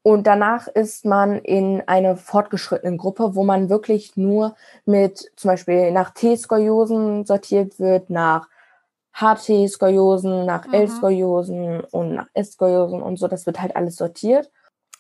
Und 0.03 0.27
danach 0.27 0.67
ist 0.67 1.05
man 1.05 1.39
in 1.39 1.83
eine 1.87 2.17
fortgeschrittene 2.17 2.97
Gruppe, 2.97 3.35
wo 3.35 3.45
man 3.45 3.69
wirklich 3.69 4.17
nur 4.17 4.57
mit 4.87 5.31
zum 5.37 5.51
Beispiel 5.51 5.93
nach 5.93 6.11
T-Skoliosen 6.11 7.27
sortiert 7.27 7.79
wird, 7.79 8.09
nach 8.09 8.49
HT-Skoliosen, 9.13 10.47
nach 10.47 10.67
mhm. 10.67 10.75
L-Skoliosen 10.75 11.81
und 11.81 12.15
nach 12.15 12.29
S-Skoliosen 12.33 13.03
und 13.03 13.19
so. 13.19 13.29
Das 13.29 13.45
wird 13.45 13.61
halt 13.61 13.77
alles 13.77 13.97
sortiert. 13.97 14.51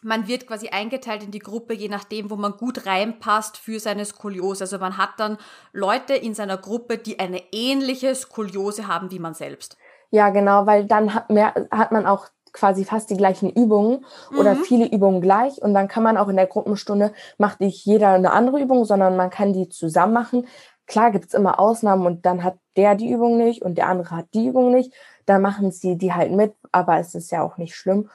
Man 0.02 0.28
wird 0.28 0.46
quasi 0.46 0.68
eingeteilt 0.68 1.22
in 1.22 1.30
die 1.30 1.40
Gruppe, 1.40 1.74
je 1.74 1.88
nachdem, 1.88 2.30
wo 2.30 2.36
man 2.36 2.52
gut 2.52 2.86
reinpasst 2.86 3.58
für 3.58 3.78
seine 3.80 4.04
Skoliose. 4.06 4.64
Also 4.64 4.78
man 4.78 4.96
hat 4.96 5.10
dann 5.18 5.36
Leute 5.72 6.14
in 6.14 6.34
seiner 6.34 6.56
Gruppe, 6.56 6.96
die 6.96 7.18
eine 7.18 7.42
ähnliche 7.52 8.14
Skoliose 8.14 8.88
haben 8.88 9.10
wie 9.10 9.18
man 9.18 9.34
selbst. 9.34 9.76
Ja, 10.10 10.30
genau, 10.30 10.66
weil 10.66 10.86
dann 10.86 11.14
hat, 11.14 11.30
mehr, 11.30 11.54
hat 11.70 11.92
man 11.92 12.06
auch 12.06 12.28
quasi 12.52 12.84
fast 12.84 13.10
die 13.10 13.16
gleichen 13.16 13.50
Übungen 13.50 14.04
oder 14.38 14.54
mhm. 14.54 14.64
viele 14.64 14.86
Übungen 14.86 15.20
gleich 15.20 15.60
und 15.62 15.74
dann 15.74 15.88
kann 15.88 16.02
man 16.02 16.16
auch 16.16 16.28
in 16.28 16.36
der 16.36 16.46
Gruppenstunde 16.46 17.12
macht 17.38 17.60
nicht 17.60 17.84
jeder 17.84 18.10
eine 18.10 18.32
andere 18.32 18.60
Übung, 18.60 18.84
sondern 18.84 19.16
man 19.16 19.30
kann 19.30 19.52
die 19.52 19.68
zusammen 19.68 20.12
machen. 20.12 20.46
Klar 20.86 21.12
gibt's 21.12 21.34
immer 21.34 21.60
Ausnahmen 21.60 22.06
und 22.06 22.26
dann 22.26 22.42
hat 22.42 22.58
der 22.76 22.94
die 22.94 23.10
Übung 23.10 23.38
nicht 23.38 23.62
und 23.62 23.78
der 23.78 23.88
andere 23.88 24.16
hat 24.16 24.26
die 24.34 24.48
Übung 24.48 24.72
nicht. 24.72 24.92
Dann 25.26 25.42
machen 25.42 25.70
sie 25.70 25.96
die 25.96 26.12
halt 26.12 26.32
mit, 26.32 26.54
aber 26.72 26.98
es 26.98 27.14
ist 27.14 27.30
ja 27.30 27.42
auch 27.42 27.58
nicht 27.58 27.76
schlimm. 27.76 28.10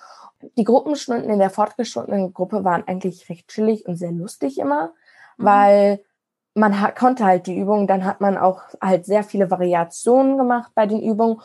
Die 0.57 0.65
Gruppenstunden 0.65 1.29
in 1.29 1.39
der 1.39 1.49
fortgeschrittenen 1.49 2.33
Gruppe 2.33 2.63
waren 2.63 2.85
eigentlich 2.85 3.29
recht 3.29 3.47
chillig 3.47 3.87
und 3.87 3.95
sehr 3.95 4.11
lustig 4.11 4.59
immer, 4.59 4.91
mhm. 5.37 5.45
weil 5.45 5.99
man 6.53 6.79
hat, 6.81 6.95
konnte 6.95 7.25
halt 7.25 7.47
die 7.47 7.57
Übungen, 7.57 7.85
dann 7.85 8.05
hat 8.05 8.21
man 8.21 8.37
auch 8.37 8.61
halt 8.81 9.05
sehr 9.05 9.23
viele 9.23 9.51
Variationen 9.51 10.37
gemacht 10.37 10.71
bei 10.73 10.85
den 10.85 11.01
Übungen 11.01 11.41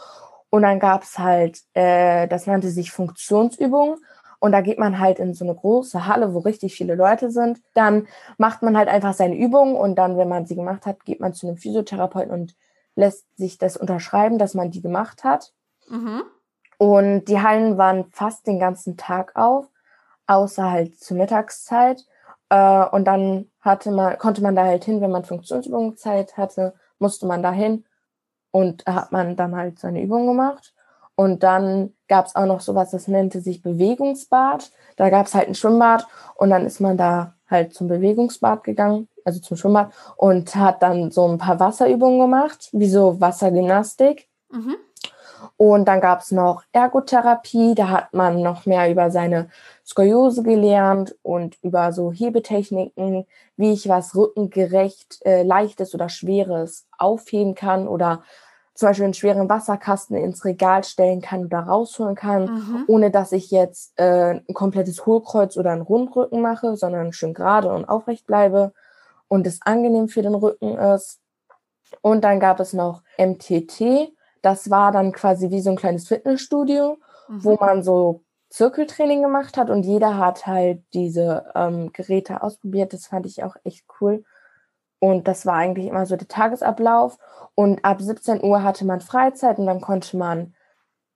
und 0.50 0.62
dann 0.62 0.80
gab's 0.80 1.18
halt, 1.18 1.60
äh, 1.74 2.26
das 2.26 2.46
nannte 2.46 2.70
sich 2.70 2.90
Funktionsübungen. 2.90 3.96
Und 4.40 4.52
da 4.52 4.62
geht 4.62 4.78
man 4.78 4.98
halt 4.98 5.18
in 5.18 5.34
so 5.34 5.44
eine 5.44 5.54
große 5.54 6.06
Halle, 6.06 6.34
wo 6.34 6.38
richtig 6.38 6.74
viele 6.74 6.94
Leute 6.94 7.30
sind. 7.30 7.60
Dann 7.74 8.08
macht 8.38 8.62
man 8.62 8.76
halt 8.76 8.88
einfach 8.88 9.12
seine 9.12 9.36
Übungen 9.36 9.76
und 9.76 9.96
dann, 9.96 10.16
wenn 10.16 10.28
man 10.28 10.46
sie 10.46 10.56
gemacht 10.56 10.86
hat, 10.86 11.04
geht 11.04 11.20
man 11.20 11.34
zu 11.34 11.46
einem 11.46 11.58
Physiotherapeuten 11.58 12.32
und 12.32 12.56
lässt 12.96 13.26
sich 13.36 13.58
das 13.58 13.76
unterschreiben, 13.76 14.38
dass 14.38 14.54
man 14.54 14.70
die 14.70 14.80
gemacht 14.80 15.24
hat. 15.24 15.52
Mhm. 15.88 16.22
Und 16.78 17.26
die 17.26 17.42
Hallen 17.42 17.76
waren 17.76 18.06
fast 18.12 18.46
den 18.46 18.58
ganzen 18.58 18.96
Tag 18.96 19.36
auf, 19.36 19.66
außer 20.26 20.70
halt 20.70 20.98
zur 20.98 21.18
Mittagszeit. 21.18 22.06
Äh, 22.48 22.86
und 22.86 23.04
dann 23.04 23.50
hatte 23.60 23.90
man, 23.90 24.16
konnte 24.16 24.42
man 24.42 24.56
da 24.56 24.64
halt 24.64 24.84
hin, 24.84 25.02
wenn 25.02 25.10
man 25.10 25.24
Funktionsübungszeit 25.24 26.38
hatte, 26.38 26.72
musste 26.98 27.26
man 27.26 27.42
da 27.42 27.52
hin 27.52 27.84
und 28.50 28.86
da 28.86 28.94
hat 28.94 29.12
man 29.12 29.36
dann 29.36 29.54
halt 29.56 29.78
seine 29.78 30.02
Übung 30.02 30.26
gemacht. 30.26 30.74
Und 31.14 31.42
dann 31.42 31.92
gab 32.08 32.26
es 32.26 32.34
auch 32.34 32.46
noch 32.46 32.60
sowas, 32.60 32.90
das 32.92 33.06
nannte 33.06 33.40
sich 33.40 33.62
Bewegungsbad. 33.62 34.70
Da 34.96 35.10
gab 35.10 35.26
es 35.26 35.34
halt 35.34 35.48
ein 35.48 35.54
Schwimmbad 35.54 36.06
und 36.36 36.50
dann 36.50 36.64
ist 36.64 36.80
man 36.80 36.96
da 36.96 37.34
halt 37.48 37.74
zum 37.74 37.88
Bewegungsbad 37.88 38.64
gegangen, 38.64 39.08
also 39.24 39.40
zum 39.40 39.56
Schwimmbad 39.56 39.92
und 40.16 40.54
hat 40.56 40.82
dann 40.82 41.10
so 41.10 41.28
ein 41.28 41.36
paar 41.36 41.60
Wasserübungen 41.60 42.20
gemacht, 42.20 42.70
wie 42.72 42.88
so 42.88 43.20
Wassergymnastik. 43.20 44.28
Mhm. 44.50 44.76
Und 45.61 45.85
dann 45.88 46.01
gab 46.01 46.20
es 46.20 46.31
noch 46.31 46.62
Ergotherapie, 46.73 47.75
da 47.75 47.90
hat 47.90 48.14
man 48.14 48.40
noch 48.40 48.64
mehr 48.64 48.90
über 48.90 49.11
seine 49.11 49.51
Skoliose 49.85 50.42
gelernt 50.42 51.14
und 51.20 51.59
über 51.62 51.92
so 51.92 52.12
Hebetechniken, 52.12 53.27
wie 53.59 53.73
ich 53.75 53.87
was 53.87 54.16
rückengerecht, 54.16 55.18
äh, 55.27 55.42
leichtes 55.42 55.94
oder 55.94 56.09
schweres 56.09 56.87
aufheben 56.96 57.55
kann 57.55 57.88
oder 57.88 58.23
zum 58.73 58.88
Beispiel 58.88 59.05
einen 59.05 59.12
schweren 59.12 59.51
Wasserkasten 59.51 60.16
ins 60.16 60.46
Regal 60.46 60.83
stellen 60.83 61.20
kann 61.20 61.44
oder 61.44 61.59
rausholen 61.59 62.14
kann, 62.14 62.44
mhm. 62.44 62.85
ohne 62.87 63.11
dass 63.11 63.31
ich 63.31 63.51
jetzt 63.51 63.92
äh, 64.01 64.40
ein 64.49 64.55
komplettes 64.55 65.05
Hohlkreuz 65.05 65.59
oder 65.59 65.73
einen 65.73 65.83
Rundrücken 65.83 66.40
mache, 66.40 66.75
sondern 66.75 67.12
schön 67.12 67.35
gerade 67.35 67.70
und 67.70 67.85
aufrecht 67.85 68.27
bleibe 68.27 68.73
und 69.29 69.46
es 69.46 69.61
angenehm 69.61 70.09
für 70.09 70.23
den 70.23 70.37
Rücken 70.37 70.79
ist. 70.79 71.20
Und 72.01 72.25
dann 72.25 72.40
gab 72.40 72.61
es 72.61 72.73
noch 72.73 73.03
MTT, 73.18 74.14
das 74.42 74.70
war 74.70 74.92
dann 74.92 75.12
quasi 75.12 75.51
wie 75.51 75.61
so 75.61 75.70
ein 75.70 75.76
kleines 75.76 76.09
Fitnessstudio, 76.09 76.99
mhm. 77.28 77.45
wo 77.45 77.57
man 77.57 77.82
so 77.82 78.22
Zirkeltraining 78.51 79.22
gemacht 79.22 79.57
hat 79.57 79.70
und 79.70 79.84
jeder 79.84 80.16
hat 80.16 80.47
halt 80.47 80.82
diese 80.93 81.45
ähm, 81.55 81.93
Geräte 81.93 82.43
ausprobiert. 82.43 82.93
Das 82.93 83.07
fand 83.07 83.26
ich 83.26 83.45
auch 83.45 83.57
echt 83.64 83.84
cool. 84.01 84.24
Und 84.99 85.28
das 85.28 85.47
war 85.47 85.55
eigentlich 85.55 85.86
immer 85.86 86.05
so 86.05 86.16
der 86.16 86.28
Tagesablauf. 86.28 87.16
Und 87.55 87.84
ab 87.84 88.03
17 88.03 88.43
Uhr 88.43 88.62
hatte 88.62 88.84
man 88.84 89.01
Freizeit 89.01 89.59
und 89.59 89.66
dann 89.66 89.80
konnte 89.80 90.16
man 90.16 90.55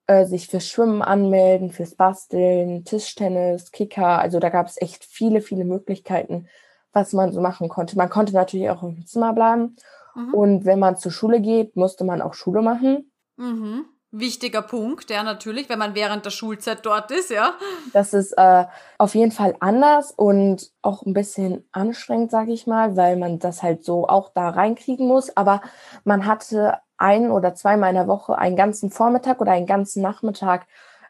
äh, 0.07 0.25
sich 0.25 0.47
fürs 0.47 0.67
Schwimmen 0.67 1.01
anmelden, 1.01 1.71
fürs 1.71 1.95
Basteln, 1.95 2.85
Tischtennis, 2.85 3.71
Kicker. 3.71 4.19
Also 4.19 4.39
da 4.39 4.49
gab 4.49 4.67
es 4.67 4.81
echt 4.81 5.03
viele, 5.03 5.41
viele 5.41 5.65
Möglichkeiten, 5.65 6.47
was 6.93 7.13
man 7.13 7.31
so 7.31 7.41
machen 7.41 7.69
konnte. 7.69 7.97
Man 7.97 8.09
konnte 8.09 8.33
natürlich 8.33 8.69
auch 8.69 8.81
im 8.81 9.05
Zimmer 9.05 9.33
bleiben. 9.33 9.75
Mhm. 10.15 10.33
Und 10.33 10.65
wenn 10.65 10.79
man 10.79 10.97
zur 10.97 11.11
Schule 11.11 11.41
geht, 11.41 11.75
musste 11.75 12.05
man 12.05 12.21
auch 12.21 12.33
Schule 12.33 12.61
machen. 12.61 13.11
Mhm. 13.37 13.85
wichtiger 14.11 14.61
Punkt, 14.61 15.09
ja, 15.09 15.23
natürlich, 15.23 15.67
wenn 15.67 15.79
man 15.79 15.93
während 15.93 16.25
der 16.25 16.29
Schulzeit 16.29 16.85
dort 16.85 17.11
ist, 17.11 17.29
ja. 17.31 17.53
Das 17.91 18.13
ist 18.13 18.31
äh, 18.37 18.63
auf 18.97 19.13
jeden 19.13 19.31
Fall 19.31 19.55
anders 19.59 20.11
und 20.11 20.71
auch 20.81 21.03
ein 21.05 21.13
bisschen 21.13 21.67
anstrengend, 21.73 22.31
sage 22.31 22.53
ich 22.53 22.65
mal, 22.65 22.95
weil 22.95 23.17
man 23.17 23.39
das 23.39 23.61
halt 23.61 23.83
so 23.83 24.07
auch 24.07 24.29
da 24.33 24.49
reinkriegen 24.49 25.07
muss. 25.07 25.35
Aber 25.35 25.61
man 26.05 26.25
hatte 26.25 26.79
ein 26.97 27.29
oder 27.29 27.55
zweimal 27.55 27.89
in 27.89 27.95
der 27.95 28.07
Woche 28.07 28.37
einen 28.37 28.55
ganzen 28.55 28.89
Vormittag 28.89 29.41
oder 29.41 29.51
einen 29.51 29.65
ganzen 29.65 30.01
Nachmittag 30.01 30.65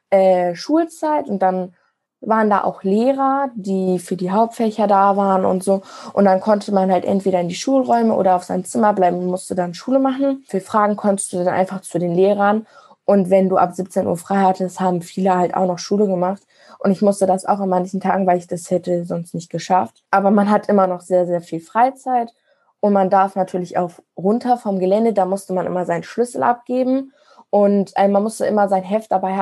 äh, 0.09 0.55
Schulzeit 0.55 1.27
und 1.27 1.39
dann 1.39 1.75
waren 2.27 2.49
da 2.49 2.63
auch 2.63 2.83
Lehrer, 2.83 3.49
die 3.55 3.99
für 3.99 4.15
die 4.15 4.31
Hauptfächer 4.31 4.87
da 4.87 5.17
waren 5.17 5.45
und 5.45 5.63
so. 5.63 5.81
Und 6.13 6.25
dann 6.25 6.39
konnte 6.39 6.71
man 6.73 6.91
halt 6.91 7.05
entweder 7.05 7.39
in 7.41 7.49
die 7.49 7.55
Schulräume 7.55 8.13
oder 8.15 8.35
auf 8.35 8.43
sein 8.43 8.65
Zimmer 8.65 8.93
bleiben 8.93 9.17
und 9.17 9.27
musste 9.27 9.55
dann 9.55 9.73
Schule 9.73 9.99
machen. 9.99 10.43
Für 10.47 10.61
Fragen 10.61 10.95
konntest 10.95 11.33
du 11.33 11.37
dann 11.37 11.53
einfach 11.53 11.81
zu 11.81 11.99
den 11.99 12.13
Lehrern 12.13 12.65
und 13.05 13.29
wenn 13.29 13.49
du 13.49 13.57
ab 13.57 13.73
17 13.73 14.07
Uhr 14.07 14.17
frei 14.17 14.37
hattest, 14.37 14.79
haben 14.79 15.01
viele 15.01 15.35
halt 15.35 15.53
auch 15.55 15.67
noch 15.67 15.77
Schule 15.79 16.07
gemacht. 16.07 16.41
Und 16.79 16.91
ich 16.91 17.01
musste 17.01 17.27
das 17.27 17.45
auch 17.45 17.59
an 17.59 17.69
manchen 17.69 18.01
Tagen, 18.01 18.27
weil 18.27 18.39
ich 18.39 18.47
das 18.47 18.69
hätte 18.71 19.05
sonst 19.05 19.33
nicht 19.35 19.49
geschafft. 19.51 20.03
Aber 20.11 20.31
man 20.31 20.49
hat 20.49 20.67
immer 20.69 20.87
noch 20.87 21.01
sehr, 21.01 21.27
sehr 21.27 21.41
viel 21.41 21.59
Freizeit. 21.59 22.33
Und 22.79 22.93
man 22.93 23.09
darf 23.09 23.35
natürlich 23.35 23.77
auch 23.77 23.91
runter 24.17 24.57
vom 24.57 24.79
Gelände. 24.79 25.13
Da 25.13 25.25
musste 25.25 25.53
man 25.53 25.67
immer 25.67 25.85
seinen 25.85 26.03
Schlüssel 26.03 26.43
abgeben. 26.43 27.13
Und 27.51 27.93
äh, 27.95 28.07
man 28.07 28.23
musste 28.23 28.47
immer 28.47 28.67
sein 28.67 28.83
Heft 28.83 29.11
dabei 29.11 29.35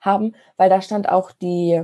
haben, 0.00 0.34
weil 0.56 0.68
da 0.68 0.80
stand 0.82 1.08
auch 1.08 1.32
die 1.32 1.82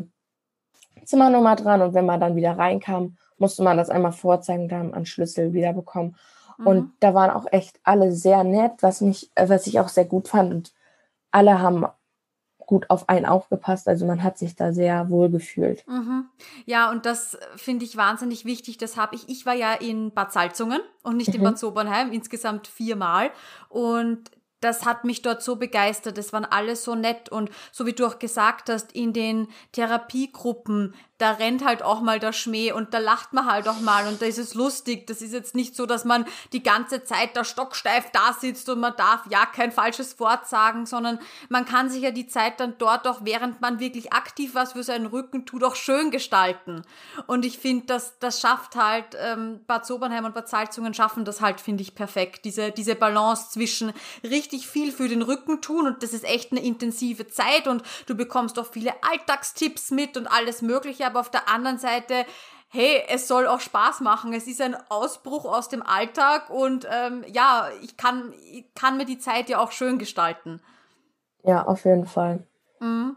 Zimmernummer 1.05 1.57
dran. 1.57 1.83
Und 1.83 1.95
wenn 1.95 2.07
man 2.07 2.21
dann 2.21 2.37
wieder 2.37 2.57
reinkam, 2.57 3.17
musste 3.39 3.63
man 3.63 3.77
das 3.77 3.91
einmal 3.91 4.13
vorzeigen, 4.13 4.69
dann 4.69 4.95
an 4.95 5.07
Schlüssel 5.07 5.53
wieder 5.53 5.73
bekommen. 5.73 6.17
Mhm. 6.59 6.67
Und 6.67 6.93
da 7.01 7.15
waren 7.15 7.31
auch 7.31 7.47
echt 7.51 7.81
alle 7.83 8.13
sehr 8.13 8.45
nett, 8.45 8.73
was 8.81 9.01
mich, 9.01 9.31
äh, 9.35 9.49
was 9.49 9.67
ich 9.67 9.81
auch 9.81 9.89
sehr 9.89 10.05
gut 10.05 10.29
fand. 10.29 10.53
Und 10.53 10.75
alle 11.31 11.61
haben 11.61 11.87
gut 12.67 12.89
auf 12.91 13.09
einen 13.09 13.27
aufgepasst. 13.27 13.89
Also 13.89 14.07
man 14.07 14.23
hat 14.23 14.39
sich 14.39 14.57
da 14.57 14.73
sehr 14.73 15.11
wohl 15.11 15.31
gefühlt. 15.31 15.87
Mhm. 15.87 16.27
Ja, 16.65 16.91
und 16.91 17.07
das 17.07 17.37
finde 17.57 17.85
ich 17.85 17.97
wahnsinnig 17.97 18.45
wichtig. 18.45 18.79
Das 18.79 18.97
habe 18.97 19.17
ich. 19.17 19.29
Ich 19.29 19.47
war 19.47 19.55
ja 19.55 19.75
in 19.75 20.13
Bad 20.13 20.33
Salzungen 20.33 20.81
und 21.03 21.17
nicht 21.17 21.29
mhm. 21.29 21.37
in 21.37 21.43
Bad 21.43 21.59
Sobernheim, 21.59 22.13
insgesamt 22.13 22.67
viermal. 22.67 23.31
Und 23.69 24.31
das 24.65 24.87
hat 24.87 25.05
mich 25.05 25.21
dort 25.23 25.43
so 25.43 25.57
begeistert. 25.57 26.17
Es 26.17 26.33
waren 26.33 26.47
alle 26.47 26.75
so 26.75 26.95
nett 26.95 27.29
und 27.29 27.51
so 27.71 27.85
wie 27.85 27.93
du 27.93 28.07
auch 28.07 28.19
gesagt 28.19 28.71
hast, 28.71 28.93
in 28.93 29.13
den 29.13 29.49
Therapiegruppen, 29.73 30.95
da 31.19 31.31
rennt 31.31 31.65
halt 31.65 31.83
auch 31.83 32.01
mal 32.01 32.19
der 32.19 32.33
Schmäh 32.33 32.73
und 32.73 32.93
da 32.93 32.99
lacht 32.99 33.33
man 33.33 33.47
halt 33.47 33.69
auch 33.69 33.79
mal 33.81 34.09
und 34.09 34.21
da 34.21 34.27
ist 34.27 34.39
es 34.39 34.55
lustig. 34.55 35.07
Das 35.07 35.23
ist 35.23 35.33
jetzt 35.33 35.55
nicht 35.55 35.77
so, 35.77 35.87
dass 35.87 36.05
man 36.05 36.27
die 36.53 36.63
ganze 36.63 37.05
Zeit 37.05 37.37
da 37.37 37.45
stocksteif 37.45 38.11
da 38.13 38.33
sitzt 38.33 38.69
und 38.69 38.81
man 38.81 38.97
darf 38.97 39.21
ja 39.31 39.47
kein 39.47 39.71
falsches 39.71 40.19
Wort 40.19 40.49
sagen, 40.49 40.87
sondern 40.87 41.21
man 41.49 41.67
kann 41.67 41.89
sich 41.89 42.03
ja 42.03 42.11
die 42.11 42.27
Zeit 42.27 42.59
dann 42.59 42.75
dort 42.79 43.07
auch, 43.07 43.21
während 43.23 43.61
man 43.61 43.79
wirklich 43.79 44.13
aktiv 44.13 44.55
was 44.55 44.73
für 44.73 44.83
seinen 44.83 45.07
Rücken 45.07 45.47
tut, 45.47 45.63
auch 45.63 45.77
schön 45.77 46.11
gestalten. 46.11 46.83
Und 47.29 47.45
ich 47.45 47.59
finde, 47.59 47.87
dass 47.87 48.19
das 48.19 48.41
schafft 48.41 48.75
halt, 48.75 49.17
ähm, 49.19 49.61
Bad 49.69 49.87
Sobernheim 49.87 50.25
und 50.25 50.35
Bad 50.35 50.49
Salzungen 50.49 50.95
schaffen 50.95 51.25
das 51.25 51.41
halt, 51.41 51.61
finde 51.61 51.83
ich, 51.83 51.95
perfekt. 51.95 52.45
Diese, 52.45 52.73
diese 52.73 52.97
Balance 52.97 53.51
zwischen 53.51 53.93
richtig 54.25 54.54
viel 54.63 54.93
für 54.93 55.09
den 55.09 55.23
Rücken 55.23 55.61
tun 55.61 55.87
und 55.87 56.03
das 56.03 56.13
ist 56.13 56.25
echt 56.25 56.53
eine 56.53 56.63
intensive 56.63 57.27
Zeit 57.27 57.67
und 57.67 57.83
du 58.07 58.15
bekommst 58.15 58.59
auch 58.59 58.67
viele 58.67 58.93
Alltagstipps 59.03 59.91
mit 59.91 60.17
und 60.17 60.27
alles 60.27 60.63
Mögliche 60.63 61.07
aber 61.07 61.21
auf 61.21 61.31
der 61.31 61.49
anderen 61.49 61.79
Seite, 61.79 62.25
hey, 62.69 63.03
es 63.09 63.29
soll 63.29 63.47
auch 63.47 63.61
Spaß 63.61 64.01
machen. 64.01 64.33
Es 64.33 64.47
ist 64.47 64.61
ein 64.61 64.77
Ausbruch 64.89 65.45
aus 65.45 65.69
dem 65.69 65.83
Alltag 65.83 66.51
und 66.51 66.87
ähm, 66.91 67.25
ja, 67.29 67.69
ich 67.83 67.97
kann, 67.97 68.33
ich 68.51 68.73
kann 68.75 68.97
mir 68.97 69.07
die 69.07 69.19
Zeit 69.19 69.49
ja 69.49 69.61
auch 69.61 69.71
schön 69.71 69.99
gestalten. 69.99 70.61
Ja, 71.45 71.65
auf 71.67 71.85
jeden 71.85 72.07
Fall. 72.07 72.47
Mhm. 72.81 73.17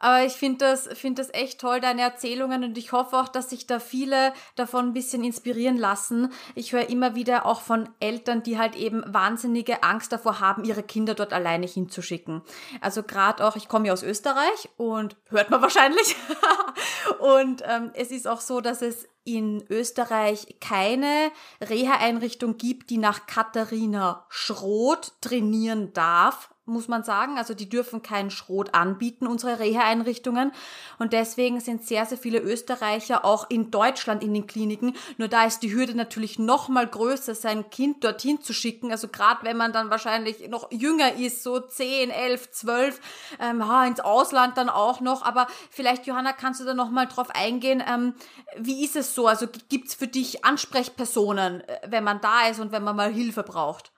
Aber 0.00 0.24
ich 0.24 0.34
finde 0.34 0.58
das, 0.58 0.88
finde 0.94 1.22
das 1.22 1.34
echt 1.34 1.60
toll, 1.60 1.80
deine 1.80 2.02
Erzählungen 2.02 2.64
und 2.64 2.78
ich 2.78 2.92
hoffe 2.92 3.16
auch, 3.16 3.28
dass 3.28 3.50
sich 3.50 3.66
da 3.66 3.80
viele 3.80 4.32
davon 4.56 4.86
ein 4.86 4.92
bisschen 4.92 5.24
inspirieren 5.24 5.76
lassen. 5.76 6.32
Ich 6.54 6.72
höre 6.72 6.88
immer 6.88 7.14
wieder 7.14 7.46
auch 7.46 7.60
von 7.60 7.88
Eltern, 8.00 8.42
die 8.42 8.58
halt 8.58 8.76
eben 8.76 9.02
wahnsinnige 9.06 9.82
Angst 9.82 10.12
davor 10.12 10.40
haben, 10.40 10.64
ihre 10.64 10.82
Kinder 10.82 11.14
dort 11.14 11.32
alleine 11.32 11.66
hinzuschicken. 11.66 12.42
Also 12.80 13.02
gerade 13.02 13.44
auch, 13.44 13.56
ich 13.56 13.68
komme 13.68 13.88
ja 13.88 13.92
aus 13.92 14.02
Österreich 14.02 14.68
und 14.76 15.16
hört 15.28 15.50
man 15.50 15.62
wahrscheinlich. 15.62 16.16
und 17.18 17.62
ähm, 17.66 17.90
es 17.94 18.10
ist 18.10 18.28
auch 18.28 18.40
so, 18.40 18.60
dass 18.60 18.82
es 18.82 19.08
in 19.24 19.62
Österreich 19.68 20.56
keine 20.60 21.30
Reha-Einrichtung 21.60 22.56
gibt, 22.56 22.88
die 22.88 22.98
nach 22.98 23.26
Katharina 23.26 24.24
Schroth 24.30 25.12
trainieren 25.20 25.92
darf 25.92 26.50
muss 26.68 26.88
man 26.88 27.02
sagen. 27.04 27.38
Also 27.38 27.54
die 27.54 27.68
dürfen 27.68 28.02
keinen 28.02 28.30
Schrot 28.30 28.74
anbieten, 28.74 29.26
unsere 29.26 29.58
Reha-Einrichtungen. 29.58 30.52
Und 30.98 31.12
deswegen 31.12 31.60
sind 31.60 31.86
sehr, 31.86 32.06
sehr 32.06 32.18
viele 32.18 32.38
Österreicher 32.38 33.24
auch 33.24 33.50
in 33.50 33.70
Deutschland 33.70 34.22
in 34.22 34.34
den 34.34 34.46
Kliniken. 34.46 34.94
Nur 35.16 35.28
da 35.28 35.44
ist 35.44 35.60
die 35.60 35.74
Hürde 35.74 35.94
natürlich 35.94 36.38
noch 36.38 36.68
mal 36.68 36.86
größer, 36.86 37.34
sein 37.34 37.70
Kind 37.70 38.04
dorthin 38.04 38.40
zu 38.42 38.52
schicken. 38.52 38.90
Also 38.90 39.08
gerade 39.08 39.44
wenn 39.44 39.56
man 39.56 39.72
dann 39.72 39.90
wahrscheinlich 39.90 40.48
noch 40.48 40.70
jünger 40.70 41.14
ist, 41.14 41.42
so 41.42 41.60
10, 41.60 42.10
11, 42.10 42.50
12, 42.50 43.00
ähm, 43.40 43.62
ins 43.86 44.00
Ausland 44.00 44.56
dann 44.56 44.68
auch 44.68 45.00
noch. 45.00 45.22
Aber 45.22 45.46
vielleicht, 45.70 46.06
Johanna, 46.06 46.32
kannst 46.32 46.60
du 46.60 46.64
da 46.64 46.74
noch 46.74 46.90
mal 46.90 47.06
drauf 47.06 47.30
eingehen. 47.30 47.82
Ähm, 47.86 48.14
wie 48.56 48.84
ist 48.84 48.96
es 48.96 49.14
so? 49.14 49.26
Also 49.26 49.46
gibt's 49.68 49.94
für 49.94 50.06
dich 50.06 50.44
Ansprechpersonen, 50.44 51.60
äh, 51.62 51.80
wenn 51.88 52.04
man 52.04 52.20
da 52.20 52.48
ist 52.48 52.60
und 52.60 52.72
wenn 52.72 52.84
man 52.84 52.96
mal 52.96 53.12
Hilfe 53.12 53.42
braucht? 53.42 53.92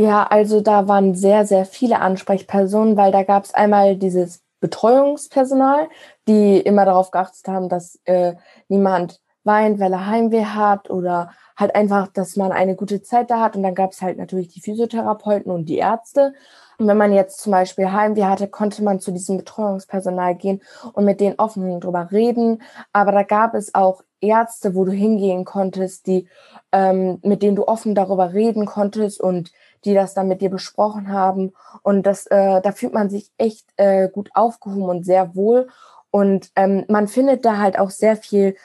Ja, 0.00 0.22
also 0.28 0.60
da 0.60 0.86
waren 0.86 1.16
sehr, 1.16 1.44
sehr 1.44 1.64
viele 1.64 1.98
Ansprechpersonen, 1.98 2.96
weil 2.96 3.10
da 3.10 3.24
gab 3.24 3.42
es 3.44 3.52
einmal 3.52 3.96
dieses 3.96 4.44
Betreuungspersonal, 4.60 5.88
die 6.28 6.60
immer 6.60 6.84
darauf 6.84 7.10
geachtet 7.10 7.48
haben, 7.48 7.68
dass 7.68 7.98
äh, 8.04 8.34
niemand 8.68 9.20
weint, 9.42 9.80
weil 9.80 9.92
er 9.92 10.06
Heimweh 10.06 10.44
hat 10.44 10.88
oder 10.88 11.32
halt 11.56 11.74
einfach, 11.74 12.06
dass 12.12 12.36
man 12.36 12.52
eine 12.52 12.76
gute 12.76 13.02
Zeit 13.02 13.28
da 13.28 13.40
hat. 13.40 13.56
Und 13.56 13.64
dann 13.64 13.74
gab 13.74 13.90
es 13.90 14.00
halt 14.00 14.18
natürlich 14.18 14.46
die 14.46 14.60
Physiotherapeuten 14.60 15.50
und 15.50 15.64
die 15.64 15.78
Ärzte. 15.78 16.32
Und 16.78 16.86
wenn 16.86 16.96
man 16.96 17.12
jetzt 17.12 17.40
zum 17.40 17.50
Beispiel 17.50 17.90
Heimweh 17.90 18.22
hatte, 18.22 18.46
konnte 18.46 18.84
man 18.84 19.00
zu 19.00 19.10
diesem 19.10 19.36
Betreuungspersonal 19.38 20.36
gehen 20.36 20.62
und 20.92 21.06
mit 21.06 21.18
denen 21.18 21.40
offen 21.40 21.80
drüber 21.80 22.12
reden. 22.12 22.62
Aber 22.92 23.10
da 23.10 23.24
gab 23.24 23.54
es 23.54 23.74
auch 23.74 24.04
Ärzte, 24.20 24.76
wo 24.76 24.84
du 24.84 24.92
hingehen 24.92 25.44
konntest, 25.44 26.06
die 26.06 26.28
ähm, 26.70 27.18
mit 27.22 27.42
denen 27.42 27.56
du 27.56 27.66
offen 27.66 27.96
darüber 27.96 28.32
reden 28.32 28.64
konntest 28.66 29.20
und 29.20 29.50
die 29.84 29.94
das 29.94 30.14
dann 30.14 30.28
mit 30.28 30.40
dir 30.40 30.50
besprochen 30.50 31.12
haben. 31.12 31.52
Und 31.82 32.04
das, 32.04 32.26
äh, 32.26 32.60
da 32.60 32.72
fühlt 32.72 32.94
man 32.94 33.10
sich 33.10 33.30
echt 33.38 33.66
äh, 33.76 34.08
gut 34.08 34.30
aufgehoben 34.34 34.88
und 34.88 35.04
sehr 35.04 35.34
wohl. 35.34 35.68
Und 36.10 36.50
ähm, 36.56 36.84
man 36.88 37.08
findet 37.08 37.44
da 37.44 37.58
halt 37.58 37.78
auch 37.78 37.90
sehr 37.90 38.16
viel 38.16 38.56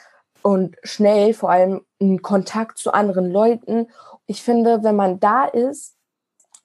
und 0.42 0.76
schnell 0.82 1.34
vor 1.34 1.50
allem 1.50 1.82
einen 2.00 2.22
Kontakt 2.22 2.78
zu 2.78 2.92
anderen 2.92 3.30
Leuten. 3.30 3.88
Ich 4.26 4.42
finde, 4.42 4.82
wenn 4.82 4.96
man 4.96 5.20
da 5.20 5.44
ist 5.44 5.96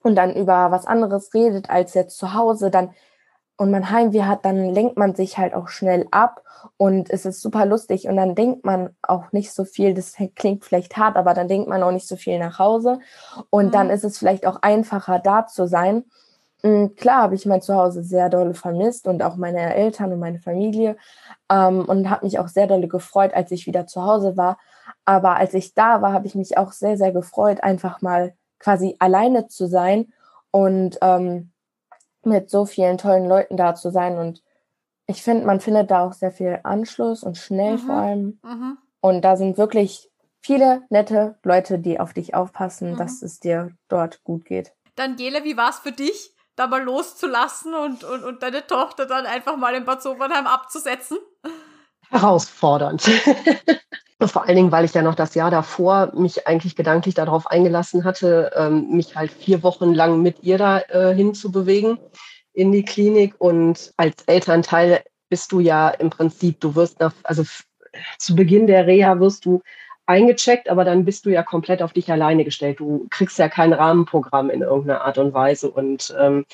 und 0.03 0.15
dann 0.15 0.35
über 0.35 0.71
was 0.71 0.85
anderes 0.85 1.33
redet 1.33 1.69
als 1.69 1.93
jetzt 1.93 2.17
zu 2.17 2.33
Hause, 2.33 2.71
dann 2.71 2.93
und 3.59 3.71
man 3.71 3.91
Heimweh 3.91 4.23
hat, 4.23 4.45
dann 4.45 4.73
lenkt 4.73 4.95
man 4.95 5.15
sich 5.15 5.37
halt 5.37 5.53
auch 5.53 5.67
schnell 5.67 6.07
ab 6.11 6.41
und 6.77 7.09
es 7.09 7.25
ist 7.25 7.41
super 7.41 7.65
lustig 7.65 8.07
und 8.07 8.15
dann 8.15 8.33
denkt 8.33 8.63
man 8.63 8.95
auch 9.01 9.33
nicht 9.33 9.51
so 9.51 9.65
viel, 9.65 9.93
das 9.93 10.15
klingt 10.35 10.63
vielleicht 10.63 10.95
hart, 10.95 11.17
aber 11.17 11.33
dann 11.33 11.49
denkt 11.49 11.67
man 11.67 11.83
auch 11.83 11.91
nicht 11.91 12.07
so 12.07 12.15
viel 12.15 12.39
nach 12.39 12.57
Hause 12.57 12.99
und 13.49 13.67
mhm. 13.67 13.71
dann 13.71 13.89
ist 13.89 14.05
es 14.05 14.17
vielleicht 14.17 14.47
auch 14.47 14.61
einfacher 14.61 15.19
da 15.19 15.45
zu 15.45 15.67
sein. 15.67 16.05
Und 16.61 16.71
hm, 16.71 16.95
klar 16.95 17.23
habe 17.23 17.35
ich 17.35 17.45
mein 17.45 17.61
Zuhause 17.61 18.01
sehr 18.01 18.29
dolle 18.29 18.53
vermisst 18.53 19.07
und 19.07 19.23
auch 19.23 19.35
meine 19.35 19.75
Eltern 19.75 20.13
und 20.13 20.19
meine 20.19 20.39
Familie 20.39 20.95
ähm, 21.49 21.83
und 21.83 22.09
habe 22.09 22.25
mich 22.25 22.39
auch 22.39 22.47
sehr 22.47 22.67
dolle 22.67 22.87
gefreut, 22.87 23.33
als 23.33 23.51
ich 23.51 23.67
wieder 23.67 23.87
zu 23.87 24.05
Hause 24.05 24.37
war. 24.37 24.57
Aber 25.03 25.35
als 25.35 25.53
ich 25.53 25.73
da 25.73 26.01
war, 26.01 26.13
habe 26.13 26.27
ich 26.27 26.35
mich 26.35 26.57
auch 26.57 26.71
sehr, 26.71 26.97
sehr 26.97 27.11
gefreut, 27.11 27.61
einfach 27.61 28.01
mal 28.01 28.33
quasi 28.57 28.95
alleine 28.99 29.47
zu 29.47 29.67
sein 29.67 30.13
und 30.51 30.97
ähm, 31.01 31.51
mit 32.23 32.49
so 32.49 32.65
vielen 32.65 32.97
tollen 32.97 33.27
Leuten 33.27 33.57
da 33.57 33.75
zu 33.75 33.91
sein. 33.91 34.17
Und 34.17 34.43
ich 35.07 35.23
finde, 35.23 35.45
man 35.45 35.59
findet 35.59 35.91
da 35.91 36.05
auch 36.05 36.13
sehr 36.13 36.31
viel 36.31 36.59
Anschluss 36.63 37.23
und 37.23 37.37
schnell 37.37 37.73
mhm. 37.73 37.79
vor 37.79 37.95
allem. 37.95 38.39
Mhm. 38.43 38.77
Und 39.01 39.21
da 39.21 39.37
sind 39.37 39.57
wirklich 39.57 40.09
viele 40.41 40.83
nette 40.89 41.37
Leute, 41.43 41.79
die 41.79 41.99
auf 41.99 42.13
dich 42.13 42.33
aufpassen, 42.35 42.93
mhm. 42.93 42.97
dass 42.97 43.21
es 43.21 43.39
dir 43.39 43.71
dort 43.87 44.23
gut 44.23 44.45
geht. 44.45 44.73
Daniela, 44.95 45.43
wie 45.43 45.57
war 45.57 45.69
es 45.69 45.79
für 45.79 45.91
dich, 45.91 46.35
da 46.55 46.67
mal 46.67 46.83
loszulassen 46.83 47.73
und, 47.73 48.03
und, 48.03 48.23
und 48.23 48.43
deine 48.43 48.67
Tochter 48.67 49.05
dann 49.05 49.25
einfach 49.25 49.55
mal 49.55 49.73
in 49.73 49.85
Bad 49.85 50.01
Sobernheim 50.01 50.45
abzusetzen? 50.45 51.17
Herausfordernd. 52.09 53.03
Vor 54.21 54.45
allen 54.45 54.55
Dingen, 54.55 54.71
weil 54.71 54.83
ich 54.83 54.93
ja 54.93 55.01
noch 55.01 55.15
das 55.15 55.33
Jahr 55.33 55.49
davor 55.49 56.11
mich 56.13 56.45
eigentlich 56.45 56.75
gedanklich 56.75 57.15
darauf 57.15 57.47
eingelassen 57.47 58.03
hatte, 58.03 58.51
ähm, 58.55 58.89
mich 58.89 59.15
halt 59.15 59.31
vier 59.31 59.63
Wochen 59.63 59.93
lang 59.93 60.21
mit 60.21 60.43
ihr 60.43 60.57
da 60.57 60.79
äh, 60.79 61.15
hinzubewegen 61.15 61.97
in 62.51 62.73
die 62.73 62.83
Klinik. 62.83 63.35
Und 63.37 63.93
als 63.95 64.23
Elternteil 64.25 65.03
bist 65.29 65.53
du 65.53 65.61
ja 65.61 65.89
im 65.89 66.09
Prinzip, 66.09 66.59
du 66.59 66.75
wirst 66.75 66.99
nach, 66.99 67.13
also 67.23 67.43
zu 68.17 68.35
Beginn 68.35 68.67
der 68.67 68.87
Reha 68.87 69.19
wirst 69.21 69.45
du 69.45 69.61
eingecheckt, 70.05 70.69
aber 70.69 70.83
dann 70.83 71.05
bist 71.05 71.25
du 71.25 71.29
ja 71.29 71.43
komplett 71.43 71.83
auf 71.83 71.93
dich 71.93 72.11
alleine 72.11 72.43
gestellt. 72.43 72.79
Du 72.79 73.05
kriegst 73.11 73.37
ja 73.37 73.47
kein 73.47 73.73
Rahmenprogramm 73.73 74.49
in 74.49 74.63
irgendeiner 74.63 75.01
Art 75.01 75.19
und 75.19 75.33
Weise. 75.33 75.69
Und 75.69 76.13
ähm, 76.19 76.45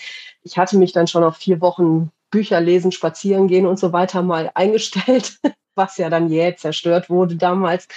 ich 0.44 0.58
hatte 0.58 0.78
mich 0.78 0.92
dann 0.92 1.08
schon 1.08 1.24
auf 1.24 1.38
vier 1.38 1.62
Wochen 1.62 2.12
Bücher 2.36 2.60
lesen, 2.60 2.92
spazieren 2.92 3.48
gehen 3.48 3.66
und 3.66 3.80
so 3.80 3.94
weiter 3.94 4.22
mal 4.22 4.52
eingestellt, 4.56 5.40
was 5.76 5.98
ja 5.98 6.10
dann 6.10 6.28
jäh 6.28 6.54
zerstört 6.58 7.10
wurde 7.10 7.38
damals. 7.38 7.88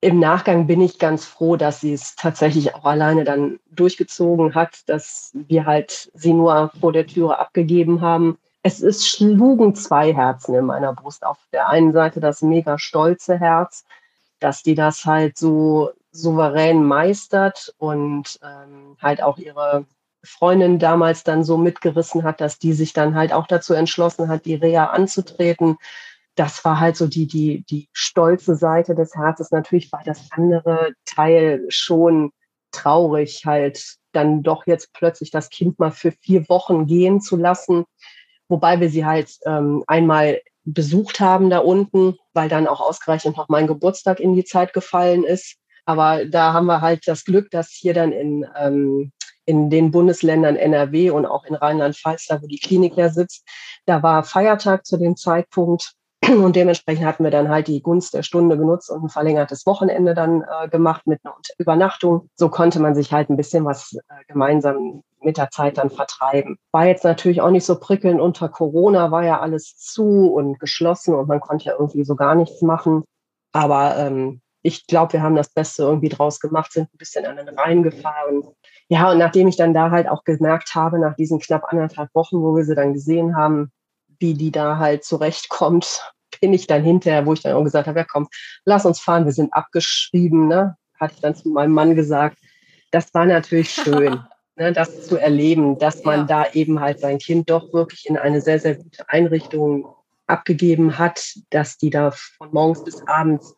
Im 0.00 0.18
Nachgang 0.18 0.66
bin 0.66 0.80
ich 0.80 0.98
ganz 0.98 1.26
froh, 1.26 1.56
dass 1.56 1.82
sie 1.82 1.92
es 1.92 2.16
tatsächlich 2.16 2.74
auch 2.74 2.86
alleine 2.86 3.24
dann 3.24 3.60
durchgezogen 3.70 4.54
hat, 4.54 4.88
dass 4.88 5.32
wir 5.34 5.66
halt 5.66 6.10
sie 6.14 6.32
nur 6.32 6.72
vor 6.80 6.94
der 6.94 7.06
Türe 7.06 7.38
abgegeben 7.38 8.00
haben. 8.00 8.38
Es 8.62 8.80
ist 8.80 9.06
schlugen 9.06 9.74
zwei 9.74 10.14
Herzen 10.14 10.54
in 10.54 10.64
meiner 10.64 10.94
Brust. 10.94 11.26
Auf 11.26 11.36
der 11.52 11.68
einen 11.68 11.92
Seite 11.92 12.18
das 12.20 12.40
mega 12.40 12.78
stolze 12.78 13.38
Herz, 13.38 13.84
dass 14.38 14.62
die 14.62 14.74
das 14.74 15.04
halt 15.04 15.36
so 15.36 15.90
souverän 16.12 16.82
meistert 16.82 17.74
und 17.76 18.40
ähm, 18.42 18.96
halt 19.02 19.22
auch 19.22 19.36
ihre 19.36 19.84
Freundin 20.22 20.78
damals 20.78 21.24
dann 21.24 21.44
so 21.44 21.56
mitgerissen 21.56 22.22
hat, 22.22 22.40
dass 22.40 22.58
die 22.58 22.72
sich 22.72 22.92
dann 22.92 23.14
halt 23.14 23.32
auch 23.32 23.46
dazu 23.46 23.74
entschlossen 23.74 24.28
hat, 24.28 24.44
die 24.44 24.54
Reha 24.54 24.86
anzutreten. 24.86 25.76
Das 26.34 26.64
war 26.64 26.80
halt 26.80 26.96
so 26.96 27.06
die, 27.06 27.26
die, 27.26 27.64
die 27.68 27.88
stolze 27.92 28.56
Seite 28.56 28.94
des 28.94 29.14
Herzens. 29.14 29.50
Natürlich 29.50 29.90
war 29.92 30.02
das 30.04 30.28
andere 30.30 30.92
Teil 31.04 31.64
schon 31.68 32.32
traurig, 32.70 33.44
halt 33.46 33.96
dann 34.12 34.42
doch 34.42 34.66
jetzt 34.66 34.92
plötzlich 34.92 35.30
das 35.30 35.50
Kind 35.50 35.78
mal 35.78 35.90
für 35.90 36.12
vier 36.12 36.48
Wochen 36.48 36.86
gehen 36.86 37.20
zu 37.20 37.36
lassen. 37.36 37.84
Wobei 38.48 38.80
wir 38.80 38.90
sie 38.90 39.04
halt 39.04 39.30
ähm, 39.46 39.84
einmal 39.86 40.40
besucht 40.64 41.20
haben 41.20 41.50
da 41.50 41.58
unten, 41.58 42.16
weil 42.32 42.48
dann 42.48 42.66
auch 42.66 42.80
ausgerechnet 42.80 43.36
noch 43.36 43.48
mein 43.48 43.66
Geburtstag 43.66 44.20
in 44.20 44.34
die 44.34 44.44
Zeit 44.44 44.72
gefallen 44.72 45.24
ist. 45.24 45.56
Aber 45.84 46.24
da 46.26 46.52
haben 46.52 46.66
wir 46.66 46.80
halt 46.80 47.06
das 47.06 47.24
Glück, 47.24 47.50
dass 47.50 47.70
hier 47.70 47.94
dann 47.94 48.12
in, 48.12 48.46
ähm, 48.56 49.12
in 49.50 49.68
den 49.68 49.90
Bundesländern 49.90 50.54
NRW 50.54 51.10
und 51.10 51.26
auch 51.26 51.44
in 51.44 51.56
Rheinland-Pfalz, 51.56 52.26
da 52.26 52.40
wo 52.40 52.46
die 52.46 52.60
Klinik 52.60 52.96
ja 52.96 53.08
sitzt, 53.08 53.44
da 53.84 54.02
war 54.02 54.22
Feiertag 54.22 54.86
zu 54.86 54.96
dem 54.96 55.16
Zeitpunkt. 55.16 55.94
Und 56.28 56.54
dementsprechend 56.54 57.06
hatten 57.06 57.24
wir 57.24 57.30
dann 57.30 57.48
halt 57.48 57.66
die 57.66 57.82
Gunst 57.82 58.14
der 58.14 58.22
Stunde 58.22 58.56
genutzt 58.56 58.90
und 58.90 59.02
ein 59.02 59.08
verlängertes 59.08 59.66
Wochenende 59.66 60.14
dann 60.14 60.42
äh, 60.42 60.68
gemacht 60.68 61.06
mit 61.06 61.18
einer 61.24 61.34
Übernachtung. 61.58 62.28
So 62.36 62.50
konnte 62.50 62.78
man 62.78 62.94
sich 62.94 63.12
halt 63.12 63.30
ein 63.30 63.36
bisschen 63.36 63.64
was 63.64 63.94
äh, 63.94 64.24
gemeinsam 64.28 65.02
mit 65.22 65.38
der 65.38 65.50
Zeit 65.50 65.78
dann 65.78 65.90
vertreiben. 65.90 66.58
War 66.72 66.86
jetzt 66.86 67.04
natürlich 67.04 67.40
auch 67.40 67.50
nicht 67.50 67.64
so 67.64 67.80
prickelnd 67.80 68.20
unter 68.20 68.48
Corona, 68.48 69.10
war 69.10 69.24
ja 69.24 69.40
alles 69.40 69.76
zu 69.76 70.32
und 70.32 70.60
geschlossen 70.60 71.14
und 71.14 71.26
man 71.26 71.40
konnte 71.40 71.64
ja 71.64 71.72
irgendwie 71.78 72.04
so 72.04 72.14
gar 72.14 72.34
nichts 72.34 72.62
machen. 72.62 73.02
Aber 73.52 73.96
ähm, 73.96 74.40
ich 74.62 74.86
glaube, 74.86 75.14
wir 75.14 75.22
haben 75.22 75.36
das 75.36 75.48
Beste 75.48 75.82
irgendwie 75.82 76.10
draus 76.10 76.38
gemacht, 76.38 76.72
sind 76.72 76.92
ein 76.92 76.98
bisschen 76.98 77.24
an 77.24 77.36
den 77.36 77.48
Rhein 77.48 77.82
gefahren. 77.82 78.42
Ja, 78.90 79.12
und 79.12 79.18
nachdem 79.18 79.46
ich 79.46 79.56
dann 79.56 79.72
da 79.72 79.92
halt 79.92 80.08
auch 80.08 80.24
gemerkt 80.24 80.74
habe, 80.74 80.98
nach 80.98 81.14
diesen 81.14 81.38
knapp 81.38 81.64
anderthalb 81.68 82.12
Wochen, 82.12 82.42
wo 82.42 82.56
wir 82.56 82.64
sie 82.64 82.74
dann 82.74 82.92
gesehen 82.92 83.36
haben, 83.36 83.70
wie 84.18 84.34
die 84.34 84.50
da 84.50 84.78
halt 84.78 85.04
zurechtkommt, 85.04 86.12
bin 86.40 86.52
ich 86.52 86.66
dann 86.66 86.82
hinterher, 86.82 87.24
wo 87.24 87.32
ich 87.32 87.42
dann 87.42 87.54
auch 87.54 87.62
gesagt 87.62 87.86
habe, 87.86 88.00
ja 88.00 88.04
komm, 88.04 88.28
lass 88.64 88.84
uns 88.84 88.98
fahren, 88.98 89.26
wir 89.26 89.32
sind 89.32 89.54
abgeschrieben, 89.54 90.48
ne? 90.48 90.76
Hatte 90.98 91.14
ich 91.14 91.20
dann 91.20 91.36
zu 91.36 91.50
meinem 91.50 91.72
Mann 91.72 91.94
gesagt. 91.94 92.38
Das 92.90 93.14
war 93.14 93.26
natürlich 93.26 93.70
schön. 93.70 94.20
ne, 94.56 94.72
das 94.72 95.06
zu 95.06 95.16
erleben, 95.16 95.78
dass 95.78 96.04
man 96.04 96.20
ja. 96.20 96.26
da 96.26 96.46
eben 96.52 96.80
halt 96.80 96.98
sein 96.98 97.18
Kind 97.18 97.48
doch 97.48 97.72
wirklich 97.72 98.06
in 98.06 98.18
eine 98.18 98.40
sehr, 98.40 98.58
sehr 98.58 98.74
gute 98.74 99.08
Einrichtung 99.08 99.86
abgegeben 100.26 100.98
hat, 100.98 101.34
dass 101.50 101.78
die 101.78 101.90
da 101.90 102.10
von 102.10 102.52
morgens 102.52 102.84
bis 102.84 103.06
abends 103.06 103.56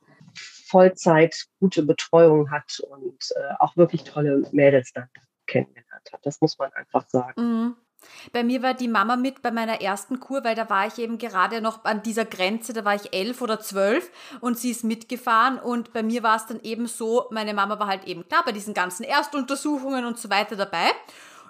Vollzeit 0.72 1.46
gute 1.60 1.82
Betreuung 1.82 2.50
hat 2.50 2.80
und 2.88 3.30
äh, 3.36 3.54
auch 3.58 3.76
wirklich 3.76 4.04
tolle 4.04 4.48
Mädels 4.52 4.92
dann 4.94 5.08
kennengelernt 5.46 6.08
hat. 6.10 6.20
Das 6.24 6.40
muss 6.40 6.58
man 6.58 6.72
einfach 6.72 7.06
sagen. 7.08 7.32
Mhm. 7.36 7.76
Bei 8.32 8.42
mir 8.42 8.62
war 8.62 8.74
die 8.74 8.88
Mama 8.88 9.16
mit 9.16 9.42
bei 9.42 9.52
meiner 9.52 9.80
ersten 9.80 10.18
Kur, 10.18 10.42
weil 10.42 10.56
da 10.56 10.68
war 10.68 10.88
ich 10.88 10.98
eben 10.98 11.18
gerade 11.18 11.60
noch 11.60 11.84
an 11.84 12.02
dieser 12.02 12.24
Grenze, 12.24 12.72
da 12.72 12.84
war 12.84 12.96
ich 12.96 13.12
elf 13.12 13.40
oder 13.42 13.60
zwölf 13.60 14.10
und 14.40 14.58
sie 14.58 14.70
ist 14.70 14.82
mitgefahren 14.82 15.58
und 15.58 15.92
bei 15.92 16.02
mir 16.02 16.24
war 16.24 16.36
es 16.36 16.46
dann 16.46 16.60
eben 16.62 16.88
so, 16.88 17.26
meine 17.30 17.54
Mama 17.54 17.78
war 17.78 17.86
halt 17.86 18.04
eben 18.06 18.26
klar 18.26 18.42
bei 18.44 18.50
diesen 18.50 18.74
ganzen 18.74 19.04
Erstuntersuchungen 19.04 20.04
und 20.04 20.18
so 20.18 20.30
weiter 20.30 20.56
dabei 20.56 20.90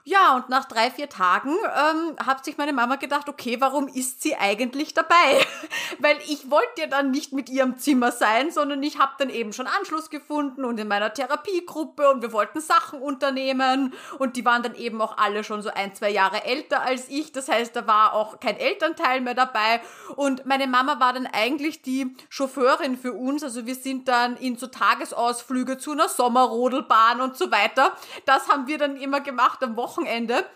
ja, 0.04 0.34
und 0.34 0.48
nach 0.48 0.64
drei, 0.64 0.90
vier 0.90 1.08
Tagen 1.08 1.50
ähm, 1.50 2.16
hat 2.26 2.44
sich 2.44 2.58
meine 2.58 2.72
Mama 2.72 2.96
gedacht, 2.96 3.28
okay, 3.28 3.60
warum 3.60 3.86
ist 3.86 4.20
sie 4.20 4.34
eigentlich 4.34 4.94
dabei? 4.94 5.46
Weil 6.00 6.18
ich 6.28 6.50
wollte 6.50 6.80
ja 6.80 6.86
dann 6.88 7.12
nicht 7.12 7.32
mit 7.32 7.48
ihrem 7.48 7.78
Zimmer 7.78 8.10
sein, 8.10 8.50
sondern 8.50 8.82
ich 8.82 8.98
habe 8.98 9.12
dann 9.18 9.30
eben 9.30 9.52
schon 9.52 9.68
Anschluss 9.68 10.10
gefunden 10.10 10.64
und 10.64 10.80
in 10.80 10.88
meiner 10.88 11.14
Therapiegruppe 11.14 12.10
und 12.10 12.20
wir 12.20 12.32
wollten 12.32 12.60
Sachen 12.60 13.00
unternehmen 13.00 13.94
und 14.18 14.34
die 14.34 14.44
waren 14.44 14.64
dann 14.64 14.74
eben 14.74 15.00
auch 15.00 15.18
alle 15.18 15.44
schon 15.44 15.62
so 15.62 15.70
ein, 15.70 15.94
zwei 15.94 16.10
Jahre 16.10 16.44
älter 16.46 16.82
als 16.82 17.08
ich. 17.08 17.30
Das 17.30 17.48
heißt, 17.48 17.76
da 17.76 17.86
war 17.86 18.14
auch 18.14 18.40
kein 18.40 18.56
Elternteil 18.56 19.20
mehr 19.20 19.34
dabei 19.34 19.80
und 20.16 20.46
meine 20.46 20.66
Mama 20.66 20.98
war 20.98 21.12
dann 21.12 21.28
eigentlich 21.28 21.80
die 21.80 22.16
Chauffeurin 22.28 22.96
für 22.96 23.12
uns. 23.12 23.44
Also 23.44 23.66
wir 23.66 23.76
sind 23.76 24.08
dann 24.08 24.36
in 24.36 24.56
so 24.56 24.66
Tagesausflüge 24.66 25.78
zu 25.78 25.92
einer 25.92 26.08
Sommerrodelbahn 26.08 27.20
und 27.20 27.36
so 27.36 27.52
weiter. 27.52 27.92
Das 28.26 28.48
haben 28.48 28.66
wir 28.66 28.78
dann 28.78 28.96
immer 28.96 29.20
gemacht 29.20 29.62
am 29.62 29.76
Wochenende 29.76 29.91
Wochenende. 29.92 30.46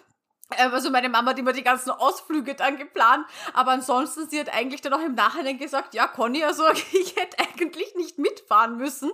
Ähm, 0.57 0.72
also 0.72 0.90
meine 0.90 1.09
Mama 1.09 1.30
hat 1.30 1.38
immer 1.38 1.53
die 1.53 1.64
ganzen 1.64 1.90
Ausflüge 1.90 2.55
dann 2.55 2.76
geplant, 2.76 3.26
aber 3.53 3.72
ansonsten, 3.72 4.28
sie 4.28 4.38
hat 4.38 4.55
eigentlich 4.55 4.80
dann 4.80 4.92
auch 4.92 5.01
im 5.01 5.14
Nachhinein 5.14 5.59
gesagt, 5.59 5.94
ja 5.94 6.07
Conny, 6.07 6.44
also 6.44 6.62
ich 6.92 7.16
hätte 7.16 7.38
eigentlich 7.38 7.94
nicht 7.97 8.18
mitfahren 8.18 8.76
müssen. 8.76 9.11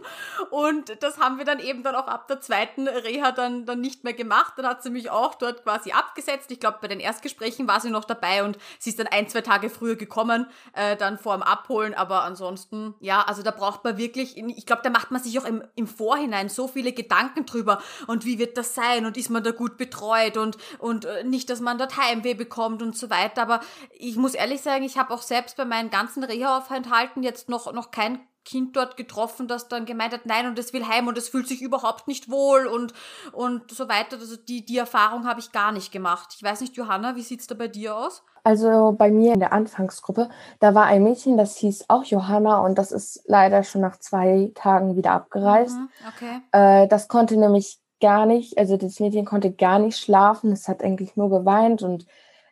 Und 0.50 1.02
das 1.02 1.18
haben 1.18 1.38
wir 1.38 1.44
dann 1.44 1.58
eben 1.58 1.82
dann 1.82 1.94
auch 1.94 2.06
ab 2.06 2.28
der 2.28 2.40
zweiten 2.40 2.86
Reha 2.86 3.32
dann, 3.32 3.64
dann 3.64 3.80
nicht 3.80 4.04
mehr 4.04 4.12
gemacht, 4.12 4.54
dann 4.56 4.66
hat 4.66 4.82
sie 4.82 4.90
mich 4.90 5.10
auch 5.10 5.34
dort 5.34 5.64
quasi 5.64 5.92
abgesetzt, 5.92 6.50
ich 6.50 6.60
glaube 6.60 6.78
bei 6.82 6.88
den 6.88 7.00
Erstgesprächen 7.00 7.66
war 7.66 7.80
sie 7.80 7.90
noch 7.90 8.04
dabei 8.04 8.44
und 8.44 8.58
sie 8.78 8.90
ist 8.90 8.98
dann 8.98 9.06
ein, 9.06 9.28
zwei 9.28 9.40
Tage 9.40 9.70
früher 9.70 9.96
gekommen, 9.96 10.46
äh, 10.74 10.96
dann 10.96 11.18
vor 11.18 11.34
dem 11.34 11.42
Abholen, 11.42 11.94
aber 11.94 12.24
ansonsten, 12.24 12.94
ja, 13.00 13.22
also 13.22 13.42
da 13.42 13.50
braucht 13.52 13.84
man 13.84 13.96
wirklich, 13.96 14.36
ich 14.36 14.66
glaube, 14.66 14.82
da 14.82 14.90
macht 14.90 15.10
man 15.10 15.22
sich 15.22 15.38
auch 15.38 15.44
im, 15.44 15.64
im 15.76 15.86
Vorhinein 15.86 16.48
so 16.48 16.68
viele 16.68 16.92
Gedanken 16.92 17.46
drüber 17.46 17.80
und 18.06 18.26
wie 18.26 18.38
wird 18.38 18.58
das 18.58 18.74
sein 18.74 19.06
und 19.06 19.16
ist 19.16 19.30
man 19.30 19.42
da 19.42 19.52
gut 19.52 19.76
betreut 19.78 20.36
und, 20.36 20.58
und 20.78 21.04
äh, 21.06 21.21
nicht, 21.24 21.50
dass 21.50 21.60
man 21.60 21.78
dort 21.78 21.96
Heimweh 21.96 22.34
bekommt 22.34 22.82
und 22.82 22.96
so 22.96 23.10
weiter. 23.10 23.42
Aber 23.42 23.60
ich 23.90 24.16
muss 24.16 24.34
ehrlich 24.34 24.62
sagen, 24.62 24.84
ich 24.84 24.98
habe 24.98 25.12
auch 25.12 25.22
selbst 25.22 25.56
bei 25.56 25.64
meinen 25.64 25.90
ganzen 25.90 26.24
Reha-Aufenthalten 26.24 27.22
jetzt 27.22 27.48
noch, 27.48 27.72
noch 27.72 27.90
kein 27.90 28.20
Kind 28.44 28.76
dort 28.76 28.96
getroffen, 28.96 29.46
das 29.46 29.68
dann 29.68 29.86
gemeint 29.86 30.12
hat, 30.12 30.26
nein, 30.26 30.48
und 30.48 30.58
es 30.58 30.72
will 30.72 30.88
heim 30.88 31.06
und 31.06 31.16
es 31.16 31.28
fühlt 31.28 31.46
sich 31.46 31.62
überhaupt 31.62 32.08
nicht 32.08 32.28
wohl 32.28 32.66
und, 32.66 32.92
und 33.32 33.70
so 33.70 33.88
weiter. 33.88 34.16
Also 34.18 34.36
die, 34.36 34.64
die 34.64 34.78
Erfahrung 34.78 35.26
habe 35.26 35.38
ich 35.38 35.52
gar 35.52 35.70
nicht 35.70 35.92
gemacht. 35.92 36.34
Ich 36.36 36.42
weiß 36.42 36.60
nicht, 36.60 36.76
Johanna, 36.76 37.14
wie 37.14 37.22
sieht 37.22 37.40
es 37.40 37.46
da 37.46 37.54
bei 37.54 37.68
dir 37.68 37.96
aus? 37.96 38.24
Also 38.44 38.92
bei 38.98 39.12
mir 39.12 39.34
in 39.34 39.40
der 39.40 39.52
Anfangsgruppe, 39.52 40.28
da 40.58 40.74
war 40.74 40.86
ein 40.86 41.04
Mädchen, 41.04 41.36
das 41.36 41.56
hieß 41.58 41.84
auch 41.86 42.02
Johanna 42.02 42.58
und 42.58 42.76
das 42.76 42.90
ist 42.90 43.22
leider 43.26 43.62
schon 43.62 43.80
nach 43.80 43.98
zwei 43.98 44.50
Tagen 44.56 44.96
wieder 44.96 45.12
abgereist. 45.12 45.76
Mhm, 45.76 45.88
okay. 46.08 46.40
Äh, 46.50 46.88
das 46.88 47.06
konnte 47.06 47.36
nämlich 47.36 47.78
gar 48.02 48.26
nicht, 48.26 48.58
also 48.58 48.76
das 48.76 49.00
Mädchen 49.00 49.24
konnte 49.24 49.52
gar 49.52 49.78
nicht 49.78 49.96
schlafen, 49.96 50.52
es 50.52 50.68
hat 50.68 50.84
eigentlich 50.84 51.16
nur 51.16 51.30
geweint 51.30 51.82
und 51.82 52.04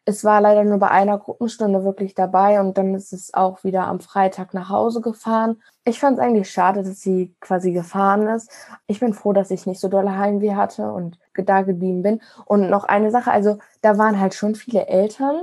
es 0.07 0.25
war 0.25 0.41
leider 0.41 0.65
nur 0.65 0.79
bei 0.79 0.89
einer 0.89 1.19
Gruppenstunde 1.19 1.85
wirklich 1.85 2.15
dabei 2.15 2.61
und 2.61 2.79
dann 2.79 2.95
ist 2.95 3.13
es 3.13 3.35
auch 3.35 3.65
wieder 3.65 3.87
am 3.87 4.01
Freitag 4.01 4.55
nach 4.55 4.71
Hause 4.71 5.01
gefahren. 5.01 5.61
Ich 5.85 6.01
fand 6.01 6.19
es 6.19 6.25
eigentlich 6.25 6.51
schade, 6.51 6.83
dass 6.83 7.01
sie 7.01 7.35
quasi 7.41 7.73
gefahren 7.73 8.27
ist. 8.29 8.51
Ich 8.87 9.01
bin 9.01 9.13
froh, 9.13 9.33
dass 9.33 9.51
ich 9.51 9.67
nicht 9.67 9.81
so 9.81 9.89
dolle 9.89 10.17
Heimweh 10.17 10.55
hatte 10.55 10.91
und 10.91 11.19
da 11.35 11.63
geblieben 11.63 12.03
bin. 12.03 12.21
Und 12.47 12.71
noch 12.71 12.85
eine 12.85 13.11
Sache, 13.11 13.31
also 13.31 13.59
da 13.83 13.99
waren 13.99 14.19
halt 14.19 14.35
schon 14.35 14.55
viele 14.55 14.87
Eltern 14.87 15.43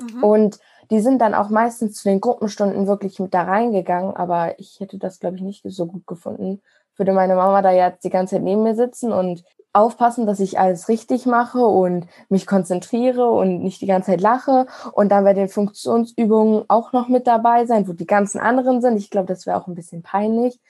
mhm. 0.00 0.24
und 0.24 0.58
die 0.90 1.00
sind 1.00 1.20
dann 1.20 1.34
auch 1.34 1.50
meistens 1.50 1.94
zu 1.94 2.08
den 2.08 2.20
Gruppenstunden 2.20 2.88
wirklich 2.88 3.20
mit 3.20 3.32
da 3.32 3.42
reingegangen, 3.42 4.16
aber 4.16 4.58
ich 4.58 4.80
hätte 4.80 4.98
das, 4.98 5.20
glaube 5.20 5.36
ich, 5.36 5.42
nicht 5.42 5.64
so 5.64 5.86
gut 5.86 6.06
gefunden, 6.06 6.60
würde 7.00 7.12
meine 7.12 7.34
Mama 7.34 7.62
da 7.62 7.72
jetzt 7.72 8.04
die 8.04 8.10
ganze 8.10 8.36
Zeit 8.36 8.44
neben 8.44 8.62
mir 8.62 8.76
sitzen 8.76 9.12
und 9.12 9.42
aufpassen, 9.72 10.26
dass 10.26 10.40
ich 10.40 10.58
alles 10.58 10.88
richtig 10.88 11.26
mache 11.26 11.64
und 11.64 12.06
mich 12.28 12.46
konzentriere 12.46 13.28
und 13.28 13.62
nicht 13.62 13.80
die 13.80 13.86
ganze 13.86 14.10
Zeit 14.12 14.20
lache 14.20 14.66
und 14.92 15.10
dann 15.10 15.24
bei 15.24 15.32
den 15.32 15.48
Funktionsübungen 15.48 16.64
auch 16.68 16.92
noch 16.92 17.08
mit 17.08 17.26
dabei 17.26 17.66
sein, 17.66 17.88
wo 17.88 17.92
die 17.92 18.06
ganzen 18.06 18.40
anderen 18.40 18.80
sind. 18.80 18.96
Ich 18.96 19.10
glaube, 19.10 19.26
das 19.26 19.46
wäre 19.46 19.56
auch 19.56 19.66
ein 19.66 19.74
bisschen 19.74 20.02
peinlich. 20.02 20.60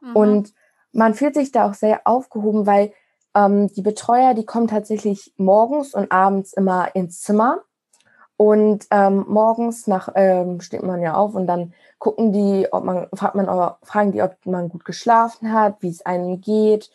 Mhm. 0.00 0.16
Und 0.16 0.54
man 0.92 1.14
fühlt 1.14 1.34
sich 1.34 1.50
da 1.50 1.68
auch 1.68 1.74
sehr 1.74 2.02
aufgehoben, 2.04 2.66
weil 2.66 2.92
ähm, 3.34 3.72
die 3.74 3.82
Betreuer, 3.82 4.34
die 4.34 4.46
kommen 4.46 4.68
tatsächlich 4.68 5.32
morgens 5.36 5.94
und 5.94 6.12
abends 6.12 6.52
immer 6.52 6.94
ins 6.94 7.20
Zimmer. 7.20 7.62
Und 8.36 8.86
ähm, 8.90 9.24
morgens 9.28 9.86
nach 9.86 10.08
ähm, 10.16 10.60
steht 10.60 10.82
man 10.82 11.00
ja 11.00 11.14
auf 11.14 11.34
und 11.34 11.46
dann 11.46 11.72
gucken 11.98 12.32
die, 12.32 12.66
ob 12.72 12.84
man, 12.84 13.06
fragt 13.14 13.36
man, 13.36 13.46
fragen 13.82 14.12
die, 14.12 14.22
ob 14.22 14.34
man 14.44 14.68
gut 14.68 14.84
geschlafen 14.84 15.52
hat, 15.52 15.76
wie 15.80 15.90
es 15.90 16.04
einem 16.04 16.40
geht. 16.40 16.90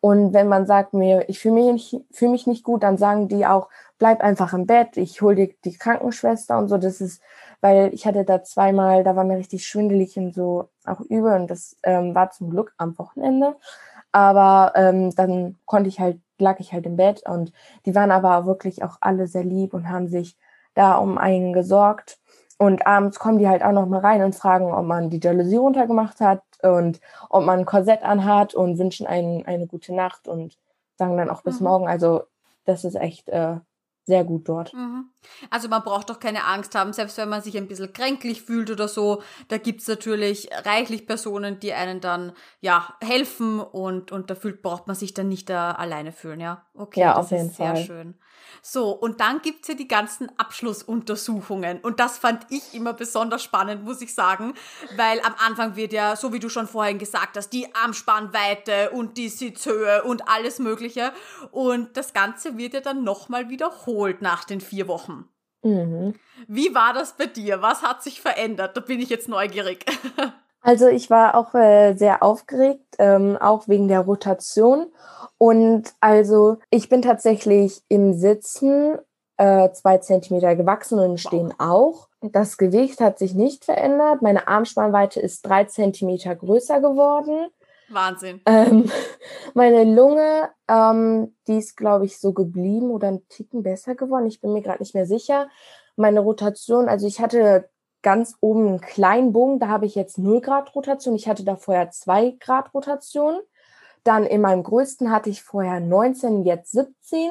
Und 0.00 0.34
wenn 0.34 0.48
man 0.48 0.66
sagt 0.66 0.94
mir, 0.94 1.28
ich 1.28 1.38
fühle 1.38 1.54
mich, 1.54 1.92
nicht, 1.92 2.04
fühl 2.10 2.28
mich 2.28 2.46
nicht 2.46 2.64
gut, 2.64 2.82
dann 2.82 2.98
sagen 2.98 3.28
die 3.28 3.46
auch, 3.46 3.68
bleib 3.98 4.20
einfach 4.20 4.52
im 4.52 4.66
Bett, 4.66 4.96
ich 4.96 5.22
hole 5.22 5.36
dir 5.36 5.54
die 5.64 5.78
Krankenschwester 5.78 6.58
und 6.58 6.68
so. 6.68 6.76
Das 6.76 7.00
ist, 7.00 7.22
weil 7.60 7.94
ich 7.94 8.04
hatte 8.04 8.24
da 8.24 8.42
zweimal, 8.42 9.04
da 9.04 9.16
war 9.16 9.24
mir 9.24 9.38
richtig 9.38 9.64
schwindelig 9.64 10.16
in 10.16 10.32
so 10.32 10.68
auch 10.84 11.00
übel 11.00 11.34
und 11.34 11.48
das 11.48 11.76
ähm, 11.84 12.14
war 12.14 12.30
zum 12.30 12.50
Glück 12.50 12.74
am 12.78 12.98
Wochenende. 12.98 13.56
Aber 14.10 14.72
ähm, 14.76 15.14
dann 15.14 15.56
konnte 15.66 15.88
ich 15.88 16.00
halt, 16.00 16.20
lag 16.38 16.60
ich 16.60 16.72
halt 16.72 16.84
im 16.86 16.96
Bett 16.96 17.22
und 17.26 17.52
die 17.86 17.94
waren 17.94 18.10
aber 18.10 18.44
wirklich 18.44 18.82
auch 18.82 18.98
alle 19.00 19.28
sehr 19.28 19.44
lieb 19.44 19.72
und 19.72 19.88
haben 19.88 20.08
sich 20.08 20.36
da 20.74 20.94
um 20.96 21.18
einen 21.18 21.52
gesorgt. 21.52 22.18
Und 22.58 22.86
abends 22.86 23.18
kommen 23.18 23.38
die 23.38 23.48
halt 23.48 23.62
auch 23.62 23.72
noch 23.72 23.86
mal 23.86 24.00
rein 24.00 24.22
und 24.22 24.36
fragen, 24.36 24.72
ob 24.72 24.86
man 24.86 25.10
die 25.10 25.20
Jalousie 25.20 25.56
runtergemacht 25.56 26.20
hat 26.20 26.42
und 26.62 27.00
ob 27.28 27.44
man 27.44 27.60
ein 27.60 27.66
Korsett 27.66 28.02
anhat 28.02 28.54
und 28.54 28.78
wünschen 28.78 29.06
einen 29.06 29.44
eine 29.46 29.66
gute 29.66 29.92
Nacht 29.92 30.28
und 30.28 30.56
sagen 30.96 31.16
dann 31.16 31.30
auch 31.30 31.42
bis 31.42 31.58
mhm. 31.58 31.66
morgen. 31.66 31.88
Also 31.88 32.22
das 32.64 32.84
ist 32.84 32.94
echt 32.94 33.28
äh, 33.30 33.56
sehr 34.04 34.24
gut 34.24 34.48
dort. 34.48 34.72
Mhm. 34.74 35.10
Also 35.50 35.68
man 35.68 35.82
braucht 35.82 36.10
doch 36.10 36.18
keine 36.18 36.44
Angst 36.44 36.74
haben, 36.74 36.92
selbst 36.92 37.18
wenn 37.18 37.28
man 37.28 37.42
sich 37.42 37.56
ein 37.56 37.68
bisschen 37.68 37.92
kränklich 37.92 38.42
fühlt 38.42 38.70
oder 38.70 38.88
so. 38.88 39.22
Da 39.48 39.58
gibt's 39.58 39.86
natürlich 39.86 40.48
reichlich 40.64 41.06
Personen, 41.06 41.60
die 41.60 41.72
einen 41.72 42.00
dann 42.00 42.32
ja 42.60 42.94
helfen 43.00 43.60
und, 43.60 44.10
und 44.10 44.30
da 44.30 44.34
fühlt, 44.34 44.62
braucht 44.62 44.86
man 44.86 44.96
sich 44.96 45.14
dann 45.14 45.28
nicht 45.28 45.48
da 45.48 45.72
alleine 45.72 46.12
fühlen, 46.12 46.40
ja. 46.40 46.64
Okay, 46.74 47.00
ja, 47.00 47.14
das 47.14 47.26
auf 47.26 47.30
jeden 47.30 47.46
ist 47.48 47.56
sehr 47.56 47.74
Fall. 47.74 47.84
schön. 47.84 48.14
So, 48.60 48.90
und 48.90 49.20
dann 49.20 49.40
gibt's 49.42 49.68
ja 49.68 49.74
die 49.74 49.88
ganzen 49.88 50.30
Abschlussuntersuchungen. 50.38 51.80
Und 51.80 52.00
das 52.00 52.18
fand 52.18 52.46
ich 52.50 52.74
immer 52.74 52.92
besonders 52.92 53.42
spannend, 53.42 53.84
muss 53.84 54.00
ich 54.00 54.14
sagen. 54.14 54.54
Weil 54.96 55.20
am 55.20 55.34
Anfang 55.38 55.76
wird 55.76 55.92
ja, 55.92 56.16
so 56.16 56.32
wie 56.32 56.38
du 56.38 56.48
schon 56.48 56.66
vorhin 56.66 56.98
gesagt 56.98 57.36
hast, 57.36 57.50
die 57.50 57.74
Armspannweite 57.74 58.90
und 58.90 59.16
die 59.16 59.28
Sitzhöhe 59.28 60.02
und 60.04 60.28
alles 60.28 60.58
Mögliche. 60.58 61.12
Und 61.50 61.96
das 61.96 62.12
Ganze 62.12 62.56
wird 62.58 62.74
ja 62.74 62.80
dann 62.80 63.04
nochmal 63.04 63.48
wiederholt 63.48 64.22
nach 64.22 64.44
den 64.44 64.60
vier 64.60 64.88
Wochen. 64.88 65.28
Mhm. 65.62 66.14
Wie 66.48 66.74
war 66.74 66.92
das 66.92 67.16
bei 67.16 67.26
dir? 67.26 67.62
Was 67.62 67.82
hat 67.82 68.02
sich 68.02 68.20
verändert? 68.20 68.76
Da 68.76 68.80
bin 68.80 69.00
ich 69.00 69.08
jetzt 69.08 69.28
neugierig. 69.28 69.84
Also 70.62 70.86
ich 70.88 71.10
war 71.10 71.34
auch 71.34 71.54
äh, 71.54 71.94
sehr 71.94 72.22
aufgeregt, 72.22 72.96
ähm, 72.98 73.36
auch 73.36 73.68
wegen 73.68 73.88
der 73.88 74.00
Rotation. 74.00 74.86
Und 75.36 75.92
also 76.00 76.58
ich 76.70 76.88
bin 76.88 77.02
tatsächlich 77.02 77.82
im 77.88 78.14
Sitzen 78.14 78.96
äh, 79.36 79.70
zwei 79.72 79.98
Zentimeter 79.98 80.54
gewachsen 80.54 81.00
und 81.00 81.10
im 81.10 81.16
Stehen 81.18 81.52
auch. 81.58 82.08
Das 82.20 82.56
Gewicht 82.56 83.00
hat 83.00 83.18
sich 83.18 83.34
nicht 83.34 83.64
verändert. 83.64 84.22
Meine 84.22 84.46
Armspannweite 84.46 85.20
ist 85.20 85.44
drei 85.44 85.64
Zentimeter 85.64 86.36
größer 86.36 86.80
geworden. 86.80 87.48
Wahnsinn. 87.88 88.40
Ähm, 88.46 88.88
meine 89.54 89.82
Lunge, 89.82 90.48
ähm, 90.68 91.34
die 91.48 91.58
ist, 91.58 91.76
glaube 91.76 92.04
ich, 92.04 92.18
so 92.18 92.32
geblieben 92.32 92.90
oder 92.90 93.08
ein 93.08 93.26
Ticken 93.28 93.64
besser 93.64 93.96
geworden. 93.96 94.26
Ich 94.26 94.40
bin 94.40 94.52
mir 94.52 94.62
gerade 94.62 94.80
nicht 94.80 94.94
mehr 94.94 95.06
sicher. 95.06 95.48
Meine 95.96 96.20
Rotation, 96.20 96.88
also 96.88 97.08
ich 97.08 97.20
hatte 97.20 97.68
ganz 98.02 98.36
oben 98.40 98.66
einen 98.68 98.80
kleinen 98.80 99.32
Bogen, 99.32 99.58
da 99.58 99.68
habe 99.68 99.86
ich 99.86 99.94
jetzt 99.94 100.18
0 100.18 100.40
Grad 100.40 100.74
Rotation. 100.74 101.14
Ich 101.14 101.28
hatte 101.28 101.44
da 101.44 101.56
vorher 101.56 101.90
2 101.90 102.36
Grad 102.40 102.74
Rotation. 102.74 103.40
Dann 104.04 104.24
in 104.24 104.40
meinem 104.40 104.62
größten 104.64 105.10
hatte 105.10 105.30
ich 105.30 105.42
vorher 105.42 105.78
19, 105.80 106.42
jetzt 106.44 106.72
17. 106.72 107.30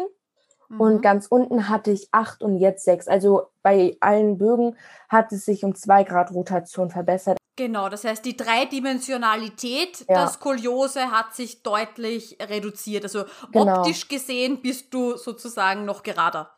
Mhm. 0.70 0.80
Und 0.82 1.02
ganz 1.02 1.28
unten 1.28 1.68
hatte 1.68 1.92
ich 1.92 2.08
8 2.12 2.42
und 2.44 2.58
jetzt 2.58 2.86
6. 2.86 3.08
Also 3.10 3.48
bei 3.62 3.98
allen 4.00 4.38
Bögen 4.38 4.78
hat 5.10 5.32
es 5.34 5.46
sich 5.46 5.66
um 5.66 5.76
2 5.76 6.04
Grad 6.06 6.32
Rotation 6.32 6.90
verbessert. 6.90 7.38
Genau, 7.58 7.90
das 7.90 8.06
heißt, 8.06 8.24
die 8.24 8.38
Dreidimensionalität 8.38 10.06
Ja. 10.08 10.20
der 10.20 10.28
Skoliose 10.30 11.12
hat 11.12 11.36
sich 11.36 11.64
deutlich 11.64 12.38
reduziert. 12.42 13.04
Also 13.04 13.26
Genau. 13.52 13.80
optisch 13.82 14.08
gesehen 14.08 14.62
bist 14.62 14.94
du 14.94 15.18
sozusagen 15.18 15.84
noch 15.86 16.04
gerader. 16.04 16.52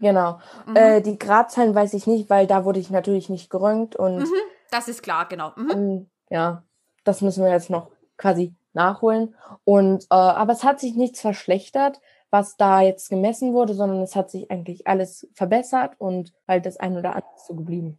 Genau. 0.00 0.38
Mhm. 0.66 0.76
Äh, 0.76 1.00
die 1.02 1.18
Gradzahlen 1.18 1.74
weiß 1.74 1.94
ich 1.94 2.06
nicht, 2.06 2.30
weil 2.30 2.46
da 2.46 2.64
wurde 2.64 2.80
ich 2.80 2.90
natürlich 2.90 3.28
nicht 3.28 3.50
geröntgt 3.50 3.96
und 3.96 4.18
Mhm, 4.18 4.32
das 4.70 4.88
ist 4.88 5.02
klar, 5.02 5.28
genau. 5.28 5.52
Mhm. 5.56 5.70
ähm, 5.70 6.10
ja, 6.30 6.64
das 7.04 7.20
müssen 7.20 7.44
wir 7.44 7.50
jetzt 7.50 7.70
noch 7.70 7.90
quasi 8.16 8.54
nachholen. 8.72 9.34
Und 9.64 10.04
äh, 10.04 10.14
aber 10.14 10.52
es 10.52 10.64
hat 10.64 10.80
sich 10.80 10.94
nichts 10.94 11.20
verschlechtert, 11.20 12.00
was 12.30 12.56
da 12.56 12.80
jetzt 12.80 13.10
gemessen 13.10 13.52
wurde, 13.52 13.74
sondern 13.74 14.00
es 14.02 14.14
hat 14.16 14.30
sich 14.30 14.50
eigentlich 14.50 14.86
alles 14.86 15.28
verbessert 15.34 15.94
und 15.98 16.32
halt 16.46 16.64
das 16.66 16.76
ein 16.76 16.96
oder 16.96 17.10
andere 17.10 17.34
ist 17.36 17.46
so 17.46 17.54
geblieben. 17.54 17.98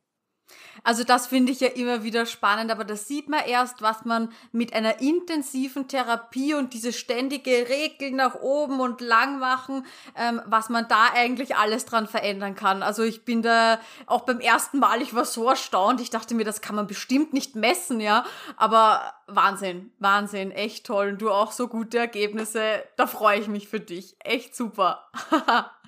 Also 0.83 1.03
das 1.03 1.27
finde 1.27 1.51
ich 1.51 1.59
ja 1.59 1.67
immer 1.67 2.03
wieder 2.03 2.25
spannend, 2.25 2.71
aber 2.71 2.83
das 2.83 3.07
sieht 3.07 3.29
man 3.29 3.41
erst, 3.45 3.81
was 3.81 4.03
man 4.05 4.31
mit 4.51 4.73
einer 4.73 4.99
intensiven 4.99 5.87
Therapie 5.87 6.53
und 6.55 6.73
diese 6.73 6.91
ständige 6.91 7.69
Regeln 7.69 8.15
nach 8.15 8.35
oben 8.35 8.79
und 8.79 8.99
lang 9.01 9.39
machen, 9.39 9.85
ähm, 10.15 10.41
was 10.45 10.69
man 10.69 10.87
da 10.87 11.09
eigentlich 11.13 11.55
alles 11.55 11.85
dran 11.85 12.07
verändern 12.07 12.55
kann. 12.55 12.81
Also 12.81 13.03
ich 13.03 13.25
bin 13.25 13.41
da 13.41 13.79
auch 14.07 14.21
beim 14.21 14.39
ersten 14.39 14.79
Mal, 14.79 15.01
ich 15.01 15.13
war 15.13 15.25
so 15.25 15.49
erstaunt, 15.49 16.01
ich 16.01 16.09
dachte 16.09 16.33
mir, 16.33 16.45
das 16.45 16.61
kann 16.61 16.75
man 16.75 16.87
bestimmt 16.87 17.33
nicht 17.33 17.55
messen, 17.55 17.99
ja, 17.99 18.25
aber 18.57 19.13
Wahnsinn, 19.27 19.91
Wahnsinn, 19.99 20.51
echt 20.51 20.85
toll. 20.85 21.09
Und 21.09 21.21
du 21.21 21.29
auch 21.29 21.51
so 21.51 21.67
gute 21.67 21.99
Ergebnisse, 21.99 22.83
da 22.97 23.07
freue 23.07 23.39
ich 23.39 23.47
mich 23.47 23.67
für 23.67 23.79
dich, 23.79 24.15
echt 24.19 24.55
super. 24.55 25.09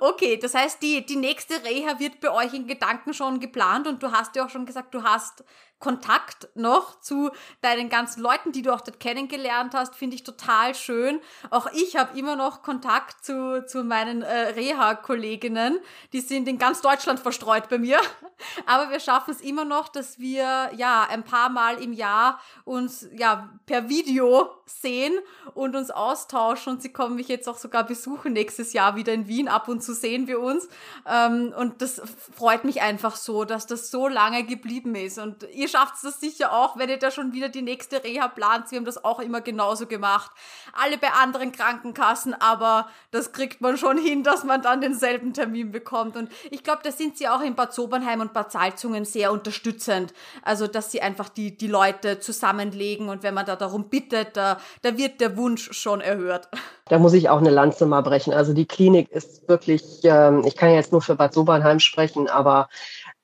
Okay, 0.00 0.36
das 0.36 0.54
heißt, 0.54 0.82
die, 0.82 1.04
die 1.04 1.16
nächste 1.16 1.62
Reha 1.62 1.98
wird 1.98 2.20
bei 2.20 2.30
euch 2.30 2.54
in 2.54 2.66
Gedanken 2.66 3.14
schon 3.14 3.40
geplant 3.40 3.86
und 3.86 4.02
du 4.02 4.12
hast 4.12 4.34
ja 4.36 4.44
auch 4.44 4.50
schon 4.50 4.66
gesagt, 4.66 4.94
du 4.94 5.02
hast 5.02 5.44
Kontakt 5.78 6.48
noch 6.54 7.00
zu 7.00 7.30
deinen 7.60 7.90
ganzen 7.90 8.22
Leuten, 8.22 8.52
die 8.52 8.62
du 8.62 8.72
auch 8.72 8.80
dort 8.80 9.00
kennengelernt 9.00 9.74
hast, 9.74 9.94
finde 9.94 10.16
ich 10.16 10.24
total 10.24 10.74
schön. 10.74 11.20
Auch 11.50 11.66
ich 11.72 11.96
habe 11.96 12.18
immer 12.18 12.36
noch 12.36 12.62
Kontakt 12.62 13.22
zu, 13.22 13.66
zu 13.66 13.84
meinen 13.84 14.22
äh, 14.22 14.48
Reha-Kolleginnen. 14.54 15.78
Die 16.14 16.20
sind 16.20 16.48
in 16.48 16.56
ganz 16.56 16.80
Deutschland 16.80 17.20
verstreut 17.20 17.68
bei 17.68 17.76
mir. 17.76 17.98
Aber 18.66 18.90
wir 18.90 19.00
schaffen 19.00 19.32
es 19.32 19.40
immer 19.42 19.66
noch, 19.66 19.88
dass 19.88 20.18
wir 20.18 20.70
ja 20.74 21.06
ein 21.08 21.22
paar 21.22 21.50
Mal 21.50 21.82
im 21.82 21.92
Jahr 21.92 22.40
uns 22.64 23.06
ja 23.12 23.50
per 23.66 23.88
Video 23.88 24.50
sehen 24.64 25.12
und 25.52 25.76
uns 25.76 25.90
austauschen. 25.90 26.74
Und 26.74 26.82
sie 26.82 26.92
kommen 26.92 27.16
mich 27.16 27.28
jetzt 27.28 27.48
auch 27.48 27.58
sogar 27.58 27.84
besuchen 27.84 28.32
nächstes 28.32 28.72
Jahr 28.72 28.96
wieder 28.96 29.12
in 29.12 29.28
Wien. 29.28 29.48
Ab 29.48 29.68
und 29.68 29.82
zu 29.82 29.92
sehen 29.92 30.28
wir 30.28 30.40
uns. 30.40 30.68
Ähm, 31.06 31.52
und 31.56 31.82
das 31.82 32.00
freut 32.34 32.64
mich 32.64 32.80
einfach 32.80 33.16
so, 33.16 33.44
dass 33.44 33.66
das 33.66 33.90
so 33.90 34.08
lange 34.08 34.44
geblieben 34.44 34.94
ist. 34.94 35.18
Und 35.18 35.46
ihr 35.52 35.63
schafft 35.68 35.94
das 36.02 36.20
sicher 36.20 36.52
auch, 36.52 36.76
wenn 36.76 36.88
ihr 36.88 36.98
da 36.98 37.10
schon 37.10 37.32
wieder 37.32 37.48
die 37.48 37.62
nächste 37.62 38.02
Reha 38.02 38.28
plant. 38.28 38.70
Wir 38.70 38.78
haben 38.78 38.84
das 38.84 39.04
auch 39.04 39.20
immer 39.20 39.40
genauso 39.40 39.86
gemacht. 39.86 40.30
Alle 40.72 40.98
bei 40.98 41.10
anderen 41.10 41.52
Krankenkassen, 41.52 42.34
aber 42.34 42.88
das 43.10 43.32
kriegt 43.32 43.60
man 43.60 43.76
schon 43.76 43.98
hin, 43.98 44.22
dass 44.22 44.44
man 44.44 44.62
dann 44.62 44.80
denselben 44.80 45.32
Termin 45.32 45.72
bekommt. 45.72 46.16
Und 46.16 46.30
ich 46.50 46.62
glaube, 46.62 46.80
da 46.82 46.92
sind 46.92 47.16
sie 47.18 47.28
auch 47.28 47.40
in 47.40 47.54
Bad 47.54 47.74
Sobernheim 47.74 48.20
und 48.20 48.32
Bad 48.32 48.52
Salzungen 48.52 49.04
sehr 49.04 49.32
unterstützend. 49.32 50.14
Also, 50.42 50.66
dass 50.66 50.90
sie 50.90 51.00
einfach 51.00 51.28
die, 51.28 51.56
die 51.56 51.68
Leute 51.68 52.20
zusammenlegen 52.20 53.08
und 53.08 53.22
wenn 53.22 53.34
man 53.34 53.46
da 53.46 53.56
darum 53.56 53.88
bittet, 53.88 54.36
da, 54.36 54.58
da 54.82 54.96
wird 54.96 55.20
der 55.20 55.36
Wunsch 55.36 55.72
schon 55.72 56.00
erhört. 56.00 56.48
Da 56.86 56.98
muss 56.98 57.14
ich 57.14 57.28
auch 57.28 57.38
eine 57.38 57.50
Lanze 57.50 57.86
mal 57.86 58.02
brechen. 58.02 58.34
Also 58.34 58.52
die 58.52 58.66
Klinik 58.66 59.10
ist 59.10 59.48
wirklich, 59.48 60.00
ähm, 60.04 60.42
ich 60.44 60.56
kann 60.56 60.70
jetzt 60.70 60.92
nur 60.92 61.00
für 61.00 61.14
Bad 61.14 61.32
Sobernheim 61.32 61.80
sprechen, 61.80 62.28
aber 62.28 62.68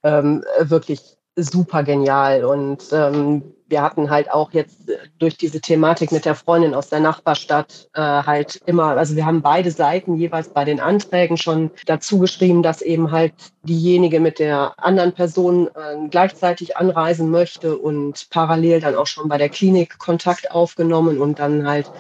ähm, 0.03 0.45
wirklich 0.61 1.19
super 1.43 1.83
genial. 1.83 2.45
Und 2.45 2.85
ähm, 2.93 3.43
wir 3.71 3.83
hatten 3.83 4.11
halt 4.11 4.31
auch 4.31 4.53
jetzt 4.53 4.91
durch 5.19 5.37
diese 5.37 5.61
Thematik 5.61 6.11
mit 6.13 6.25
der 6.25 6.35
Freundin 6.35 6.75
aus 6.75 6.89
der 6.89 7.01
Nachbarstadt 7.01 7.89
äh, 7.95 8.01
halt 8.01 8.61
immer, 8.67 8.97
also 8.97 9.15
wir 9.15 9.25
haben 9.25 9.43
beide 9.43 9.71
Seiten 9.71 10.17
jeweils 10.17 10.49
bei 10.49 10.65
den 10.65 10.81
Anträgen 10.81 11.37
schon 11.37 11.71
dazu 11.87 12.19
geschrieben, 12.19 12.63
dass 12.63 12.83
eben 12.83 13.13
halt 13.13 13.33
diejenige 13.63 14.19
mit 14.19 14.41
der 14.41 14.75
anderen 14.77 15.13
Person 15.13 15.69
äh, 15.69 16.09
gleichzeitig 16.11 16.77
anreisen 16.77 17.31
möchte 17.31 17.79
und 17.79 18.29
parallel 18.31 18.81
dann 18.81 18.97
auch 18.97 19.07
schon 19.07 19.29
bei 19.29 19.39
der 19.39 19.49
Klinik 19.49 19.99
Kontakt 19.99 20.51
aufgenommen 20.51 21.21
und 21.21 21.39
dann 21.39 21.67
halt 21.67 21.91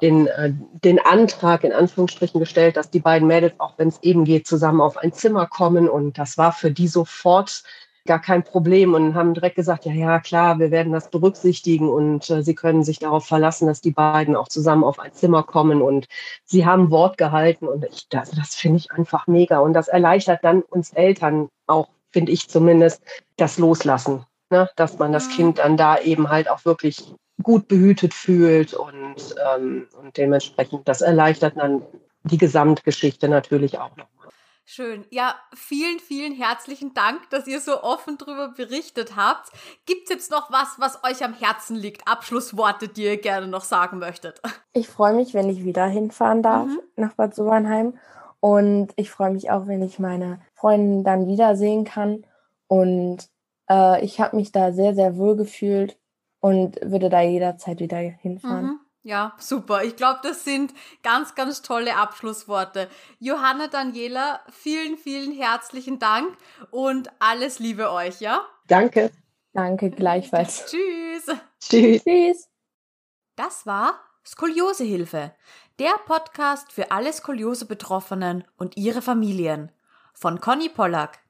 den, 0.00 0.26
äh, 0.26 0.52
den 0.84 0.98
Antrag 0.98 1.64
in 1.64 1.72
Anführungsstrichen 1.72 2.40
gestellt, 2.40 2.76
dass 2.76 2.90
die 2.90 3.00
beiden 3.00 3.28
Mädels, 3.28 3.54
auch 3.58 3.74
wenn 3.76 3.88
es 3.88 4.02
eben 4.02 4.24
geht, 4.24 4.46
zusammen 4.46 4.80
auf 4.80 4.96
ein 4.96 5.12
Zimmer 5.12 5.46
kommen. 5.46 5.88
Und 5.88 6.18
das 6.18 6.38
war 6.38 6.52
für 6.52 6.70
die 6.70 6.88
sofort 6.88 7.62
gar 8.06 8.20
kein 8.20 8.42
Problem 8.42 8.94
und 8.94 9.14
haben 9.14 9.34
direkt 9.34 9.56
gesagt, 9.56 9.84
ja, 9.84 9.92
ja, 9.92 10.20
klar, 10.20 10.58
wir 10.58 10.70
werden 10.70 10.92
das 10.92 11.10
berücksichtigen 11.10 11.88
und 11.88 12.28
äh, 12.30 12.42
sie 12.42 12.54
können 12.54 12.84
sich 12.84 12.98
darauf 12.98 13.26
verlassen, 13.26 13.66
dass 13.66 13.80
die 13.80 13.90
beiden 13.90 14.36
auch 14.36 14.48
zusammen 14.48 14.84
auf 14.84 14.98
ein 14.98 15.12
Zimmer 15.12 15.42
kommen 15.42 15.82
und 15.82 16.06
sie 16.44 16.66
haben 16.66 16.90
Wort 16.90 17.18
gehalten 17.18 17.68
und 17.68 17.84
ich, 17.84 18.08
das, 18.08 18.30
das 18.30 18.54
finde 18.54 18.78
ich 18.78 18.90
einfach 18.92 19.26
mega 19.26 19.58
und 19.58 19.74
das 19.74 19.88
erleichtert 19.88 20.40
dann 20.42 20.62
uns 20.62 20.92
Eltern 20.92 21.48
auch, 21.66 21.88
finde 22.10 22.32
ich 22.32 22.48
zumindest, 22.48 23.02
das 23.36 23.58
Loslassen, 23.58 24.24
ne? 24.50 24.68
dass 24.76 24.98
man 24.98 25.12
das. 25.12 25.30
Kind 25.30 25.58
dann 25.58 25.76
da 25.76 25.98
eben 25.98 26.28
halt 26.28 26.50
auch 26.50 26.64
wirklich 26.64 27.14
gut 27.42 27.68
behütet 27.68 28.14
fühlt 28.14 28.74
und, 28.74 29.34
ähm, 29.54 29.86
und 30.00 30.16
dementsprechend, 30.16 30.88
das 30.88 31.00
erleichtert 31.00 31.56
dann 31.56 31.82
die 32.24 32.38
Gesamtgeschichte 32.38 33.28
natürlich 33.28 33.78
auch 33.78 33.96
noch. 33.96 34.06
Schön. 34.72 35.04
Ja, 35.10 35.34
vielen, 35.52 35.98
vielen 35.98 36.32
herzlichen 36.32 36.94
Dank, 36.94 37.28
dass 37.30 37.48
ihr 37.48 37.58
so 37.58 37.82
offen 37.82 38.18
drüber 38.18 38.50
berichtet 38.56 39.16
habt. 39.16 39.50
Gibt's 39.84 40.10
jetzt 40.10 40.30
noch 40.30 40.52
was, 40.52 40.76
was 40.78 41.02
euch 41.02 41.24
am 41.24 41.34
Herzen 41.34 41.74
liegt? 41.74 42.06
Abschlussworte, 42.06 42.86
die 42.86 43.02
ihr 43.02 43.20
gerne 43.20 43.48
noch 43.48 43.64
sagen 43.64 43.98
möchtet? 43.98 44.40
Ich 44.72 44.86
freue 44.88 45.12
mich, 45.14 45.34
wenn 45.34 45.48
ich 45.48 45.64
wieder 45.64 45.86
hinfahren 45.86 46.44
darf 46.44 46.68
Mhm. 46.68 46.78
nach 46.94 47.14
Bad 47.14 47.34
Sobernheim. 47.34 47.98
Und 48.38 48.92
ich 48.94 49.10
freue 49.10 49.32
mich 49.32 49.50
auch, 49.50 49.66
wenn 49.66 49.82
ich 49.82 49.98
meine 49.98 50.40
Freundin 50.54 51.02
dann 51.02 51.26
wiedersehen 51.26 51.82
kann. 51.84 52.24
Und 52.68 53.28
äh, 53.68 54.04
ich 54.04 54.20
habe 54.20 54.36
mich 54.36 54.52
da 54.52 54.70
sehr, 54.72 54.94
sehr 54.94 55.16
wohl 55.16 55.34
gefühlt. 55.34 55.98
und 56.38 56.76
würde 56.80 57.10
da 57.10 57.20
jederzeit 57.22 57.80
wieder 57.80 57.98
hinfahren. 57.98 58.64
Mhm. 58.66 58.80
Ja, 59.02 59.34
super. 59.38 59.82
Ich 59.82 59.96
glaube, 59.96 60.20
das 60.22 60.44
sind 60.44 60.74
ganz, 61.02 61.34
ganz 61.34 61.62
tolle 61.62 61.96
Abschlussworte. 61.96 62.88
Johanna 63.18 63.68
Daniela, 63.68 64.40
vielen, 64.50 64.98
vielen 64.98 65.32
herzlichen 65.32 65.98
Dank 65.98 66.36
und 66.70 67.10
alles 67.18 67.58
Liebe 67.58 67.90
euch, 67.90 68.20
ja? 68.20 68.46
Danke. 68.66 69.10
Danke, 69.52 69.90
gleichfalls. 69.90 70.66
Tschüss. 70.70 71.34
Tschüss. 71.60 72.04
Tschüss. 72.04 72.48
Das 73.36 73.64
war 73.64 73.98
Skoliosehilfe, 74.24 75.34
der 75.78 75.92
Podcast 76.04 76.70
für 76.72 76.90
alle 76.90 77.10
Skoliose-Betroffenen 77.10 78.44
und 78.58 78.76
ihre 78.76 79.00
Familien 79.00 79.72
von 80.12 80.40
Conny 80.40 80.68
Pollack. 80.68 81.20